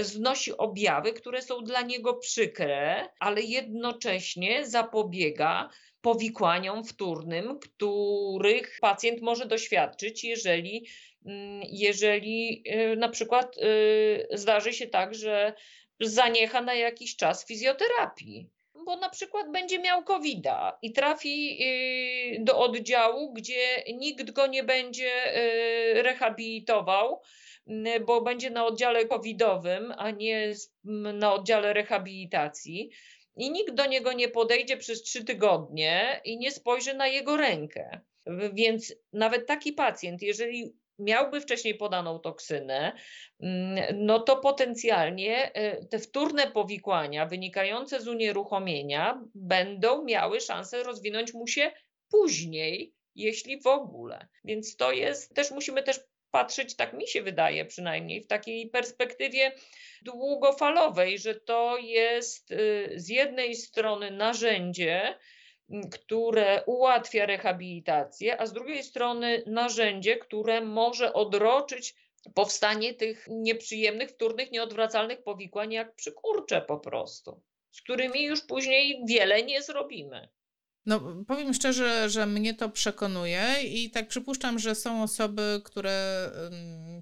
znosi 0.00 0.56
objawy, 0.56 1.12
które 1.12 1.42
są 1.42 1.64
dla 1.64 1.82
niego 1.82 2.14
przykre, 2.14 3.08
ale 3.20 3.42
jednocześnie 3.42 4.66
zapobiega 4.66 5.70
powikłaniom 6.00 6.84
wtórnym, 6.84 7.58
których 7.58 8.78
pacjent 8.80 9.22
może 9.22 9.46
doświadczyć, 9.46 10.24
jeżeli, 10.24 10.86
mm, 11.26 11.60
jeżeli 11.70 12.62
y, 12.92 12.96
na 12.96 13.08
przykład 13.08 13.58
y, 13.58 14.26
zdarzy 14.32 14.72
się 14.72 14.86
tak, 14.86 15.14
że 15.14 15.54
zaniecha 16.00 16.62
na 16.62 16.74
jakiś 16.74 17.16
czas 17.16 17.46
fizjoterapii 17.46 18.50
bo 18.86 18.96
na 18.96 19.08
przykład 19.08 19.52
będzie 19.52 19.78
miał 19.78 20.04
covid 20.04 20.44
i 20.82 20.92
trafi 20.92 21.58
y, 22.40 22.44
do 22.44 22.58
oddziału, 22.58 23.32
gdzie 23.32 23.84
nikt 23.94 24.30
go 24.30 24.46
nie 24.46 24.64
będzie 24.64 25.10
rehabilitował, 26.02 27.20
bo 28.06 28.20
będzie 28.20 28.50
na 28.50 28.66
oddziale 28.66 29.06
covidowym, 29.06 29.94
a 29.96 30.10
nie 30.10 30.52
na 31.14 31.34
oddziale 31.34 31.72
rehabilitacji. 31.72 32.90
I 33.36 33.50
nikt 33.50 33.74
do 33.74 33.86
niego 33.86 34.12
nie 34.12 34.28
podejdzie 34.28 34.76
przez 34.76 35.02
trzy 35.02 35.24
tygodnie 35.24 36.20
i 36.24 36.38
nie 36.38 36.50
spojrzy 36.50 36.94
na 36.94 37.06
jego 37.06 37.36
rękę. 37.36 38.00
Więc 38.52 38.94
nawet 39.12 39.46
taki 39.46 39.72
pacjent, 39.72 40.22
jeżeli 40.22 40.76
miałby 40.98 41.40
wcześniej 41.40 41.74
podaną 41.74 42.18
toksynę, 42.18 42.92
no 43.94 44.20
to 44.20 44.36
potencjalnie 44.36 45.52
e, 45.54 45.84
te 45.84 45.98
wtórne 45.98 46.50
powikłania 46.50 47.26
wynikające 47.26 48.00
z 48.00 48.08
unieruchomienia 48.08 49.24
będą 49.34 50.04
miały 50.04 50.40
szansę 50.40 50.82
rozwinąć 50.82 51.34
mu 51.34 51.46
się 51.46 51.70
później, 52.10 52.94
jeśli 53.14 53.60
w 53.60 53.66
ogóle. 53.66 54.28
Więc 54.44 54.76
to 54.76 54.92
jest, 54.92 55.34
też 55.34 55.50
musimy 55.50 55.82
też 55.82 56.00
patrzeć, 56.30 56.76
tak 56.76 56.92
mi 56.92 57.08
się 57.08 57.22
wydaje 57.22 57.64
przynajmniej, 57.64 58.22
w 58.22 58.26
takiej 58.26 58.70
perspektywie 58.70 59.52
długofalowej, 60.02 61.18
że 61.18 61.34
to 61.34 61.78
jest 61.78 62.50
y, 62.50 62.92
z 62.96 63.08
jednej 63.08 63.54
strony 63.54 64.10
narzędzie, 64.10 65.18
które 65.92 66.62
ułatwia 66.66 67.26
rehabilitację, 67.26 68.40
a 68.40 68.46
z 68.46 68.52
drugiej 68.52 68.82
strony 68.82 69.42
narzędzie, 69.46 70.16
które 70.16 70.60
może 70.60 71.12
odroczyć 71.12 71.94
powstanie 72.34 72.94
tych 72.94 73.26
nieprzyjemnych, 73.30 74.10
wtórnych, 74.10 74.50
nieodwracalnych 74.50 75.22
powikłań, 75.22 75.72
jak 75.72 75.94
przykurcze 75.94 76.62
po 76.62 76.78
prostu, 76.78 77.42
z 77.70 77.82
którymi 77.82 78.24
już 78.24 78.46
później 78.46 79.02
wiele 79.08 79.42
nie 79.42 79.62
zrobimy. 79.62 80.28
No, 80.86 81.00
powiem 81.26 81.54
szczerze, 81.54 82.10
że 82.10 82.26
mnie 82.26 82.54
to 82.54 82.68
przekonuje 82.68 83.62
i 83.64 83.90
tak 83.90 84.08
przypuszczam, 84.08 84.58
że 84.58 84.74
są 84.74 85.02
osoby, 85.02 85.60
które 85.64 86.30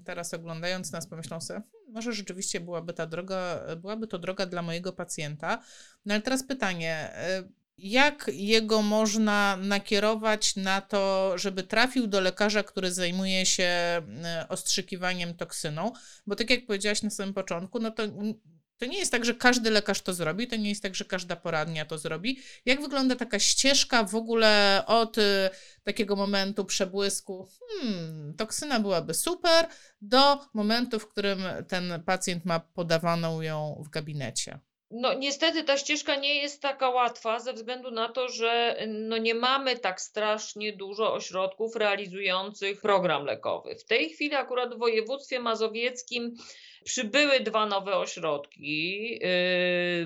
teraz 0.05 0.33
oglądając 0.33 0.91
nas 0.91 1.07
pomyślą 1.07 1.41
sobie, 1.41 1.61
hmm, 1.71 1.93
może 1.93 2.13
rzeczywiście 2.13 2.59
byłaby 2.59 2.93
ta 2.93 3.05
droga, 3.05 3.61
byłaby 3.77 4.07
to 4.07 4.19
droga 4.19 4.45
dla 4.45 4.61
mojego 4.61 4.93
pacjenta. 4.93 5.63
No 6.05 6.13
ale 6.13 6.21
teraz 6.21 6.43
pytanie, 6.43 7.13
y, 7.39 7.49
jak 7.77 8.31
jego 8.33 8.81
można 8.81 9.57
nakierować 9.57 10.55
na 10.55 10.81
to, 10.81 11.33
żeby 11.37 11.63
trafił 11.63 12.07
do 12.07 12.21
lekarza, 12.21 12.63
który 12.63 12.91
zajmuje 12.91 13.45
się 13.45 14.01
y, 14.43 14.47
ostrzykiwaniem 14.47 15.33
toksyną? 15.33 15.91
Bo 16.27 16.35
tak 16.35 16.49
jak 16.49 16.65
powiedziałaś 16.65 17.01
na 17.01 17.09
samym 17.09 17.33
początku, 17.33 17.79
no 17.79 17.91
to 17.91 18.03
to 18.77 18.85
nie 18.85 18.97
jest 18.97 19.11
tak, 19.11 19.25
że 19.25 19.33
każdy 19.33 19.69
lekarz 19.69 20.01
to 20.01 20.13
zrobi, 20.13 20.47
to 20.47 20.55
nie 20.55 20.69
jest 20.69 20.83
tak, 20.83 20.95
że 20.95 21.05
każda 21.05 21.35
poradnia 21.35 21.85
to 21.85 21.97
zrobi. 21.97 22.39
Jak 22.65 22.81
wygląda 22.81 23.15
taka 23.15 23.39
ścieżka 23.39 24.03
w 24.03 24.15
ogóle 24.15 24.83
od 24.87 25.17
y, 25.17 25.49
takiego 25.83 26.15
momentu 26.15 26.65
przebłysku, 26.65 27.47
hmm, 27.69 28.33
toksyna 28.33 28.79
byłaby 28.79 29.13
super, 29.13 29.67
do 30.01 30.39
momentu, 30.53 30.99
w 30.99 31.07
którym 31.07 31.39
ten 31.67 32.03
pacjent 32.05 32.45
ma 32.45 32.59
podawaną 32.59 33.41
ją 33.41 33.83
w 33.85 33.89
gabinecie? 33.89 34.59
No 34.91 35.13
niestety 35.13 35.63
ta 35.63 35.77
ścieżka 35.77 36.15
nie 36.15 36.35
jest 36.35 36.61
taka 36.61 36.89
łatwa 36.89 37.39
ze 37.39 37.53
względu 37.53 37.91
na 37.91 38.09
to, 38.09 38.29
że 38.29 38.77
no 38.87 39.17
nie 39.17 39.35
mamy 39.35 39.79
tak 39.79 40.01
strasznie 40.01 40.73
dużo 40.73 41.13
ośrodków 41.13 41.75
realizujących 41.75 42.81
program 42.81 43.25
lekowy. 43.25 43.75
W 43.75 43.85
tej 43.85 44.09
chwili 44.09 44.35
akurat 44.35 44.75
w 44.75 44.79
województwie 44.79 45.39
mazowieckim 45.39 46.35
przybyły 46.83 47.39
dwa 47.39 47.65
nowe 47.65 47.97
ośrodki 47.97 49.09
yy, 49.09 49.19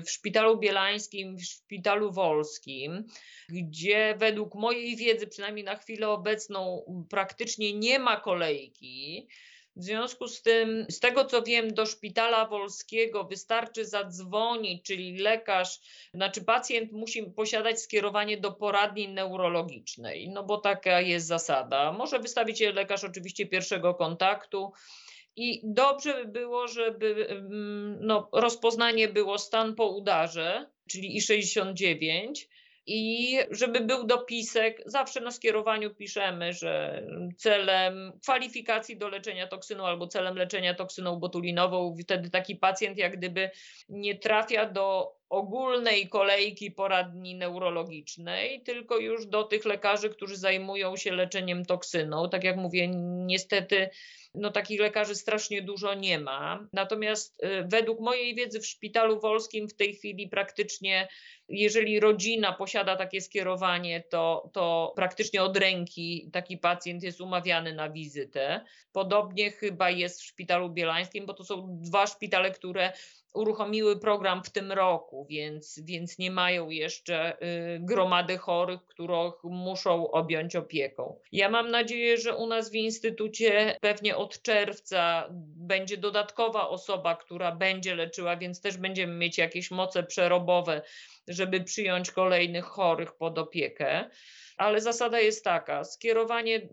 w 0.02 0.10
Szpitalu 0.10 0.58
Bielańskim, 0.58 1.36
w 1.36 1.44
Szpitalu 1.44 2.12
Wolskim, 2.12 3.04
gdzie 3.48 4.14
według 4.18 4.54
mojej 4.54 4.96
wiedzy, 4.96 5.26
przynajmniej 5.26 5.64
na 5.64 5.76
chwilę 5.76 6.08
obecną, 6.08 6.84
praktycznie 7.10 7.72
nie 7.72 7.98
ma 7.98 8.20
kolejki. 8.20 9.28
W 9.76 9.82
związku 9.82 10.28
z 10.28 10.42
tym, 10.42 10.86
z 10.90 11.00
tego 11.00 11.24
co 11.24 11.42
wiem, 11.42 11.74
do 11.74 11.86
szpitala 11.86 12.46
wolskiego 12.46 13.24
wystarczy 13.24 13.84
zadzwonić, 13.84 14.84
czyli 14.84 15.18
lekarz, 15.18 15.80
znaczy 16.14 16.44
pacjent 16.44 16.92
musi 16.92 17.22
posiadać 17.22 17.80
skierowanie 17.80 18.38
do 18.38 18.52
poradni 18.52 19.08
neurologicznej, 19.08 20.28
no 20.28 20.44
bo 20.44 20.58
taka 20.58 21.00
jest 21.00 21.26
zasada. 21.26 21.92
Może 21.92 22.18
wystawić 22.18 22.60
je 22.60 22.72
lekarz 22.72 23.04
oczywiście 23.04 23.46
pierwszego 23.46 23.94
kontaktu. 23.94 24.72
I 25.36 25.60
dobrze 25.64 26.24
by 26.24 26.32
było, 26.32 26.68
żeby 26.68 27.26
mm, 27.28 27.98
no, 28.00 28.28
rozpoznanie 28.32 29.08
było 29.08 29.38
stan 29.38 29.74
po 29.74 29.86
udarze, 29.86 30.70
czyli 30.88 31.20
I69, 31.20 32.32
i 32.86 33.38
żeby 33.50 33.80
był 33.80 34.06
dopisek, 34.06 34.82
zawsze 34.86 35.20
na 35.20 35.30
skierowaniu 35.30 35.94
piszemy, 35.94 36.52
że 36.52 37.02
celem 37.36 38.12
kwalifikacji 38.22 38.98
do 38.98 39.08
leczenia 39.08 39.46
toksyną 39.46 39.86
albo 39.86 40.06
celem 40.06 40.36
leczenia 40.36 40.74
toksyną 40.74 41.16
botulinową, 41.16 41.96
wtedy 42.02 42.30
taki 42.30 42.56
pacjent 42.56 42.98
jak 42.98 43.16
gdyby 43.16 43.50
nie 43.88 44.18
trafia 44.18 44.66
do 44.66 45.12
ogólnej 45.30 46.08
kolejki 46.08 46.70
poradni 46.70 47.34
neurologicznej, 47.34 48.62
tylko 48.62 48.98
już 48.98 49.26
do 49.26 49.44
tych 49.44 49.64
lekarzy, 49.64 50.10
którzy 50.10 50.36
zajmują 50.36 50.96
się 50.96 51.12
leczeniem 51.12 51.64
toksyną. 51.64 52.28
Tak 52.28 52.44
jak 52.44 52.56
mówię, 52.56 52.88
niestety 53.26 53.90
no 54.34 54.50
takich 54.50 54.80
lekarzy 54.80 55.14
strasznie 55.14 55.62
dużo 55.62 55.94
nie 55.94 56.18
ma. 56.18 56.68
Natomiast 56.72 57.44
y, 57.44 57.64
według 57.68 58.00
mojej 58.00 58.34
wiedzy 58.34 58.60
w 58.60 58.66
szpitalu 58.66 59.20
wolskim 59.20 59.68
w 59.68 59.74
tej 59.74 59.94
chwili 59.94 60.28
praktycznie, 60.28 61.08
jeżeli 61.48 62.00
rodzina 62.00 62.52
posiada 62.52 62.96
takie 62.96 63.20
skierowanie, 63.20 64.04
to, 64.10 64.50
to 64.52 64.92
praktycznie 64.96 65.42
od 65.42 65.56
ręki 65.56 66.30
taki 66.32 66.58
pacjent 66.58 67.02
jest 67.02 67.20
umawiany 67.20 67.74
na 67.74 67.90
wizytę. 67.90 68.64
Podobnie 68.92 69.50
chyba 69.50 69.90
jest 69.90 70.20
w 70.20 70.24
szpitalu 70.24 70.70
bielańskim, 70.70 71.26
bo 71.26 71.34
to 71.34 71.44
są 71.44 71.78
dwa 71.80 72.06
szpitale, 72.06 72.50
które 72.50 72.92
uruchomiły 73.34 74.00
program 74.00 74.44
w 74.44 74.50
tym 74.50 74.72
roku, 74.72 75.26
więc, 75.30 75.80
więc 75.84 76.18
nie 76.18 76.30
mają 76.30 76.70
jeszcze 76.70 77.42
y, 77.42 77.80
gromady 77.80 78.38
chorych, 78.38 78.86
których 78.86 79.34
muszą 79.44 80.10
objąć 80.10 80.56
opieką. 80.56 81.18
Ja 81.32 81.48
mam 81.48 81.70
nadzieję, 81.70 82.18
że 82.18 82.36
u 82.36 82.46
nas 82.46 82.70
w 82.70 82.74
instytucie 82.74 83.76
pewnie 83.80 84.16
od 84.16 84.42
czerwca 84.42 85.28
będzie 85.56 85.96
dodatkowa 85.96 86.68
osoba, 86.68 87.16
która 87.16 87.56
będzie 87.56 87.94
leczyła, 87.94 88.36
więc 88.36 88.60
też 88.60 88.76
będziemy 88.76 89.14
mieć 89.14 89.38
jakieś 89.38 89.70
moce 89.70 90.02
przerobowe 90.02 90.82
żeby 91.30 91.60
przyjąć 91.60 92.10
kolejnych 92.10 92.64
chorych 92.64 93.12
pod 93.12 93.38
opiekę 93.38 94.10
ale 94.60 94.80
zasada 94.80 95.20
jest 95.20 95.44
taka: 95.44 95.84
skierowanie, 95.84 96.68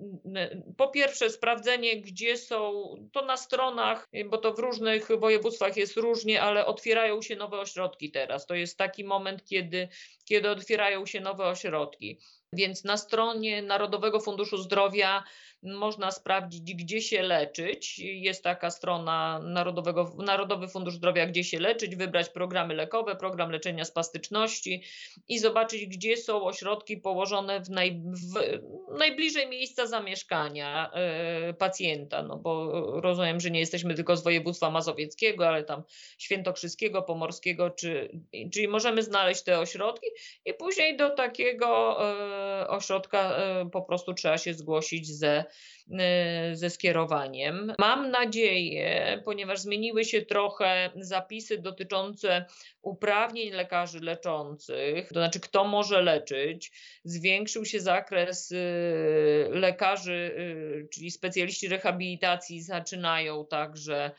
po 0.77 0.87
pierwsze, 0.87 1.29
sprawdzenie, 1.29 2.01
gdzie 2.01 2.37
są, 2.37 2.83
to 3.11 3.25
na 3.25 3.37
stronach, 3.37 4.07
bo 4.29 4.37
to 4.37 4.53
w 4.53 4.59
różnych 4.59 5.07
województwach 5.19 5.77
jest 5.77 5.97
różnie, 5.97 6.41
ale 6.41 6.65
otwierają 6.65 7.21
się 7.21 7.35
nowe 7.35 7.59
ośrodki 7.59 8.11
teraz. 8.11 8.45
To 8.45 8.55
jest 8.55 8.77
taki 8.77 9.03
moment, 9.03 9.45
kiedy, 9.45 9.87
kiedy 10.25 10.49
otwierają 10.49 11.05
się 11.05 11.21
nowe 11.21 11.45
ośrodki. 11.45 12.19
Więc 12.53 12.83
na 12.83 12.97
stronie 12.97 13.61
Narodowego 13.61 14.19
Funduszu 14.19 14.57
Zdrowia 14.57 15.23
można 15.63 16.11
sprawdzić, 16.11 16.73
gdzie 16.75 17.01
się 17.01 17.21
leczyć. 17.21 17.99
Jest 17.99 18.43
taka 18.43 18.71
strona 18.71 19.39
Narodowego, 19.43 20.15
Narodowy 20.17 20.67
Fundusz 20.67 20.93
Zdrowia, 20.93 21.25
gdzie 21.25 21.43
się 21.43 21.59
leczyć, 21.59 21.95
wybrać 21.95 22.29
programy 22.29 22.73
lekowe, 22.73 23.15
program 23.15 23.51
leczenia 23.51 23.85
spastyczności 23.85 24.83
i 25.27 25.39
zobaczyć, 25.39 25.85
gdzie 25.85 26.17
są 26.17 26.43
ośrodki 26.43 26.97
położone 26.97 27.61
w, 27.61 27.69
naj, 27.69 28.01
w 28.91 28.97
najbliżej 28.97 29.49
miejsca 29.49 29.87
zamieszkania 29.87 30.91
y, 31.49 31.53
pacjenta. 31.53 32.23
No 32.23 32.37
bo 32.37 32.71
rozumiem, 33.01 33.39
że 33.39 33.51
nie 33.51 33.59
jesteśmy 33.59 33.95
tylko 33.95 34.17
z 34.17 34.23
województwa 34.23 34.71
mazowieckiego, 34.71 35.47
ale 35.47 35.63
tam 35.63 35.83
świętokrzyskiego, 36.17 37.01
pomorskiego, 37.01 37.69
czy, 37.69 38.19
czyli 38.53 38.67
możemy 38.67 39.03
znaleźć 39.03 39.43
te 39.43 39.59
ośrodki 39.59 40.07
i 40.45 40.53
później 40.53 40.97
do 40.97 41.09
takiego 41.09 41.97
y, 42.33 42.36
ośrodka 42.67 43.37
y, 43.65 43.69
po 43.69 43.81
prostu 43.81 44.13
trzeba 44.13 44.37
się 44.37 44.53
zgłosić 44.53 45.07
ze 45.07 45.45
Y, 45.91 46.55
ze 46.55 46.69
skierowaniem. 46.69 47.73
Mam 47.79 48.11
nadzieję, 48.11 49.21
ponieważ 49.25 49.59
zmieniły 49.59 50.05
się 50.05 50.21
trochę 50.21 50.89
zapisy 50.95 51.57
dotyczące 51.57 52.45
uprawnień 52.81 53.49
lekarzy 53.49 53.99
leczących, 53.99 55.07
to 55.07 55.13
znaczy 55.13 55.39
kto 55.39 55.63
może 55.63 56.01
leczyć, 56.01 56.71
zwiększył 57.03 57.65
się 57.65 57.79
zakres 57.79 58.51
y, 58.51 59.47
lekarzy, 59.49 60.35
czyli 60.93 61.11
specjaliści 61.11 61.67
rehabilitacji 61.67 62.61
zaczynają 62.61 63.45
także 63.45 64.11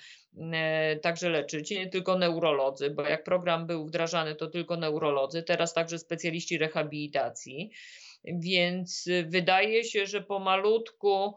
także 1.02 1.28
leczyć, 1.30 1.70
nie 1.70 1.86
tylko 1.86 2.18
neurolodzy, 2.18 2.90
bo 2.90 3.02
jak 3.02 3.24
program 3.24 3.66
był 3.66 3.86
wdrażany, 3.86 4.34
to 4.34 4.46
tylko 4.46 4.76
neurolodzy, 4.76 5.42
teraz 5.42 5.74
także 5.74 5.98
specjaliści 5.98 6.58
rehabilitacji. 6.58 7.70
Więc 8.34 9.08
wydaje 9.26 9.84
się, 9.84 10.06
że 10.06 10.22
pomalutku 10.22 11.36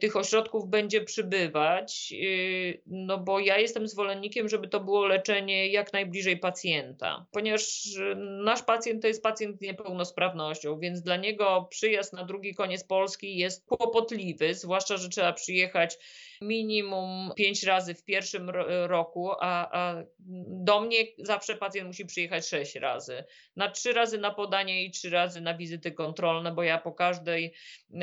tych 0.00 0.16
ośrodków 0.16 0.68
będzie 0.68 1.00
przybywać, 1.00 2.12
e, 2.12 2.78
no 2.86 3.18
bo 3.18 3.40
ja 3.40 3.58
jestem 3.58 3.88
zwolennikiem, 3.88 4.48
żeby 4.48 4.68
to 4.68 4.80
było 4.80 5.06
leczenie 5.06 5.68
jak 5.68 5.92
najbliżej 5.92 6.38
pacjenta, 6.38 7.26
ponieważ 7.30 7.86
e, 7.96 8.14
nasz 8.16 8.62
pacjent 8.62 9.02
to 9.02 9.08
jest 9.08 9.22
pacjent 9.22 9.58
z 9.58 9.60
niepełnosprawnością, 9.60 10.78
więc 10.78 11.02
dla 11.02 11.16
niego 11.16 11.66
przyjazd 11.70 12.12
na 12.12 12.24
drugi 12.24 12.54
koniec 12.54 12.84
Polski 12.84 13.36
jest 13.36 13.66
kłopotliwy, 13.66 14.54
zwłaszcza, 14.54 14.96
że 14.96 15.08
trzeba 15.08 15.32
przyjechać 15.32 15.98
minimum 16.40 17.30
pięć 17.36 17.62
razy 17.62 17.94
w 17.94 18.04
pierwszym 18.04 18.50
roku, 18.86 19.30
a, 19.40 19.70
a, 19.72 20.02
do 20.46 20.80
mnie 20.80 20.98
zawsze 21.18 21.56
pacjent 21.56 21.86
musi 21.86 22.06
przyjechać 22.06 22.48
sześć 22.48 22.74
razy. 22.74 23.24
Na 23.56 23.70
trzy 23.70 23.92
razy 23.92 24.18
na 24.18 24.30
podanie 24.30 24.84
i 24.84 24.90
trzy 24.90 25.10
razy 25.10 25.40
na 25.40 25.54
wizyty 25.54 25.92
kontrolne, 25.92 26.52
bo 26.52 26.62
ja 26.62 26.78
po, 26.78 26.92
każdej, 26.92 27.52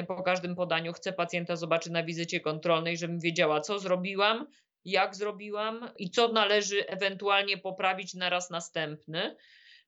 po 0.07 0.23
każdym 0.23 0.55
podaniu 0.55 0.93
chcę 0.93 1.13
pacjenta 1.13 1.26
zobaczyć 1.53 1.93
na 1.93 2.03
wizycie 2.03 2.39
kontrolnej, 2.39 2.97
żebym 2.97 3.19
wiedziała, 3.19 3.61
co 3.61 3.79
zrobiłam, 3.79 4.47
jak 4.85 5.15
zrobiłam 5.15 5.89
i 5.97 6.09
co 6.09 6.31
należy 6.31 6.87
ewentualnie 6.87 7.57
poprawić 7.57 8.13
na 8.13 8.29
raz 8.29 8.49
następny 8.49 9.35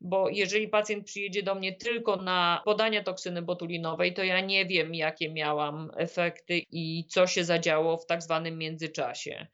bo 0.01 0.29
jeżeli 0.29 0.67
pacjent 0.67 1.05
przyjedzie 1.05 1.43
do 1.43 1.55
mnie 1.55 1.75
tylko 1.75 2.15
na 2.15 2.61
podanie 2.65 3.03
toksyny 3.03 3.41
botulinowej, 3.41 4.13
to 4.13 4.23
ja 4.23 4.41
nie 4.41 4.65
wiem, 4.65 4.95
jakie 4.95 5.29
miałam 5.29 5.91
efekty 5.97 6.61
i 6.71 7.05
co 7.09 7.27
się 7.27 7.43
zadziało 7.43 7.97
w 7.97 8.05
tak 8.05 8.23
zwanym 8.23 8.57
międzyczasie. 8.57 9.47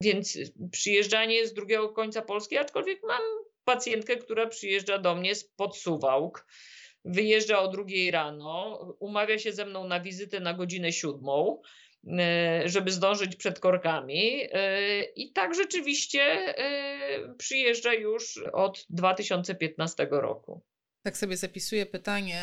Więc 0.00 0.38
przyjeżdżanie 0.72 1.46
z 1.46 1.54
drugiego 1.54 1.88
końca 1.88 2.22
Polski, 2.22 2.58
aczkolwiek 2.58 3.02
mam 3.02 3.22
pacjentkę, 3.64 4.16
która 4.16 4.46
przyjeżdża 4.46 4.98
do 4.98 5.14
mnie 5.14 5.34
z 5.34 5.52
Suwałk, 5.72 6.46
wyjeżdża 7.04 7.60
o 7.60 7.68
drugiej 7.68 8.10
rano, 8.10 8.78
umawia 9.00 9.38
się 9.38 9.52
ze 9.52 9.66
mną 9.66 9.88
na 9.88 10.00
wizytę 10.00 10.40
na 10.40 10.54
godzinę 10.54 10.92
siódmą 10.92 11.60
E, 12.18 12.68
żeby 12.68 12.90
zdążyć 12.92 13.36
przed 13.36 13.60
korkami. 13.60 14.48
E, 14.52 15.02
I 15.02 15.32
tak 15.32 15.54
rzeczywiście 15.54 16.22
e, 16.22 17.34
przyjeżdża 17.38 17.94
już 17.94 18.38
od 18.52 18.86
2015 18.90 20.08
roku. 20.10 20.62
Tak 21.02 21.16
sobie 21.16 21.36
zapisuję 21.36 21.86
pytanie, 21.86 22.42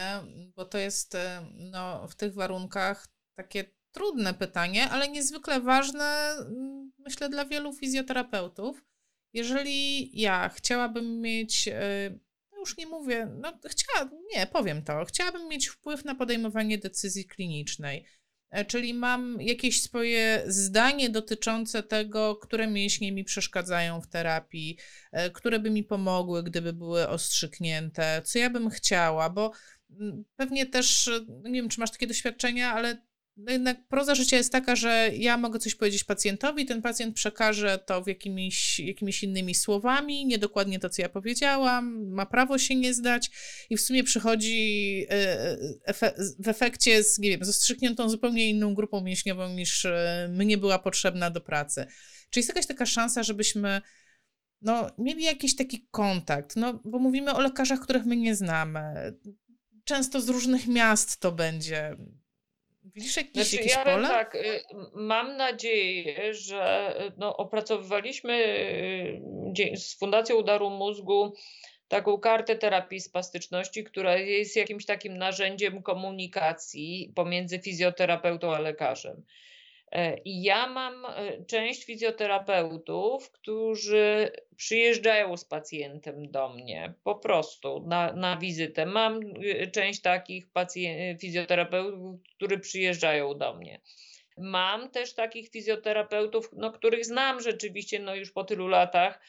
bo 0.56 0.66
to 0.66 0.78
jest 0.78 1.18
no, 1.54 2.08
w 2.08 2.16
tych 2.16 2.34
warunkach 2.34 3.08
takie 3.38 3.66
trudne 3.92 4.34
pytanie, 4.34 4.90
ale 4.90 5.08
niezwykle 5.08 5.62
ważne, 5.62 6.36
myślę, 6.98 7.30
dla 7.30 7.46
wielu 7.46 7.74
fizjoterapeutów. 7.74 8.84
Jeżeli 9.34 10.10
ja 10.22 10.50
chciałabym 10.50 11.22
mieć, 11.22 11.70
już 12.62 12.78
nie 12.78 12.88
mówię, 12.88 13.32
no 13.42 13.60
chciała, 13.70 14.10
nie, 14.36 14.48
powiem 14.48 14.84
to, 14.84 15.06
chciałabym 15.06 15.48
mieć 15.48 15.68
wpływ 15.68 16.06
na 16.06 16.16
podejmowanie 16.16 16.78
decyzji 16.78 17.26
klinicznej. 17.26 18.06
E, 18.52 18.66
czyli 18.66 18.94
mam 18.94 19.42
jakieś 19.42 19.82
swoje 19.82 20.44
zdanie 20.48 21.10
dotyczące 21.10 21.84
tego, 21.84 22.36
które 22.36 22.68
mięśnie 22.68 23.12
mi 23.12 23.24
przeszkadzają 23.24 24.02
w 24.02 24.08
terapii, 24.08 24.78
e, 25.12 25.30
które 25.30 25.60
by 25.60 25.70
mi 25.70 25.84
pomogły, 25.84 26.44
gdyby 26.44 26.74
były 26.74 27.08
ostrzyknięte, 27.08 28.22
co 28.26 28.40
ja 28.40 28.50
bym 28.50 28.70
chciała, 28.70 29.30
bo 29.30 29.52
mm, 30.00 30.24
pewnie 30.36 30.66
też, 30.66 31.10
no 31.44 31.50
nie 31.50 31.62
wiem, 31.62 31.70
czy 31.70 31.80
masz 31.80 31.92
takie 31.92 32.08
doświadczenia, 32.08 32.74
ale 32.74 33.11
no 33.38 33.52
jednak 33.52 33.88
proza 33.88 34.16
życia 34.16 34.38
jest 34.38 34.52
taka, 34.52 34.76
że 34.76 35.10
ja 35.14 35.38
mogę 35.38 35.60
coś 35.60 35.76
powiedzieć 35.76 36.04
pacjentowi, 36.04 36.66
ten 36.66 36.82
pacjent 36.82 37.16
przekaże 37.16 37.80
to 37.86 38.04
w 38.04 38.08
jakimiś, 38.08 38.80
jakimiś 38.80 39.24
innymi 39.24 39.56
słowami, 39.56 40.26
niedokładnie 40.26 40.80
to, 40.80 40.90
co 40.90 41.02
ja 41.02 41.10
powiedziałam, 41.10 42.10
ma 42.10 42.26
prawo 42.26 42.58
się 42.58 42.76
nie 42.76 42.94
zdać 42.94 43.32
i 43.70 43.78
w 43.78 43.82
sumie 43.82 44.04
przychodzi 44.04 45.06
e, 45.10 45.58
efe, 45.86 46.14
w 46.40 46.48
efekcie 46.48 47.04
z, 47.04 47.20
nie 47.20 47.30
wiem, 47.30 47.46
z 47.46 47.50
ostrzykniętą 47.50 48.10
zupełnie 48.10 48.50
inną 48.50 48.74
grupą 48.74 49.02
mięśniową 49.02 49.50
niż 49.50 49.86
e, 49.86 50.30
mnie 50.32 50.58
była 50.58 50.80
potrzebna 50.80 51.30
do 51.30 51.42
pracy. 51.42 51.86
Czy 52.30 52.40
jest 52.40 52.50
jakaś 52.50 52.68
taka 52.68 52.86
szansa, 52.86 53.24
żebyśmy 53.24 53.82
no, 54.62 54.90
mieli 54.98 55.24
jakiś 55.24 55.56
taki 55.56 55.88
kontakt, 55.92 56.56
no, 56.56 56.82
bo 56.86 57.00
mówimy 57.00 57.34
o 57.34 57.42
lekarzach, 57.42 57.80
których 57.80 58.06
my 58.06 58.18
nie 58.18 58.36
znamy. 58.36 59.14
Często 59.84 60.22
z 60.22 60.30
różnych 60.30 60.68
miast 60.68 61.20
to 61.20 61.32
będzie 61.32 61.98
Widzisz 62.84 63.14
znaczy, 63.14 63.56
jakieś 63.56 63.76
ja 63.76 63.84
pole? 63.84 64.08
tak, 64.08 64.36
y, 64.36 64.62
mam 64.94 65.38
nadzieję, 65.38 66.34
że 66.34 66.96
y, 67.08 67.12
no, 67.18 67.38
opracowywaliśmy 67.38 68.34
y, 69.74 69.78
z 69.78 70.00
Fundacją 70.00 70.36
Udaru 70.36 70.70
Mózgu 70.70 71.34
taką 71.88 72.18
kartę 72.18 72.56
terapii 72.56 73.00
spastyczności, 73.00 73.84
która 73.84 74.18
jest 74.18 74.56
jakimś 74.56 74.86
takim 74.86 75.18
narzędziem 75.18 75.84
komunikacji 75.84 77.12
pomiędzy 77.16 77.60
fizjoterapeutą 77.60 78.56
a 78.56 78.60
lekarzem. 78.60 79.24
E, 79.92 80.18
I 80.18 80.44
ja 80.44 80.68
mam 80.68 81.06
e, 81.06 81.46
część 81.46 81.86
fizjoterapeutów, 81.86 83.32
którzy 83.32 84.32
przyjeżdżają 84.56 85.38
z 85.38 85.46
pacjentem 85.46 86.32
do 86.32 86.50
mnie 86.50 86.94
po 87.04 87.16
prostu 87.16 87.86
na, 87.88 88.14
na 88.14 88.38
wizytę. 88.38 88.86
Mam 88.86 89.20
e, 89.62 89.68
część 89.68 90.02
takich 90.02 90.46
fizjoterapeutów, 91.22 92.20
którzy 92.36 92.60
przyjeżdżają 92.60 93.38
do 93.38 93.54
mnie. 93.54 93.82
Mam 94.38 94.90
też 94.90 95.14
takich 95.14 95.50
fizjoterapeutów, 95.50 96.50
no, 96.54 96.72
których 96.72 97.06
znam 97.06 97.42
rzeczywiście 97.42 98.00
no, 98.00 98.16
już 98.16 98.32
po 98.32 98.44
tylu 98.44 98.68
latach, 98.68 99.22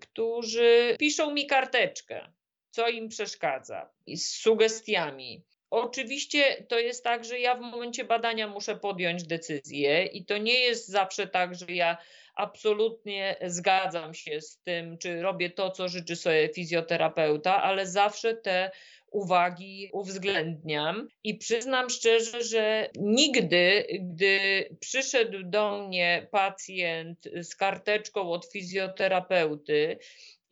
którzy 0.00 0.96
piszą 0.98 1.34
mi 1.34 1.46
karteczkę, 1.46 2.32
co 2.70 2.88
im 2.88 3.08
przeszkadza, 3.08 3.90
z 4.06 4.26
sugestiami 4.26 5.44
Oczywiście 5.74 6.64
to 6.68 6.78
jest 6.78 7.04
tak, 7.04 7.24
że 7.24 7.38
ja 7.38 7.54
w 7.54 7.60
momencie 7.60 8.04
badania 8.04 8.48
muszę 8.48 8.76
podjąć 8.76 9.24
decyzję 9.24 10.04
i 10.04 10.24
to 10.24 10.38
nie 10.38 10.60
jest 10.60 10.88
zawsze 10.88 11.26
tak, 11.26 11.54
że 11.54 11.66
ja 11.68 11.96
absolutnie 12.34 13.36
zgadzam 13.46 14.14
się 14.14 14.40
z 14.40 14.58
tym, 14.58 14.98
czy 14.98 15.22
robię 15.22 15.50
to, 15.50 15.70
co 15.70 15.88
życzy 15.88 16.16
sobie 16.16 16.48
fizjoterapeuta, 16.48 17.62
ale 17.62 17.86
zawsze 17.86 18.34
te 18.34 18.70
uwagi 19.10 19.90
uwzględniam. 19.92 21.08
I 21.24 21.34
przyznam 21.34 21.90
szczerze, 21.90 22.44
że 22.44 22.90
nigdy, 22.96 23.86
gdy 24.00 24.68
przyszedł 24.80 25.38
do 25.44 25.78
mnie 25.88 26.26
pacjent 26.30 27.18
z 27.40 27.56
karteczką 27.56 28.30
od 28.30 28.52
fizjoterapeuty 28.52 29.98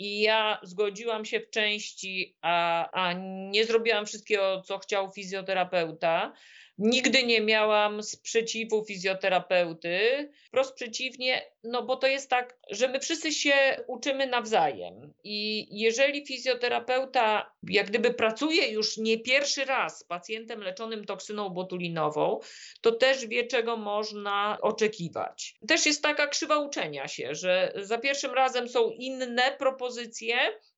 i 0.03 0.21
ja 0.21 0.61
zgodziłam 0.63 1.25
się 1.25 1.41
w 1.41 1.51
części, 1.51 2.37
a, 2.41 2.91
a 2.93 3.13
nie 3.51 3.65
zrobiłam 3.65 4.07
wszystkiego, 4.07 4.63
co 4.67 4.79
chciał 4.79 5.13
fizjoterapeuta, 5.13 6.33
Nigdy 6.79 7.23
nie 7.23 7.41
miałam 7.41 8.03
sprzeciwu 8.03 8.85
fizjoterapeuty. 8.85 10.29
Wprost 10.47 10.75
przeciwnie, 10.75 11.43
no 11.65 11.83
bo 11.83 11.97
to 11.97 12.07
jest 12.07 12.31
tak, 12.31 12.59
że 12.71 12.89
my 12.89 13.01
wszyscy 13.01 13.33
się 13.33 13.85
uczymy 13.87 14.27
nawzajem. 14.27 15.13
I 15.25 15.69
jeżeli 15.81 16.27
fizjoterapeuta 16.27 17.53
jak 17.69 17.87
gdyby 17.87 18.15
pracuje 18.15 18.69
już 18.69 18.97
nie 18.97 19.19
pierwszy 19.19 19.65
raz 19.65 19.99
z 19.99 20.05
pacjentem 20.05 20.61
leczonym 20.61 21.05
toksyną 21.05 21.51
botulinową, 21.51 22.41
to 22.81 22.93
też 22.93 23.27
wie, 23.27 23.47
czego 23.47 23.77
można 23.77 24.59
oczekiwać. 24.61 25.55
Też 25.69 25.87
jest 25.87 26.03
taka 26.03 26.27
krzywa 26.27 26.59
uczenia 26.59 27.09
się, 27.09 27.35
że 27.35 27.73
za 27.77 27.99
pierwszym 27.99 28.35
razem 28.35 28.69
są 28.69 28.91
inne 28.91 29.53
propozycje, 29.59 29.92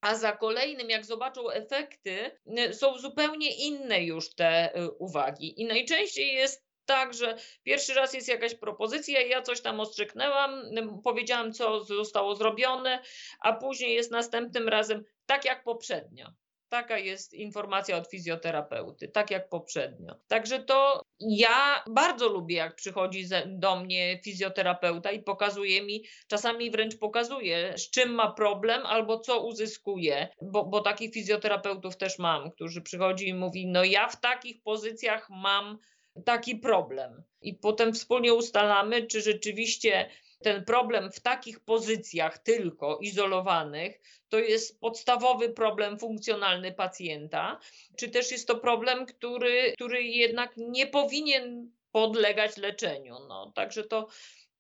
a 0.01 0.15
za 0.15 0.33
kolejnym, 0.33 0.91
jak 0.91 1.05
zobaczą 1.05 1.51
efekty, 1.51 2.31
są 2.73 2.99
zupełnie 2.99 3.57
inne 3.57 4.05
już 4.05 4.35
te 4.35 4.79
y, 4.79 4.91
uwagi. 4.91 5.61
I 5.61 5.65
najczęściej 5.65 6.35
jest 6.35 6.65
tak, 6.85 7.15
że 7.15 7.37
pierwszy 7.63 7.95
raz 7.95 8.15
jest 8.15 8.29
jakaś 8.29 8.55
propozycja, 8.55 9.21
ja 9.21 9.43
coś 9.43 9.61
tam 9.61 9.81
ostrzyknęłam, 9.81 10.63
powiedziałam, 11.05 11.53
co 11.53 11.85
zostało 11.85 12.35
zrobione, 12.35 13.03
a 13.41 13.53
później 13.53 13.95
jest 13.95 14.11
następnym 14.11 14.69
razem 14.69 15.05
tak 15.27 15.45
jak 15.45 15.65
poprzednio. 15.65 16.33
Taka 16.69 16.99
jest 16.99 17.35
informacja 17.35 17.97
od 17.97 18.11
fizjoterapeuty, 18.11 19.09
tak 19.09 19.31
jak 19.31 19.49
poprzednio. 19.49 20.15
Także 20.29 20.59
to 20.59 21.03
ja 21.21 21.85
bardzo 21.91 22.29
lubię, 22.29 22.57
jak 22.57 22.75
przychodzi 22.75 23.25
do 23.47 23.77
mnie 23.77 24.21
fizjoterapeuta 24.25 25.11
i 25.11 25.23
pokazuje 25.23 25.83
mi, 25.83 26.05
czasami 26.29 26.71
wręcz 26.71 26.99
pokazuje, 26.99 27.75
z 27.79 27.91
czym 27.91 28.15
ma 28.15 28.33
problem 28.33 28.87
albo 28.87 29.19
co 29.19 29.47
uzyskuje, 29.47 30.29
bo, 30.43 30.65
bo 30.65 30.81
takich 30.81 31.13
fizjoterapeutów 31.13 31.97
też 31.97 32.19
mam, 32.19 32.51
którzy 32.51 32.83
przychodzi 32.83 33.29
i 33.29 33.35
mówi, 33.35 33.67
no 33.67 33.85
ja 33.85 34.09
w 34.09 34.21
takich 34.21 34.63
pozycjach 34.63 35.29
mam 35.31 35.79
taki 36.25 36.57
problem. 36.57 37.23
I 37.41 37.55
potem 37.55 37.93
wspólnie 37.93 38.35
ustalamy, 38.35 39.07
czy 39.07 39.21
rzeczywiście 39.21 40.11
ten 40.45 40.65
problem 40.65 41.13
w 41.13 41.21
takich 41.21 41.61
pozycjach 41.61 42.39
tylko 42.39 42.99
izolowanych 42.99 44.01
to 44.29 44.39
jest 44.39 44.81
podstawowy 44.81 45.49
problem 45.49 45.99
funkcjonalny 45.99 46.73
pacjenta, 46.73 47.59
czy 47.97 48.09
też 48.09 48.31
jest 48.31 48.49
to 48.49 48.57
problem, 48.57 49.07
który, 49.07 49.73
który 49.73 50.03
jednak 50.03 50.53
nie 50.57 50.87
powinien 50.87 51.71
podlegać 51.93 52.57
leczeniu. 52.57 53.17
No, 53.29 53.53
także 53.55 53.85
to, 53.85 54.09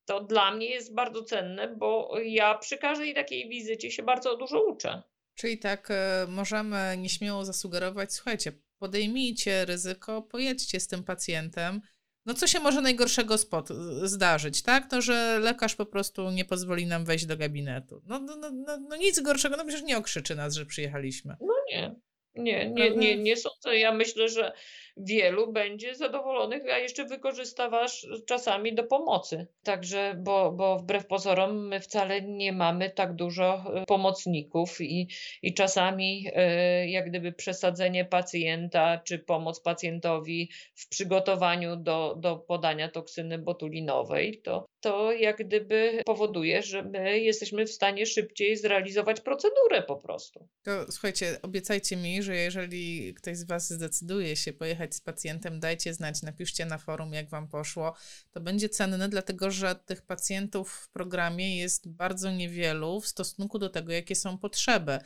to 0.05 0.20
dla 0.20 0.51
mnie 0.51 0.66
jest 0.66 0.95
bardzo 0.95 1.22
cenne, 1.22 1.68
bo 1.68 2.14
ja 2.24 2.59
przy 2.59 2.78
każdej 2.78 3.14
takiej 3.14 3.49
wizycie 3.49 3.91
się 3.91 4.03
bardzo 4.03 4.37
dużo 4.37 4.62
uczę. 4.62 5.03
Czyli 5.35 5.59
tak 5.59 5.91
e, 5.91 6.26
możemy 6.28 6.97
nieśmiało 6.99 7.45
zasugerować, 7.45 8.12
słuchajcie, 8.12 8.53
podejmijcie 8.78 9.64
ryzyko, 9.64 10.22
pojedźcie 10.22 10.80
z 10.80 10.87
tym 10.87 11.05
pacjentem. 11.05 11.80
No 12.27 12.35
co 12.35 12.47
się 12.47 12.61
może 12.61 12.81
najgorszego 12.81 13.39
spot 13.39 13.68
zdarzyć, 14.03 14.62
tak? 14.62 14.91
To, 14.91 15.03
że 15.03 15.39
lekarz 15.39 15.75
po 15.75 15.87
prostu 15.87 16.31
nie 16.31 16.45
pozwoli 16.45 16.87
nam 16.87 17.05
wejść 17.05 17.27
do 17.27 17.37
gabinetu. 17.37 18.03
No, 18.07 18.18
no, 18.18 18.37
no, 18.37 18.51
no, 18.51 18.79
no 18.89 18.97
nic 18.97 19.20
gorszego, 19.20 19.57
no 19.57 19.64
przecież 19.64 19.83
nie 19.83 19.99
okrzyczy 19.99 20.35
nas, 20.35 20.55
że 20.55 20.66
przyjechaliśmy. 20.66 21.37
No 21.41 21.55
nie. 21.68 21.95
Nie, 22.35 22.70
nie, 22.70 22.91
nie, 22.91 23.16
nie 23.16 23.37
sądzę. 23.37 23.79
Ja 23.79 23.93
myślę, 23.93 24.29
że 24.29 24.53
wielu 24.97 25.53
będzie 25.53 25.95
zadowolonych, 25.95 26.62
a 26.72 26.78
jeszcze 26.78 27.05
wykorzystasz 27.05 28.07
czasami 28.26 28.74
do 28.74 28.84
pomocy. 28.84 29.47
Także, 29.62 30.14
bo, 30.18 30.53
bo 30.53 30.78
wbrew 30.78 31.07
pozorom 31.07 31.68
my 31.68 31.80
wcale 31.80 32.22
nie 32.22 32.53
mamy 32.53 32.90
tak 32.90 33.14
dużo 33.14 33.64
e, 33.74 33.84
pomocników 33.86 34.80
i, 34.80 35.09
i 35.42 35.55
czasami 35.55 36.26
e, 36.34 36.88
jak 36.90 37.09
gdyby 37.09 37.32
przesadzenie 37.32 38.05
pacjenta 38.05 38.99
czy 38.99 39.18
pomoc 39.18 39.61
pacjentowi 39.61 40.51
w 40.74 40.88
przygotowaniu 40.88 41.76
do, 41.76 42.16
do 42.18 42.36
podania 42.36 42.88
toksyny 42.88 43.38
botulinowej, 43.38 44.40
to, 44.42 44.66
to 44.80 45.12
jak 45.12 45.36
gdyby 45.36 46.03
powoduje, 46.07 46.62
że 46.62 46.82
my 46.82 47.20
jesteśmy 47.20 47.66
w 47.66 47.72
stanie 47.72 48.07
szybciej 48.07 48.57
zrealizować 48.57 49.20
procedurę 49.20 49.82
po 49.82 49.97
prostu. 49.97 50.49
To 50.62 50.92
słuchajcie, 50.92 51.38
obiecajcie 51.42 51.97
mi, 51.97 52.22
że 52.22 52.36
jeżeli 52.36 53.14
ktoś 53.14 53.36
z 53.36 53.47
Was 53.47 53.72
zdecyduje 53.72 54.36
się 54.36 54.53
pojechać 54.53 54.84
z 54.93 55.01
pacjentem, 55.01 55.61
dajcie 55.61 55.95
znać, 55.95 56.22
napiszcie 56.22 56.66
na 56.66 56.78
forum, 56.78 57.12
jak 57.12 57.28
Wam 57.28 57.49
poszło. 57.49 57.95
To 58.30 58.41
będzie 58.41 58.68
cenne, 58.68 59.09
dlatego 59.09 59.51
że 59.51 59.74
tych 59.74 60.03
pacjentów 60.03 60.72
w 60.72 60.89
programie 60.89 61.59
jest 61.59 61.89
bardzo 61.89 62.30
niewielu 62.30 63.01
w 63.01 63.07
stosunku 63.07 63.59
do 63.59 63.68
tego, 63.68 63.93
jakie 63.93 64.14
są 64.14 64.39
potrzeby. 64.39 64.99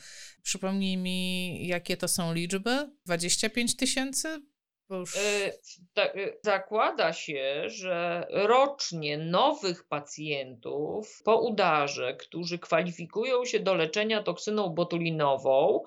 Przypomnij 0.42 0.96
mi, 0.96 1.66
jakie 1.66 1.96
to 1.96 2.08
są 2.08 2.34
liczby? 2.34 2.90
25 3.06 3.76
tysięcy? 3.76 4.42
Już... 4.90 5.16
E, 5.16 5.52
e, 5.96 6.32
zakłada 6.42 7.12
się, 7.12 7.62
że 7.66 8.26
rocznie 8.30 9.18
nowych 9.18 9.88
pacjentów 9.88 11.22
po 11.24 11.40
udarze, 11.40 12.14
którzy 12.14 12.58
kwalifikują 12.58 13.44
się 13.44 13.60
do 13.60 13.74
leczenia 13.74 14.22
toksyną 14.22 14.68
botulinową, 14.68 15.82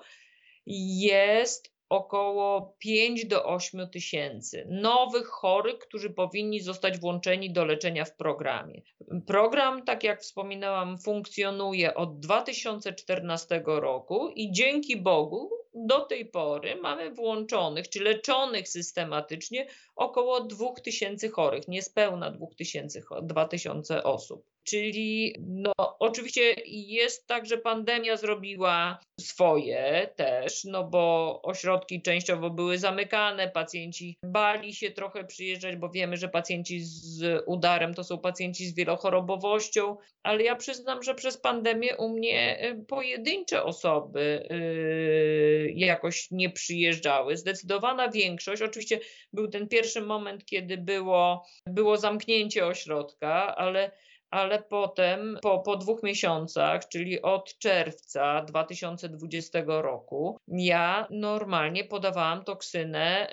jest 0.66 1.72
około 1.92 2.76
5 2.78 3.26
do 3.26 3.44
8 3.44 3.88
tysięcy 3.90 4.66
nowych 4.70 5.26
chorych, 5.26 5.78
którzy 5.78 6.10
powinni 6.10 6.60
zostać 6.60 6.98
włączeni 6.98 7.52
do 7.52 7.64
leczenia 7.64 8.04
w 8.04 8.16
programie. 8.16 8.82
Program, 9.26 9.84
tak 9.84 10.04
jak 10.04 10.22
wspominałam, 10.22 10.98
funkcjonuje 10.98 11.94
od 11.94 12.20
2014 12.20 13.62
roku 13.66 14.28
i 14.28 14.52
dzięki 14.52 14.96
Bogu 14.96 15.50
do 15.74 16.00
tej 16.00 16.26
pory 16.26 16.76
mamy 16.76 17.10
włączonych 17.10 17.88
czy 17.88 18.02
leczonych 18.02 18.68
systematycznie 18.68 19.66
około 19.96 20.40
2000 20.40 21.28
chorych, 21.28 21.68
niespełna 21.68 22.30
2000, 22.30 23.02
2000 23.22 24.02
osób. 24.02 24.51
Czyli 24.64 25.34
no, 25.40 25.72
oczywiście 25.98 26.54
jest 26.66 27.26
tak, 27.26 27.46
że 27.46 27.58
pandemia 27.58 28.16
zrobiła 28.16 28.98
swoje 29.20 30.08
też, 30.16 30.64
no 30.64 30.84
bo 30.84 31.40
ośrodki 31.42 32.02
częściowo 32.02 32.50
były 32.50 32.78
zamykane, 32.78 33.48
pacjenci 33.48 34.16
bali 34.24 34.74
się 34.74 34.90
trochę 34.90 35.24
przyjeżdżać, 35.24 35.76
bo 35.76 35.88
wiemy, 35.88 36.16
że 36.16 36.28
pacjenci 36.28 36.80
z 36.80 37.42
udarem 37.46 37.94
to 37.94 38.04
są 38.04 38.18
pacjenci 38.18 38.66
z 38.66 38.74
wielochorobowością, 38.74 39.96
ale 40.22 40.42
ja 40.42 40.56
przyznam, 40.56 41.02
że 41.02 41.14
przez 41.14 41.36
pandemię 41.36 41.96
u 41.96 42.08
mnie 42.08 42.64
y, 42.70 42.84
pojedyncze 42.84 43.64
osoby 43.64 44.48
yy, 44.50 45.72
jakoś 45.74 46.30
nie 46.30 46.50
przyjeżdżały. 46.50 47.36
Zdecydowana 47.36 48.08
większość, 48.08 48.62
oczywiście 48.62 49.00
był 49.32 49.48
ten 49.48 49.68
pierwszy 49.68 50.00
moment, 50.00 50.44
kiedy 50.44 50.78
było, 50.78 51.46
było 51.66 51.96
zamknięcie 51.96 52.66
ośrodka, 52.66 53.56
ale 53.56 53.92
ale 54.32 54.62
potem 54.62 55.38
po, 55.42 55.58
po 55.58 55.76
dwóch 55.76 56.02
miesiącach, 56.02 56.88
czyli 56.88 57.22
od 57.22 57.58
czerwca 57.58 58.42
2020 58.42 59.62
roku, 59.66 60.38
ja 60.48 61.06
normalnie 61.10 61.84
podawałam 61.84 62.44
toksynę 62.44 63.28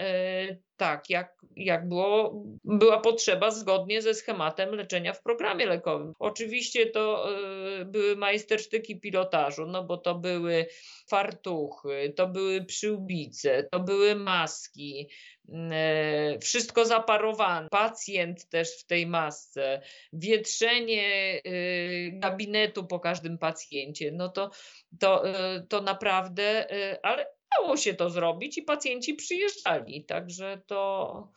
y, 0.50 0.62
tak, 0.78 1.10
jak, 1.10 1.36
jak 1.56 1.88
było, 1.88 2.44
była 2.64 3.00
potrzeba 3.00 3.52
zgodnie 3.52 4.02
ze 4.02 4.14
schematem 4.14 4.76
leczenia 4.76 5.14
w 5.14 5.24
programie 5.24 5.66
lekowym. 5.66 6.14
Oczywiście 6.20 6.86
to 6.86 7.30
y, 7.82 7.86
były 7.86 8.16
majstersztyki 8.16 9.00
pilotażu, 9.00 9.66
no 9.66 9.84
bo 9.84 9.98
to 9.98 10.16
były 10.16 10.66
fartuchy, 11.10 12.14
to 12.16 12.28
były 12.28 12.66
przyłbice, 12.66 13.68
to 13.72 13.80
były 13.80 14.16
maski, 14.16 15.10
wszystko 16.42 16.86
zaparowane, 16.86 17.70
pacjent 17.70 18.50
też 18.50 18.80
w 18.80 18.86
tej 18.86 19.08
masce, 19.08 19.82
wietrzenie 20.14 21.42
y, 21.48 22.12
gabinetu 22.14 22.88
po 22.88 23.00
każdym 23.00 23.38
pacjencie, 23.38 24.12
no 24.12 24.30
to, 24.30 24.52
to, 25.00 25.24
to 25.70 25.82
naprawdę, 25.82 26.68
ale 27.04 27.26
dało 27.58 27.78
się 27.78 27.94
to 27.94 28.10
zrobić 28.10 28.58
i 28.58 28.62
pacjenci 28.62 29.14
przyjeżdżali. 29.14 30.06
Także 30.06 30.62
to. 30.68 31.32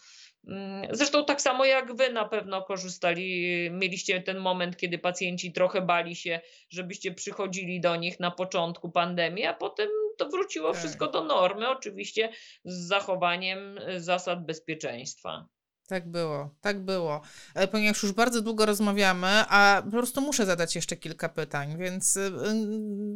Mm, 0.48 0.88
zresztą 0.90 1.24
tak 1.24 1.42
samo 1.42 1.64
jak 1.64 1.96
wy 1.96 2.12
na 2.12 2.24
pewno 2.24 2.62
korzystali, 2.62 3.70
mieliście 3.70 4.22
ten 4.22 4.38
moment, 4.38 4.76
kiedy 4.76 4.98
pacjenci 4.98 5.52
trochę 5.52 5.82
bali 5.82 6.16
się, 6.16 6.40
żebyście 6.70 7.12
przychodzili 7.12 7.80
do 7.80 7.96
nich 7.96 8.20
na 8.20 8.30
początku 8.30 8.90
pandemii, 8.90 9.44
a 9.44 9.54
potem 9.54 9.88
to 10.24 10.30
wróciło 10.30 10.70
tak. 10.70 10.78
wszystko 10.78 11.06
do 11.06 11.24
normy, 11.24 11.68
oczywiście 11.68 12.32
z 12.64 12.88
zachowaniem 12.88 13.80
zasad 13.98 14.46
bezpieczeństwa. 14.46 15.48
Tak 15.88 16.10
było, 16.10 16.54
tak 16.60 16.84
było. 16.84 17.20
E, 17.54 17.68
ponieważ 17.68 18.02
już 18.02 18.12
bardzo 18.12 18.42
długo 18.42 18.66
rozmawiamy, 18.66 19.44
a 19.48 19.82
po 19.84 19.90
prostu 19.90 20.20
muszę 20.20 20.46
zadać 20.46 20.76
jeszcze 20.76 20.96
kilka 20.96 21.28
pytań, 21.28 21.76
więc 21.78 22.16
y, 22.16 22.32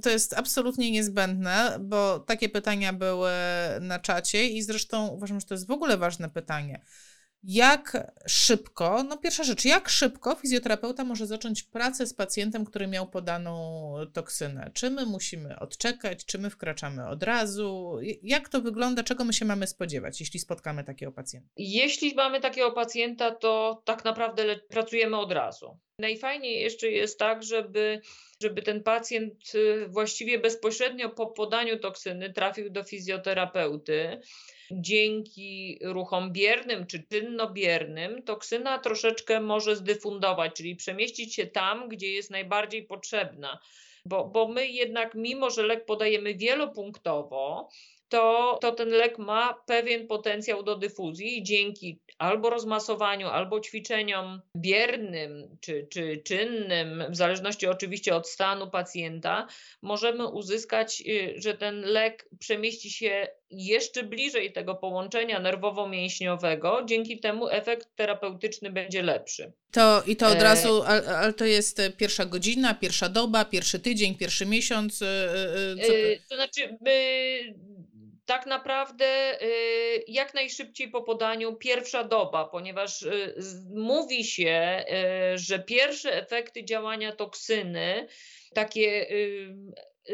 to 0.02 0.10
jest 0.10 0.34
absolutnie 0.34 0.90
niezbędne, 0.90 1.76
bo 1.80 2.18
takie 2.18 2.48
pytania 2.48 2.92
były 2.92 3.30
na 3.80 3.98
czacie 3.98 4.46
i 4.46 4.62
zresztą 4.62 5.06
uważam, 5.06 5.40
że 5.40 5.46
to 5.46 5.54
jest 5.54 5.66
w 5.66 5.70
ogóle 5.70 5.96
ważne 5.96 6.30
pytanie. 6.30 6.84
Jak 7.42 8.12
szybko, 8.26 9.02
no 9.02 9.16
pierwsza 9.16 9.44
rzecz, 9.44 9.64
jak 9.64 9.88
szybko 9.88 10.34
fizjoterapeuta 10.34 11.04
może 11.04 11.26
zacząć 11.26 11.62
pracę 11.62 12.06
z 12.06 12.14
pacjentem, 12.14 12.64
który 12.64 12.86
miał 12.86 13.06
podaną 13.06 13.92
toksynę? 14.12 14.70
Czy 14.74 14.90
my 14.90 15.06
musimy 15.06 15.58
odczekać, 15.58 16.24
czy 16.24 16.38
my 16.38 16.50
wkraczamy 16.50 17.08
od 17.08 17.22
razu? 17.22 17.98
Jak 18.22 18.48
to 18.48 18.60
wygląda, 18.60 19.02
czego 19.02 19.24
my 19.24 19.32
się 19.32 19.44
mamy 19.44 19.66
spodziewać, 19.66 20.20
jeśli 20.20 20.40
spotkamy 20.40 20.84
takiego 20.84 21.12
pacjenta? 21.12 21.48
Jeśli 21.56 22.14
mamy 22.14 22.40
takiego 22.40 22.72
pacjenta, 22.72 23.30
to 23.30 23.82
tak 23.84 24.04
naprawdę 24.04 24.60
pracujemy 24.68 25.18
od 25.18 25.32
razu. 25.32 25.78
Najfajniej 25.98 26.60
jeszcze 26.60 26.90
jest 26.90 27.18
tak, 27.18 27.42
żeby, 27.42 28.00
żeby 28.42 28.62
ten 28.62 28.82
pacjent 28.82 29.54
y, 29.54 29.88
właściwie 29.88 30.38
bezpośrednio 30.38 31.10
po 31.10 31.26
podaniu 31.26 31.78
toksyny 31.78 32.32
trafił 32.32 32.70
do 32.70 32.84
fizjoterapeuty 32.84 34.20
dzięki 34.70 35.78
ruchom 35.82 36.32
biernym 36.32 36.86
czy 36.86 37.02
czynnobiernym 37.10 38.22
toksyna 38.22 38.78
troszeczkę 38.78 39.40
może 39.40 39.76
zdyfundować, 39.76 40.52
czyli 40.56 40.76
przemieścić 40.76 41.34
się 41.34 41.46
tam, 41.46 41.88
gdzie 41.88 42.12
jest 42.12 42.30
najbardziej 42.30 42.82
potrzebna. 42.82 43.58
Bo, 44.04 44.24
bo 44.24 44.48
my 44.48 44.66
jednak, 44.66 45.14
mimo 45.14 45.50
że 45.50 45.62
lek 45.62 45.84
podajemy 45.84 46.34
wielopunktowo, 46.34 47.68
to, 48.08 48.58
to 48.60 48.72
ten 48.72 48.88
lek 48.88 49.18
ma 49.18 49.54
pewien 49.66 50.06
potencjał 50.06 50.62
do 50.62 50.76
dyfuzji 50.76 51.38
i 51.38 51.42
dzięki 51.42 52.00
albo 52.18 52.50
rozmasowaniu, 52.50 53.28
albo 53.28 53.60
ćwiczeniom 53.60 54.40
biernym 54.56 55.58
czy, 55.60 55.86
czy 55.90 56.22
czynnym, 56.24 57.04
w 57.08 57.16
zależności 57.16 57.66
oczywiście 57.66 58.16
od 58.16 58.28
stanu 58.28 58.70
pacjenta, 58.70 59.46
możemy 59.82 60.26
uzyskać, 60.26 61.02
y, 61.06 61.34
że 61.36 61.54
ten 61.54 61.80
lek 61.80 62.28
przemieści 62.38 62.90
się 62.90 63.28
jeszcze 63.50 64.02
bliżej 64.02 64.52
tego 64.52 64.74
połączenia 64.74 65.40
nerwowo-mięśniowego, 65.40 66.84
dzięki 66.84 67.20
temu 67.20 67.48
efekt 67.48 67.96
terapeutyczny 67.96 68.70
będzie 68.70 69.02
lepszy. 69.02 69.52
To 69.72 70.02
i 70.06 70.16
to 70.16 70.26
od 70.26 70.38
e, 70.38 70.42
razu, 70.42 70.82
ale 71.16 71.32
to 71.32 71.44
jest 71.44 71.82
pierwsza 71.96 72.24
godzina, 72.24 72.74
pierwsza 72.74 73.08
doba, 73.08 73.44
pierwszy 73.44 73.78
tydzień, 73.78 74.14
pierwszy 74.14 74.46
miesiąc? 74.46 75.02
Y, 75.02 75.06
co... 75.86 75.92
To 76.28 76.34
znaczy, 76.34 76.78
tak 78.26 78.46
naprawdę 78.46 79.38
jak 80.08 80.34
najszybciej 80.34 80.88
po 80.88 81.02
podaniu 81.02 81.56
pierwsza 81.56 82.04
doba, 82.04 82.44
ponieważ 82.44 83.04
mówi 83.74 84.24
się, 84.24 84.84
że 85.34 85.58
pierwsze 85.58 86.22
efekty 86.22 86.64
działania 86.64 87.12
toksyny, 87.12 88.06
takie 88.54 89.06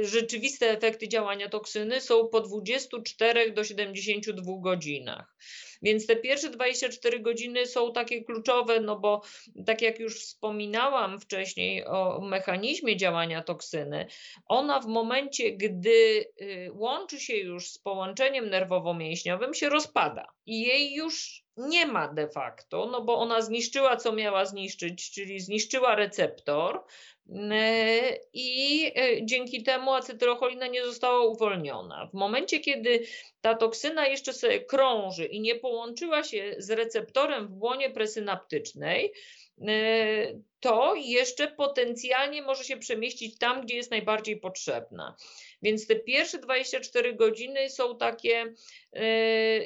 rzeczywiste 0.00 0.70
efekty 0.70 1.08
działania 1.08 1.48
toksyny 1.48 2.00
są 2.00 2.28
po 2.28 2.40
24 2.40 3.52
do 3.52 3.64
72 3.64 4.42
godzinach. 4.60 5.34
Więc 5.82 6.06
te 6.06 6.16
pierwsze 6.16 6.50
24 6.50 7.20
godziny 7.20 7.66
są 7.66 7.92
takie 7.92 8.24
kluczowe, 8.24 8.80
no 8.80 8.98
bo 8.98 9.22
tak 9.66 9.82
jak 9.82 9.98
już 9.98 10.20
wspominałam 10.20 11.20
wcześniej 11.20 11.86
o 11.86 12.20
mechanizmie 12.20 12.96
działania 12.96 13.42
toksyny, 13.42 14.06
ona 14.46 14.80
w 14.80 14.86
momencie, 14.86 15.52
gdy 15.52 16.24
y, 16.40 16.70
łączy 16.72 17.20
się 17.20 17.36
już 17.36 17.68
z 17.68 17.78
połączeniem 17.78 18.50
nerwowo-mięśniowym, 18.50 19.54
się 19.54 19.68
rozpada 19.68 20.26
i 20.46 20.60
jej 20.60 20.94
już 20.94 21.41
nie 21.56 21.86
ma 21.86 22.08
de 22.08 22.28
facto, 22.28 22.86
no 22.86 23.02
bo 23.02 23.18
ona 23.18 23.42
zniszczyła, 23.42 23.96
co 23.96 24.12
miała 24.12 24.44
zniszczyć, 24.44 25.10
czyli 25.10 25.40
zniszczyła 25.40 25.94
receptor, 25.94 26.84
E, 27.30 28.18
i 28.32 28.86
e, 28.96 29.26
dzięki 29.26 29.62
temu 29.62 29.94
acetylocholina 29.94 30.66
nie 30.66 30.84
została 30.84 31.24
uwolniona. 31.26 32.06
W 32.06 32.14
momencie, 32.14 32.60
kiedy 32.60 33.06
ta 33.40 33.54
toksyna 33.54 34.06
jeszcze 34.06 34.32
sobie 34.32 34.60
krąży 34.60 35.24
i 35.24 35.40
nie 35.40 35.54
połączyła 35.54 36.22
się 36.22 36.54
z 36.58 36.70
receptorem 36.70 37.48
w 37.48 37.50
błonie 37.50 37.90
presynaptycznej, 37.90 39.12
e, 39.68 39.72
to 40.60 40.94
jeszcze 40.94 41.48
potencjalnie 41.48 42.42
może 42.42 42.64
się 42.64 42.76
przemieścić 42.76 43.38
tam, 43.38 43.60
gdzie 43.60 43.76
jest 43.76 43.90
najbardziej 43.90 44.36
potrzebna. 44.36 45.16
Więc 45.62 45.86
te 45.86 45.96
pierwsze 45.96 46.38
24 46.38 47.14
godziny 47.14 47.70
są 47.70 47.98
takie, 47.98 48.54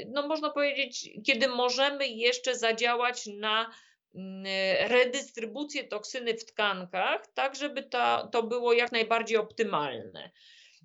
no 0.06 0.28
można 0.28 0.50
powiedzieć, 0.50 1.10
kiedy 1.26 1.48
możemy 1.48 2.08
jeszcze 2.08 2.56
zadziałać 2.56 3.26
na 3.26 3.70
Mm, 4.16 4.44
redystrybucję 4.88 5.84
toksyny 5.84 6.34
w 6.34 6.44
tkankach, 6.44 7.26
tak 7.34 7.56
żeby 7.56 7.82
to, 7.82 8.28
to 8.32 8.42
było 8.42 8.72
jak 8.72 8.92
najbardziej 8.92 9.38
optymalne. 9.38 10.30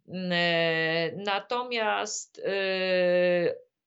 Mm, 0.08 0.32
e, 0.34 1.12
natomiast 1.16 2.42
e, 2.46 2.52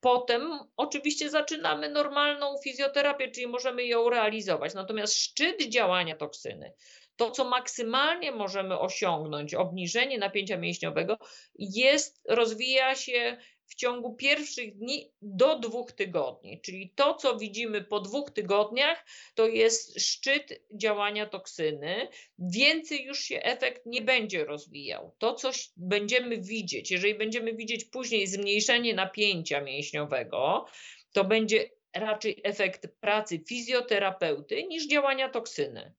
potem 0.00 0.58
oczywiście 0.76 1.30
zaczynamy 1.30 1.88
normalną 1.88 2.58
fizjoterapię, 2.64 3.30
czyli 3.30 3.46
możemy 3.46 3.84
ją 3.84 4.10
realizować. 4.10 4.74
Natomiast 4.74 5.14
szczyt 5.14 5.68
działania 5.68 6.16
toksyny, 6.16 6.72
to 7.16 7.30
co 7.30 7.44
maksymalnie 7.44 8.32
możemy 8.32 8.78
osiągnąć, 8.78 9.54
obniżenie 9.54 10.18
napięcia 10.18 10.56
mięśniowego, 10.56 11.18
jest, 11.58 12.20
rozwija 12.28 12.94
się 12.94 13.36
w 13.66 13.74
ciągu 13.74 14.14
pierwszych 14.14 14.76
dni 14.76 15.12
do 15.22 15.58
dwóch 15.58 15.92
tygodni. 15.92 16.60
Czyli 16.60 16.92
to, 16.94 17.14
co 17.14 17.36
widzimy 17.36 17.84
po 17.84 18.00
dwóch 18.00 18.30
tygodniach, 18.30 19.04
to 19.34 19.46
jest 19.46 20.00
szczyt 20.00 20.62
działania 20.74 21.26
toksyny. 21.26 22.08
Więcej 22.38 23.04
już 23.04 23.18
się 23.18 23.42
efekt 23.42 23.86
nie 23.86 24.02
będzie 24.02 24.44
rozwijał. 24.44 25.14
To, 25.18 25.34
co 25.34 25.50
będziemy 25.76 26.38
widzieć, 26.38 26.90
jeżeli 26.90 27.14
będziemy 27.14 27.54
widzieć 27.54 27.84
później 27.84 28.26
zmniejszenie 28.26 28.94
napięcia 28.94 29.60
mięśniowego, 29.60 30.66
to 31.12 31.24
będzie 31.24 31.70
raczej 31.94 32.40
efekt 32.44 32.88
pracy 33.00 33.38
fizjoterapeuty 33.48 34.64
niż 34.64 34.88
działania 34.88 35.28
toksyny 35.28 35.94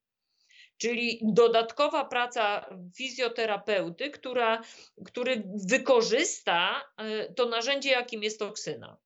czyli 0.78 1.20
dodatkowa 1.24 2.06
praca 2.06 2.66
fizjoterapeuty, 2.96 4.10
która, 4.10 4.62
który 5.06 5.44
wykorzysta 5.70 6.82
e, 6.98 7.34
to 7.34 7.46
narzędzie, 7.46 7.90
jakim 7.90 8.24
jest 8.24 8.40
toksyna. 8.40 8.98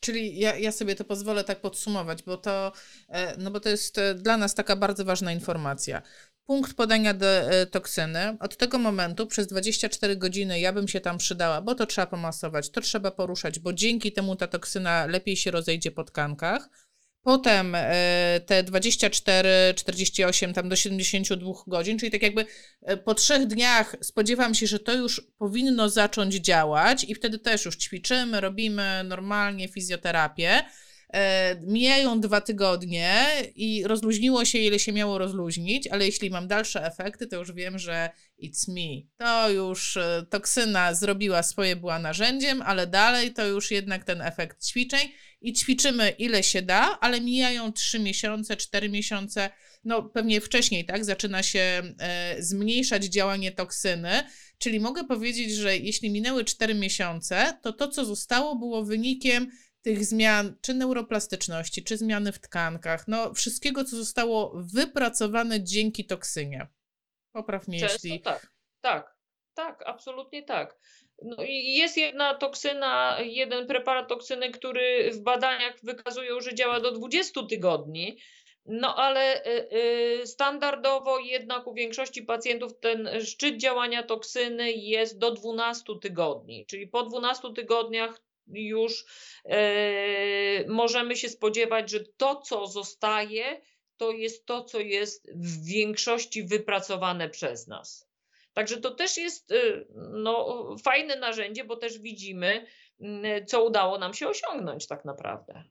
Czyli 0.00 0.38
ja, 0.38 0.56
ja 0.56 0.72
sobie 0.72 0.94
to 0.94 1.04
pozwolę 1.04 1.44
tak 1.44 1.60
podsumować, 1.60 2.22
bo 2.22 2.36
to, 2.36 2.72
e, 3.08 3.36
no 3.36 3.50
bo 3.50 3.60
to 3.60 3.68
jest 3.68 3.98
e, 3.98 4.14
dla 4.14 4.36
nas 4.36 4.54
taka 4.54 4.76
bardzo 4.76 5.04
ważna 5.04 5.32
informacja. 5.32 6.02
Punkt 6.46 6.74
podania 6.74 7.14
de, 7.14 7.66
toksyny. 7.70 8.36
Od 8.40 8.56
tego 8.56 8.78
momentu 8.78 9.26
przez 9.26 9.46
24 9.46 10.16
godziny 10.16 10.60
ja 10.60 10.72
bym 10.72 10.88
się 10.88 11.00
tam 11.00 11.18
przydała, 11.18 11.60
bo 11.60 11.74
to 11.74 11.86
trzeba 11.86 12.06
pomasować, 12.06 12.70
to 12.70 12.80
trzeba 12.80 13.10
poruszać, 13.10 13.58
bo 13.58 13.72
dzięki 13.72 14.12
temu 14.12 14.36
ta 14.36 14.46
toksyna 14.46 15.06
lepiej 15.06 15.36
się 15.36 15.50
rozejdzie 15.50 15.90
po 15.90 16.04
tkankach. 16.04 16.68
Potem 17.24 17.74
e, 17.74 18.40
te 18.46 18.62
24, 18.62 19.74
48, 19.76 20.52
tam 20.54 20.68
do 20.68 20.76
72 20.76 21.52
godzin, 21.66 21.98
czyli 21.98 22.12
tak 22.12 22.22
jakby 22.22 22.46
e, 22.82 22.96
po 22.96 23.14
trzech 23.14 23.46
dniach 23.46 23.96
spodziewam 24.00 24.54
się, 24.54 24.66
że 24.66 24.78
to 24.78 24.92
już 24.92 25.20
powinno 25.38 25.88
zacząć 25.88 26.34
działać 26.34 27.04
i 27.04 27.14
wtedy 27.14 27.38
też 27.38 27.64
już 27.64 27.76
ćwiczymy, 27.76 28.40
robimy 28.40 29.04
normalnie 29.04 29.68
fizjoterapię. 29.68 30.64
E, 31.14 31.56
mijają 31.62 32.20
dwa 32.20 32.40
tygodnie 32.40 33.26
i 33.54 33.84
rozluźniło 33.84 34.44
się, 34.44 34.58
ile 34.58 34.78
się 34.78 34.92
miało 34.92 35.18
rozluźnić, 35.18 35.86
ale 35.86 36.06
jeśli 36.06 36.30
mam 36.30 36.48
dalsze 36.48 36.86
efekty, 36.86 37.26
to 37.26 37.36
już 37.36 37.52
wiem, 37.52 37.78
że 37.78 38.10
it's 38.42 38.68
me. 38.68 39.02
To 39.16 39.50
już 39.50 39.98
toksyna 40.30 40.94
zrobiła 40.94 41.42
swoje, 41.42 41.76
była 41.76 41.98
narzędziem, 41.98 42.62
ale 42.62 42.86
dalej 42.86 43.32
to 43.32 43.46
już 43.46 43.70
jednak 43.70 44.04
ten 44.04 44.22
efekt 44.22 44.66
ćwiczeń 44.66 45.08
i 45.40 45.52
ćwiczymy 45.52 46.10
ile 46.10 46.42
się 46.42 46.62
da, 46.62 46.98
ale 47.00 47.20
mijają 47.20 47.72
3 47.72 47.98
miesiące, 47.98 48.56
4 48.56 48.88
miesiące, 48.88 49.50
no 49.84 50.02
pewnie 50.02 50.40
wcześniej, 50.40 50.84
tak, 50.84 51.04
zaczyna 51.04 51.42
się 51.42 51.82
e, 51.98 52.36
zmniejszać 52.38 53.04
działanie 53.04 53.52
toksyny, 53.52 54.22
czyli 54.58 54.80
mogę 54.80 55.04
powiedzieć, 55.04 55.52
że 55.52 55.76
jeśli 55.76 56.10
minęły 56.10 56.44
4 56.44 56.74
miesiące, 56.74 57.58
to 57.62 57.72
to, 57.72 57.88
co 57.88 58.04
zostało, 58.04 58.56
było 58.56 58.84
wynikiem 58.84 59.50
tych 59.84 60.04
zmian, 60.04 60.56
czy 60.62 60.74
neuroplastyczności, 60.74 61.84
czy 61.84 61.96
zmiany 61.96 62.32
w 62.32 62.38
tkankach, 62.38 63.08
no 63.08 63.34
wszystkiego, 63.34 63.84
co 63.84 63.96
zostało 63.96 64.62
wypracowane 64.74 65.64
dzięki 65.64 66.06
toksynie. 66.06 66.66
Popraw 67.32 67.68
mnie, 67.68 67.80
Często 67.80 68.08
jeśli... 68.08 68.20
tak, 68.20 68.50
tak, 68.80 69.16
tak, 69.54 69.82
absolutnie 69.86 70.42
tak. 70.42 70.78
No 71.22 71.36
i 71.44 71.74
jest 71.74 71.96
jedna 71.96 72.34
toksyna, 72.34 73.16
jeden 73.20 73.66
preparat 73.66 74.08
toksyny, 74.08 74.50
który 74.50 75.10
w 75.12 75.20
badaniach 75.20 75.74
wykazują, 75.82 76.40
że 76.40 76.54
działa 76.54 76.80
do 76.80 76.92
20 76.92 77.46
tygodni. 77.46 78.18
No 78.66 78.96
ale 78.96 79.46
y, 79.46 79.68
y, 80.22 80.26
standardowo 80.26 81.18
jednak 81.18 81.66
u 81.66 81.74
większości 81.74 82.22
pacjentów 82.22 82.80
ten 82.80 83.08
szczyt 83.24 83.56
działania 83.56 84.02
toksyny 84.02 84.72
jest 84.72 85.18
do 85.18 85.30
12 85.30 85.84
tygodni, 86.02 86.66
czyli 86.66 86.86
po 86.86 87.02
12 87.02 87.54
tygodniach 87.54 88.20
już 88.46 89.04
y, 89.46 90.66
możemy 90.68 91.16
się 91.16 91.28
spodziewać, 91.28 91.90
że 91.90 92.00
to, 92.16 92.36
co 92.40 92.66
zostaje, 92.66 93.60
to 93.96 94.10
jest 94.10 94.46
to, 94.46 94.64
co 94.64 94.80
jest 94.80 95.30
w 95.34 95.64
większości 95.64 96.44
wypracowane 96.44 97.28
przez 97.28 97.66
nas. 97.66 98.08
Także 98.52 98.80
to 98.80 98.90
też 98.90 99.16
jest 99.16 99.52
y, 99.52 99.86
no, 99.96 100.66
fajne 100.84 101.16
narzędzie, 101.16 101.64
bo 101.64 101.76
też 101.76 101.98
widzimy, 101.98 102.66
mm, 103.00 103.46
co 103.46 103.64
udało 103.64 103.98
nam 103.98 104.14
się 104.14 104.28
osiągnąć 104.28 104.86
tak 104.86 105.04
naprawdę. 105.04 105.64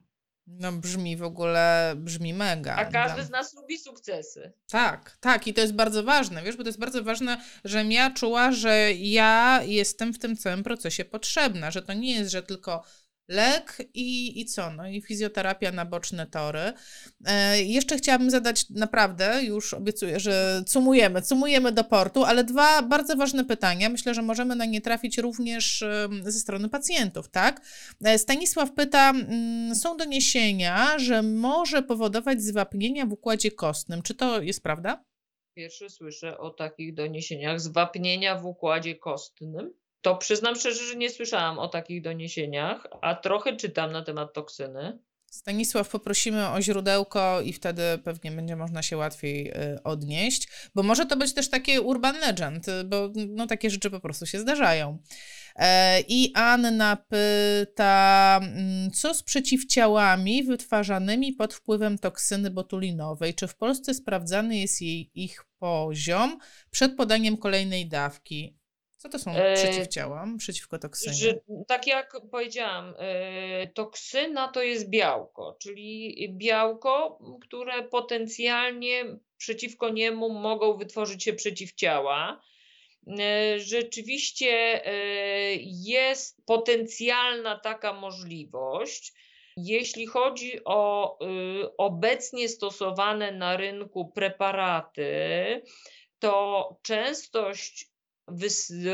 No 0.48 0.72
brzmi 0.72 1.18
w 1.18 1.24
ogóle, 1.24 1.94
brzmi 1.98 2.34
mega. 2.34 2.76
A 2.76 2.86
każdy 2.86 3.24
z 3.24 3.30
nas 3.30 3.54
lubi 3.54 3.78
sukcesy. 3.78 4.54
Tak, 4.70 5.18
tak 5.20 5.48
i 5.48 5.54
to 5.54 5.62
jest 5.62 5.74
bardzo 5.74 6.04
ważne, 6.04 6.44
wiesz, 6.44 6.58
bo 6.58 6.64
to 6.64 6.70
jest 6.70 6.80
bardzo 6.80 7.04
ważne, 7.04 7.42
żebym 7.64 7.92
ja 7.92 8.12
czuła, 8.12 8.52
że 8.52 8.94
ja 8.94 9.62
jestem 9.66 10.14
w 10.14 10.20
tym 10.20 10.38
całym 10.38 10.64
procesie 10.64 11.06
potrzebna, 11.06 11.72
że 11.72 11.82
to 11.82 11.94
nie 11.94 12.16
jest, 12.16 12.32
że 12.32 12.44
tylko 12.44 12.84
lek 13.34 13.78
i, 13.94 14.42
i 14.42 14.46
co? 14.46 14.72
No 14.72 14.88
i 14.88 15.02
fizjoterapia 15.02 15.72
na 15.72 15.86
boczne 15.86 16.28
tory. 16.28 16.74
E, 17.26 17.64
jeszcze 17.64 17.98
chciałabym 17.98 18.30
zadać 18.30 18.70
naprawdę, 18.70 19.44
już 19.44 19.74
obiecuję, 19.74 20.20
że 20.20 20.64
cumujemy, 20.68 21.22
cumujemy 21.22 21.72
do 21.72 21.84
portu, 21.84 22.24
ale 22.24 22.44
dwa 22.44 22.82
bardzo 22.82 23.16
ważne 23.16 23.46
pytania. 23.46 23.90
Myślę, 23.90 24.14
że 24.14 24.22
możemy 24.22 24.56
na 24.56 24.66
nie 24.66 24.82
trafić 24.82 25.18
również 25.18 25.84
ze 26.24 26.40
strony 26.40 26.70
pacjentów, 26.70 27.30
tak? 27.30 27.62
E, 28.04 28.18
Stanisław 28.18 28.74
pyta, 28.74 29.10
mm, 29.10 29.76
są 29.76 29.98
doniesienia, 29.98 31.00
że 31.00 31.22
może 31.22 31.84
powodować 31.84 32.42
zwapnienia 32.42 33.06
w 33.06 33.14
układzie 33.14 33.52
kostnym. 33.52 34.02
Czy 34.02 34.16
to 34.16 34.42
jest 34.42 34.64
prawda? 34.64 35.04
Pierwszy 35.56 35.90
słyszę 35.90 36.38
o 36.38 36.50
takich 36.50 36.94
doniesieniach 36.94 37.60
zwapnienia 37.60 38.36
w 38.36 38.46
układzie 38.46 38.96
kostnym. 38.96 39.74
To 40.04 40.16
przyznam 40.16 40.56
szczerze, 40.56 40.84
że 40.84 40.96
nie 40.96 41.10
słyszałam 41.10 41.60
o 41.60 41.68
takich 41.68 42.02
doniesieniach, 42.02 42.88
a 43.02 43.16
trochę 43.16 43.56
czytam 43.56 43.92
na 43.92 44.04
temat 44.04 44.34
toksyny. 44.34 45.00
Stanisław, 45.32 45.90
poprosimy 45.90 46.50
o 46.50 46.62
źródełko 46.62 47.42
i 47.42 47.54
wtedy 47.54 47.82
pewnie 48.04 48.32
będzie 48.32 48.56
można 48.56 48.82
się 48.82 48.98
łatwiej 48.98 49.52
y, 49.52 49.84
odnieść, 49.84 50.48
bo 50.76 50.84
może 50.84 51.06
to 51.06 51.18
być 51.18 51.34
też 51.34 51.50
takie 51.50 51.82
urban 51.82 52.20
legend, 52.20 52.66
bo 52.86 53.10
no, 53.30 53.48
takie 53.48 53.70
rzeczy 53.70 53.90
po 53.90 54.00
prostu 54.00 54.26
się 54.26 54.40
zdarzają. 54.40 54.98
E, 55.56 56.02
I 56.02 56.32
Anna 56.36 56.98
pyta, 57.10 58.40
mm, 58.44 58.92
co 58.92 59.14
z 59.14 59.24
przeciwciałami 59.24 60.44
wytwarzanymi 60.44 61.34
pod 61.34 61.54
wpływem 61.54 61.98
toksyny 61.98 62.52
botulinowej? 62.52 63.34
Czy 63.34 63.48
w 63.48 63.56
Polsce 63.56 63.94
sprawdzany 63.94 64.58
jest 64.58 64.82
jej, 64.82 65.12
ich 65.16 65.46
poziom 65.60 66.38
przed 66.72 66.96
podaniem 66.96 67.38
kolejnej 67.38 67.88
dawki? 67.88 68.63
Co 69.04 69.10
to 69.10 69.20
są 69.20 69.36
e, 69.36 69.54
przeciwciała 69.54 70.28
przeciwko 70.38 70.80
toksynie? 70.80 71.16
Że, 71.16 71.40
tak 71.68 71.88
jak 71.88 72.18
powiedziałam, 72.32 72.94
e, 72.98 73.68
toksyna 73.68 74.48
to 74.48 74.62
jest 74.62 74.90
białko, 74.90 75.58
czyli 75.62 76.28
białko, 76.38 77.20
które 77.42 77.84
potencjalnie 77.84 79.06
przeciwko 79.38 79.90
niemu 79.90 80.30
mogą 80.30 80.78
wytworzyć 80.78 81.24
się 81.24 81.34
przeciwciała. 81.34 82.42
E, 83.20 83.60
rzeczywiście 83.60 84.82
jest 85.66 86.46
potencjalna 86.46 87.60
taka 87.60 87.94
możliwość. 87.94 89.14
Jeśli 89.58 90.08
chodzi 90.08 90.64
o 90.66 91.18
obecnie 91.78 92.50
stosowane 92.50 93.32
na 93.32 93.58
rynku 93.58 94.12
preparaty, 94.12 95.62
to 96.20 96.80
częstość 96.82 97.93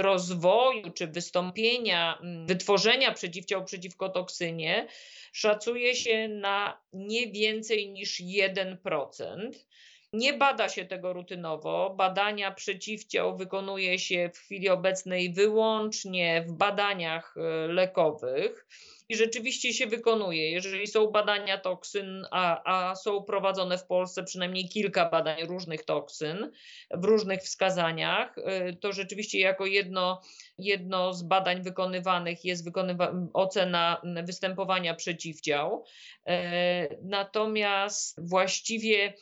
rozwoju 0.01 0.91
czy 0.91 1.07
wystąpienia, 1.07 2.19
mm, 2.21 2.47
wytworzenia 2.47 3.13
przeciwciał 3.13 3.65
przeciwko 3.65 4.09
toksynie 4.09 4.87
szacuje 5.33 5.95
się 5.95 6.27
na 6.27 6.81
nie 6.93 7.31
więcej 7.31 7.91
niż 7.91 8.19
1%. 8.19 9.65
Nie 10.13 10.33
bada 10.33 10.69
się 10.69 10.85
tego 10.85 11.13
rutynowo. 11.13 11.93
Badania 11.97 12.51
przeciwciał 12.51 13.37
wykonuje 13.37 13.99
się 13.99 14.29
w 14.33 14.37
chwili 14.37 14.69
obecnej 14.69 15.33
wyłącznie 15.33 16.45
w 16.47 16.51
badaniach 16.51 17.35
e, 17.37 17.67
lekowych 17.67 18.67
i 19.09 19.15
rzeczywiście 19.15 19.73
się 19.73 19.87
wykonuje. 19.87 20.51
Jeżeli 20.51 20.87
są 20.87 21.07
badania 21.07 21.57
toksyn, 21.57 22.25
a, 22.31 22.61
a 22.89 22.95
są 22.95 23.23
prowadzone 23.23 23.77
w 23.77 23.85
Polsce 23.85 24.23
przynajmniej 24.23 24.69
kilka 24.69 25.09
badań 25.09 25.45
różnych 25.45 25.85
toksyn 25.85 26.51
w 26.91 27.03
różnych 27.03 27.41
wskazaniach, 27.41 28.37
y, 28.37 28.75
to 28.75 28.91
rzeczywiście 28.91 29.39
jako 29.39 29.65
jedno, 29.65 30.21
jedno 30.57 31.13
z 31.13 31.23
badań 31.23 31.61
wykonywanych 31.61 32.45
jest 32.45 32.63
wykonywa 32.63 33.13
ocena 33.33 34.01
występowania 34.23 34.95
przeciwdział. 34.95 35.85
Y, 36.29 36.97
natomiast 37.01 38.29
właściwie 38.29 39.13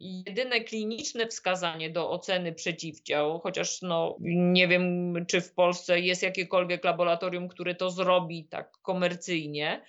jedyne 0.00 0.60
kliniczne 0.60 1.26
wskazanie 1.26 1.90
do 1.90 2.10
oceny 2.10 2.52
przeciwciał, 2.52 3.38
chociaż 3.40 3.82
no, 3.82 4.16
nie 4.20 4.68
wiem, 4.68 5.14
czy 5.26 5.40
w 5.40 5.52
Polsce 5.52 6.00
jest 6.00 6.22
jakiekolwiek 6.22 6.84
laboratorium, 6.84 7.48
które 7.48 7.74
to 7.74 7.90
zrobi 7.90 8.44
tak 8.44 8.72
komercyjnie, 8.82 9.84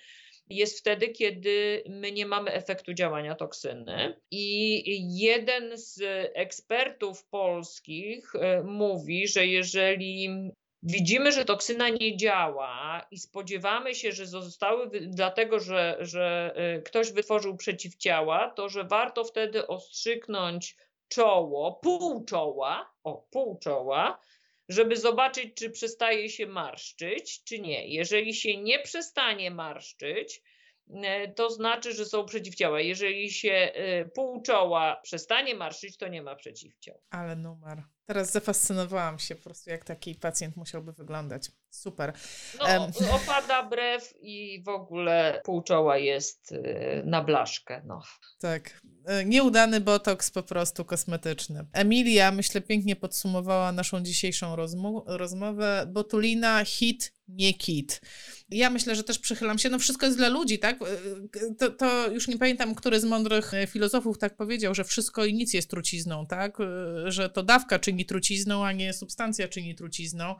jest 0.48 0.78
wtedy, 0.78 1.08
kiedy 1.08 1.82
my 1.88 2.12
nie 2.12 2.26
mamy 2.26 2.52
efektu 2.52 2.94
działania 2.94 3.34
toksyny. 3.34 4.20
I 4.30 5.18
jeden 5.18 5.78
z 5.78 6.02
ekspertów 6.34 7.24
polskich 7.24 8.34
e, 8.34 8.62
mówi, 8.62 9.28
że 9.28 9.46
jeżeli 9.46 10.28
widzimy, 10.86 11.32
że 11.32 11.44
toksyna 11.44 11.88
nie 11.88 12.16
działa 12.16 13.06
i 13.10 13.18
spodziewamy 13.18 13.94
się, 13.94 14.12
że 14.12 14.26
zostały 14.26 14.90
dlatego, 15.00 15.60
że, 15.60 15.96
że 16.00 16.54
y, 16.78 16.82
ktoś 16.82 17.12
wytworzył 17.12 17.56
przeciwciała, 17.56 18.50
to 18.50 18.68
że 18.68 18.84
warto 18.84 19.24
wtedy 19.24 19.66
ostrzyknąć 19.66 20.76
czoło, 21.08 21.72
pół 21.82 22.24
czoła, 22.24 22.92
o 23.04 23.26
pół 23.30 23.58
czoła, 23.58 24.20
żeby 24.68 24.96
zobaczyć, 24.96 25.54
czy 25.54 25.70
przestaje 25.70 26.28
się 26.28 26.46
marszczyć, 26.46 27.44
czy 27.44 27.58
nie. 27.58 27.88
Jeżeli 27.88 28.34
się 28.34 28.56
nie 28.56 28.78
przestanie 28.78 29.50
marszczyć, 29.50 30.42
to 31.34 31.50
znaczy, 31.50 31.92
że 31.92 32.04
są 32.04 32.24
przeciwciała. 32.24 32.80
Jeżeli 32.80 33.30
się 33.30 33.72
y, 33.76 34.10
pół 34.14 34.42
czoła 34.42 35.00
przestanie 35.02 35.54
marszyć, 35.54 35.96
to 35.96 36.08
nie 36.08 36.22
ma 36.22 36.36
przeciwciał. 36.36 37.00
Ale 37.10 37.36
numer. 37.36 37.82
Teraz 38.06 38.32
zafascynowałam 38.32 39.18
się 39.18 39.34
po 39.34 39.42
prostu, 39.42 39.70
jak 39.70 39.84
taki 39.84 40.14
pacjent 40.14 40.56
musiałby 40.56 40.92
wyglądać. 40.92 41.50
Super. 41.70 42.12
No, 42.58 42.64
um. 42.64 42.92
opada 43.12 43.62
brew 43.62 44.14
i 44.20 44.62
w 44.62 44.68
ogóle 44.68 45.40
pół 45.44 45.62
czoła 45.62 45.98
jest 45.98 46.52
y, 46.52 47.02
na 47.04 47.24
blaszkę. 47.24 47.82
No. 47.84 48.02
Tak. 48.38 48.80
E, 49.06 49.24
nieudany 49.24 49.80
botoks 49.80 50.30
po 50.30 50.42
prostu 50.42 50.84
kosmetyczny. 50.84 51.66
Emilia, 51.72 52.32
myślę, 52.32 52.60
pięknie 52.60 52.96
podsumowała 52.96 53.72
naszą 53.72 54.00
dzisiejszą 54.00 54.56
rozmowę. 55.06 55.86
Botulina, 55.88 56.64
hit, 56.64 57.15
nie 57.28 57.54
kit. 57.54 58.00
Ja 58.48 58.70
myślę, 58.70 58.96
że 58.96 59.04
też 59.04 59.18
przychylam 59.18 59.58
się, 59.58 59.68
no 59.68 59.78
wszystko 59.78 60.06
jest 60.06 60.18
dla 60.18 60.28
ludzi, 60.28 60.58
tak? 60.58 60.82
E, 60.82 61.54
to, 61.58 61.70
to, 61.70 62.10
już 62.10 62.28
nie 62.28 62.38
pamiętam, 62.38 62.74
który 62.74 63.00
z 63.00 63.04
mądrych 63.04 63.54
e, 63.54 63.66
filozofów 63.66 64.18
tak 64.18 64.36
powiedział, 64.36 64.74
że 64.74 64.84
wszystko 64.84 65.24
i 65.24 65.34
nic 65.34 65.54
jest 65.54 65.70
trucizną, 65.70 66.26
tak? 66.26 66.58
Że 67.06 67.30
to 67.30 67.42
dawka 67.42 67.78
czyni 67.78 68.06
trucizną, 68.06 68.66
a 68.66 68.72
nie 68.72 68.92
substancja 68.92 69.48
czyni 69.48 69.74
trucizną. 69.74 70.34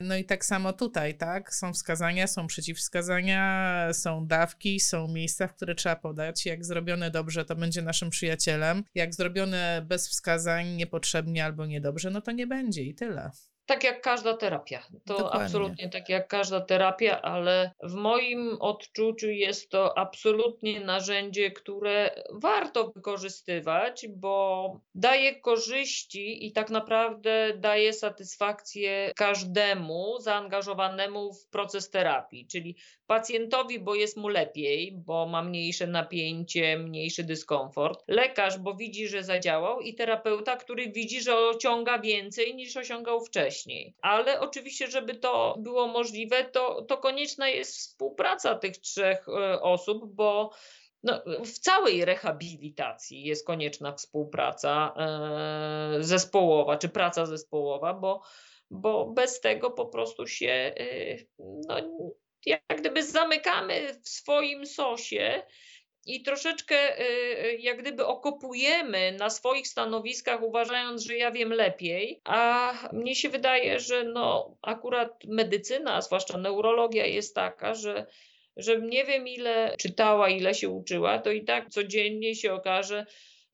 No 0.00 0.16
i 0.16 0.24
tak 0.24 0.44
samo 0.44 0.72
tutaj, 0.72 1.18
tak? 1.18 1.54
Są 1.54 1.72
wskazania, 1.72 2.26
są 2.26 2.46
przeciwwskazania, 2.46 3.88
są 3.92 4.26
dawki, 4.26 4.80
są 4.80 5.08
miejsca, 5.08 5.48
w 5.48 5.54
które 5.54 5.74
trzeba 5.74 5.96
podać. 5.96 6.46
Jak 6.46 6.64
zrobione 6.64 7.10
dobrze, 7.10 7.44
to 7.44 7.56
będzie 7.56 7.82
naszym 7.82 8.10
przyjacielem. 8.10 8.84
Jak 8.94 9.14
zrobione 9.14 9.84
bez 9.88 10.08
wskazań, 10.08 10.68
niepotrzebnie 10.68 11.44
albo 11.44 11.66
niedobrze, 11.66 12.10
no 12.10 12.20
to 12.20 12.32
nie 12.32 12.46
będzie 12.46 12.82
i 12.82 12.94
tyle 12.94 13.30
tak 13.66 13.84
jak 13.84 14.00
każda 14.00 14.36
terapia. 14.36 14.82
To 15.06 15.18
Dokładnie. 15.18 15.44
absolutnie 15.44 15.88
tak 15.88 16.08
jak 16.08 16.28
każda 16.28 16.60
terapia, 16.60 17.22
ale 17.22 17.70
w 17.82 17.94
moim 17.94 18.56
odczuciu 18.60 19.30
jest 19.30 19.70
to 19.70 19.98
absolutnie 19.98 20.80
narzędzie, 20.80 21.50
które 21.50 22.22
warto 22.32 22.92
wykorzystywać, 22.92 24.06
bo 24.08 24.80
daje 24.94 25.40
korzyści 25.40 26.46
i 26.46 26.52
tak 26.52 26.70
naprawdę 26.70 27.52
daje 27.56 27.92
satysfakcję 27.92 29.12
każdemu 29.16 30.18
zaangażowanemu 30.20 31.32
w 31.32 31.48
proces 31.48 31.90
terapii, 31.90 32.46
czyli 32.46 32.76
pacjentowi, 33.06 33.80
bo 33.80 33.94
jest 33.94 34.16
mu 34.16 34.28
lepiej, 34.28 34.92
bo 34.92 35.26
ma 35.26 35.42
mniejsze 35.42 35.86
napięcie, 35.86 36.78
mniejszy 36.78 37.24
dyskomfort, 37.24 38.04
lekarz, 38.08 38.58
bo 38.58 38.74
widzi, 38.74 39.08
że 39.08 39.22
zadziałał 39.22 39.80
i 39.80 39.94
terapeuta, 39.94 40.56
który 40.56 40.92
widzi, 40.92 41.20
że 41.20 41.38
osiąga 41.38 41.98
więcej 41.98 42.54
niż 42.54 42.76
osiągał 42.76 43.20
wcześniej. 43.20 43.55
Ale 44.02 44.40
oczywiście, 44.40 44.90
żeby 44.90 45.14
to 45.14 45.56
było 45.58 45.86
możliwe, 45.86 46.44
to, 46.44 46.82
to 46.82 46.98
konieczna 46.98 47.48
jest 47.48 47.76
współpraca 47.76 48.54
tych 48.54 48.78
trzech 48.78 49.28
e, 49.28 49.60
osób, 49.60 50.14
bo 50.14 50.50
no, 51.02 51.22
w 51.44 51.58
całej 51.58 52.04
rehabilitacji 52.04 53.22
jest 53.22 53.46
konieczna 53.46 53.92
współpraca 53.92 54.94
e, 54.96 56.02
zespołowa 56.02 56.76
czy 56.76 56.88
praca 56.88 57.26
zespołowa, 57.26 57.94
bo, 57.94 58.22
bo 58.70 59.06
bez 59.06 59.40
tego 59.40 59.70
po 59.70 59.86
prostu 59.86 60.26
się 60.26 60.72
e, 60.78 61.16
no, 61.38 61.76
jak 62.46 62.62
gdyby 62.78 63.02
zamykamy 63.02 63.94
w 64.02 64.08
swoim 64.08 64.66
sosie 64.66 65.42
i 66.06 66.22
troszeczkę 66.22 67.00
y, 67.00 67.02
y, 67.46 67.56
jak 67.56 67.80
gdyby 67.80 68.06
okopujemy 68.06 69.12
na 69.12 69.30
swoich 69.30 69.68
stanowiskach, 69.68 70.42
uważając, 70.42 71.02
że 71.02 71.16
ja 71.16 71.30
wiem 71.30 71.52
lepiej, 71.52 72.20
a 72.24 72.72
mnie 72.92 73.14
się 73.14 73.28
wydaje, 73.28 73.80
że 73.80 74.04
no 74.04 74.56
akurat 74.62 75.24
medycyna, 75.24 76.02
zwłaszcza 76.02 76.38
neurologia 76.38 77.06
jest 77.06 77.34
taka, 77.34 77.74
że 77.74 78.06
że 78.56 78.80
nie 78.80 79.04
wiem 79.04 79.28
ile 79.28 79.74
czytała, 79.78 80.28
ile 80.28 80.54
się 80.54 80.68
uczyła, 80.68 81.18
to 81.18 81.30
i 81.30 81.44
tak 81.44 81.70
codziennie 81.70 82.34
się 82.34 82.52
okaże, 82.52 83.06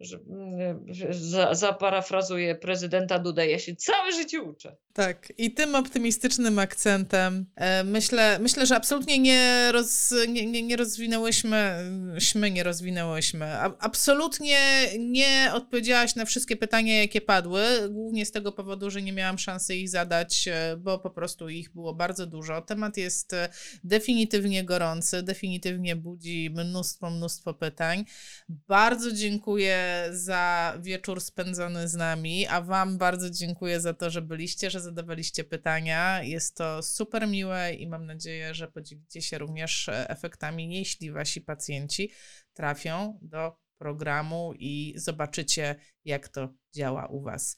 że 0.02 0.18
mm, 0.28 0.86
za, 1.10 1.54
zaparafrazuję 1.54 2.54
prezydenta 2.54 3.18
Dudę, 3.18 3.46
ja 3.46 3.58
się 3.58 3.76
całe 3.76 4.12
życie 4.12 4.42
uczę. 4.42 4.76
Tak, 4.92 5.32
i 5.38 5.54
tym 5.54 5.74
optymistycznym 5.74 6.58
akcentem 6.58 7.46
e, 7.56 7.84
myślę, 7.84 8.38
myślę, 8.38 8.66
że 8.66 8.76
absolutnie 8.76 9.18
nie, 9.18 9.72
roz, 9.72 10.14
nie, 10.28 10.46
nie, 10.46 10.62
nie 10.62 10.76
rozwinęłyśmy, 10.76 11.90
śmy 12.18 12.50
nie 12.50 12.62
rozwinęłyśmy, 12.62 13.46
a, 13.46 13.72
absolutnie 13.78 14.58
nie 14.98 15.50
odpowiedziałaś 15.52 16.14
na 16.14 16.24
wszystkie 16.24 16.56
pytania, 16.56 17.00
jakie 17.00 17.20
padły, 17.20 17.62
głównie 17.90 18.26
z 18.26 18.32
tego 18.32 18.52
powodu, 18.52 18.90
że 18.90 19.02
nie 19.02 19.12
miałam 19.12 19.38
szansy 19.38 19.76
ich 19.76 19.88
zadać, 19.88 20.48
e, 20.48 20.76
bo 20.76 20.98
po 20.98 21.10
prostu 21.10 21.48
ich 21.48 21.72
było 21.72 21.94
bardzo 21.94 22.26
dużo. 22.26 22.62
Temat 22.62 22.96
jest 22.96 23.32
e, 23.32 23.48
definitywnie 23.84 24.64
gorący, 24.64 25.22
definitywnie 25.22 25.96
budzi 25.96 26.50
mnóstwo, 26.50 27.10
mnóstwo 27.10 27.54
pytań. 27.54 28.04
Bardzo 28.48 29.12
dziękuję 29.12 29.91
za 30.10 30.74
wieczór 30.80 31.20
spędzony 31.20 31.88
z 31.88 31.94
nami, 31.94 32.46
a 32.46 32.60
Wam 32.60 32.98
bardzo 32.98 33.30
dziękuję 33.30 33.80
za 33.80 33.94
to, 33.94 34.10
że 34.10 34.22
byliście, 34.22 34.70
że 34.70 34.80
zadawaliście 34.80 35.44
pytania. 35.44 36.22
Jest 36.22 36.56
to 36.56 36.82
super 36.82 37.28
miłe 37.28 37.74
i 37.74 37.86
mam 37.86 38.06
nadzieję, 38.06 38.54
że 38.54 38.68
podzielicie 38.68 39.22
się 39.22 39.38
również 39.38 39.88
e, 39.88 40.10
efektami, 40.10 40.74
jeśli 40.74 41.10
wasi 41.10 41.40
pacjenci 41.40 42.12
trafią 42.52 43.18
do 43.22 43.62
programu 43.78 44.52
i 44.58 44.94
zobaczycie, 44.96 45.76
jak 46.04 46.28
to 46.28 46.48
działa 46.74 47.06
u 47.06 47.20
Was. 47.20 47.56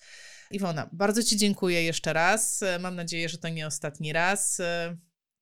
Iwona, 0.50 0.90
bardzo 0.92 1.22
Ci 1.22 1.36
dziękuję 1.36 1.82
jeszcze 1.82 2.12
raz. 2.12 2.62
E, 2.62 2.78
mam 2.78 2.96
nadzieję, 2.96 3.28
że 3.28 3.38
to 3.38 3.48
nie 3.48 3.66
ostatni 3.66 4.12
raz. 4.12 4.60
E, 4.60 4.96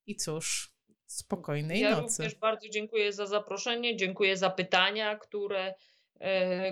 I 0.06 0.16
cóż, 0.16 0.72
spokojnej 1.06 1.80
ja 1.80 1.90
nocy. 1.90 2.02
Ja 2.02 2.26
również 2.28 2.34
bardzo 2.34 2.68
dziękuję 2.68 3.12
za 3.12 3.26
zaproszenie, 3.26 3.96
dziękuję 3.96 4.36
za 4.36 4.50
pytania, 4.50 5.16
które 5.16 5.74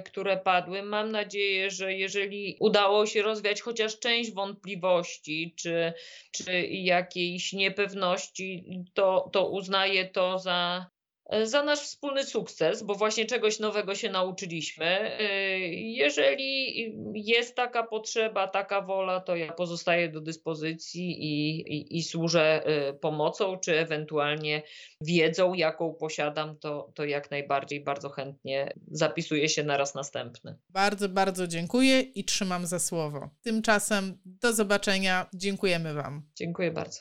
które 0.05 0.36
padły. 0.36 0.82
Mam 0.82 1.11
nadzieję, 1.11 1.70
że 1.70 1.94
jeżeli 1.94 2.57
udało 2.61 3.07
się 3.07 3.22
rozwiać 3.22 3.61
chociaż 3.61 3.98
część 3.98 4.32
wątpliwości 4.32 5.55
czy, 5.59 5.92
czy 6.32 6.66
jakiejś 6.66 7.53
niepewności, 7.53 8.64
to, 8.94 9.30
to 9.32 9.48
uznaję 9.48 10.09
to 10.09 10.38
za 10.38 10.86
za 11.45 11.62
nasz 11.62 11.81
wspólny 11.81 12.24
sukces, 12.24 12.83
bo 12.83 12.95
właśnie 12.95 13.26
czegoś 13.26 13.59
nowego 13.59 13.95
się 13.95 14.11
nauczyliśmy. 14.11 15.18
Jeżeli 15.70 16.76
jest 17.14 17.55
taka 17.55 17.83
potrzeba, 17.83 18.49
taka 18.49 18.81
wola, 18.81 19.20
to 19.20 19.37
ja 19.37 19.53
pozostaję 19.53 20.09
do 20.09 20.20
dyspozycji 20.20 21.24
i, 21.24 21.61
i, 21.61 21.99
i 21.99 22.03
służę 22.03 22.62
y, 22.89 22.93
pomocą, 22.95 23.59
czy 23.59 23.78
ewentualnie 23.78 24.62
wiedzą, 25.01 25.55
jaką 25.55 25.95
posiadam, 25.95 26.59
to, 26.59 26.93
to 26.95 27.05
jak 27.05 27.31
najbardziej 27.31 27.85
bardzo 27.85 28.09
chętnie 28.09 28.72
zapisuję 28.91 29.49
się 29.49 29.64
na 29.64 29.76
raz 29.76 29.95
następny. 29.95 30.59
Bardzo, 30.68 31.09
bardzo 31.09 31.47
dziękuję 31.47 32.01
i 32.01 32.24
trzymam 32.24 32.66
za 32.66 32.78
słowo. 32.78 33.31
Tymczasem 33.43 34.18
do 34.24 34.53
zobaczenia. 34.53 35.26
Dziękujemy 35.35 35.95
Wam. 35.95 36.22
Dziękuję 36.35 36.70
bardzo. 36.70 36.99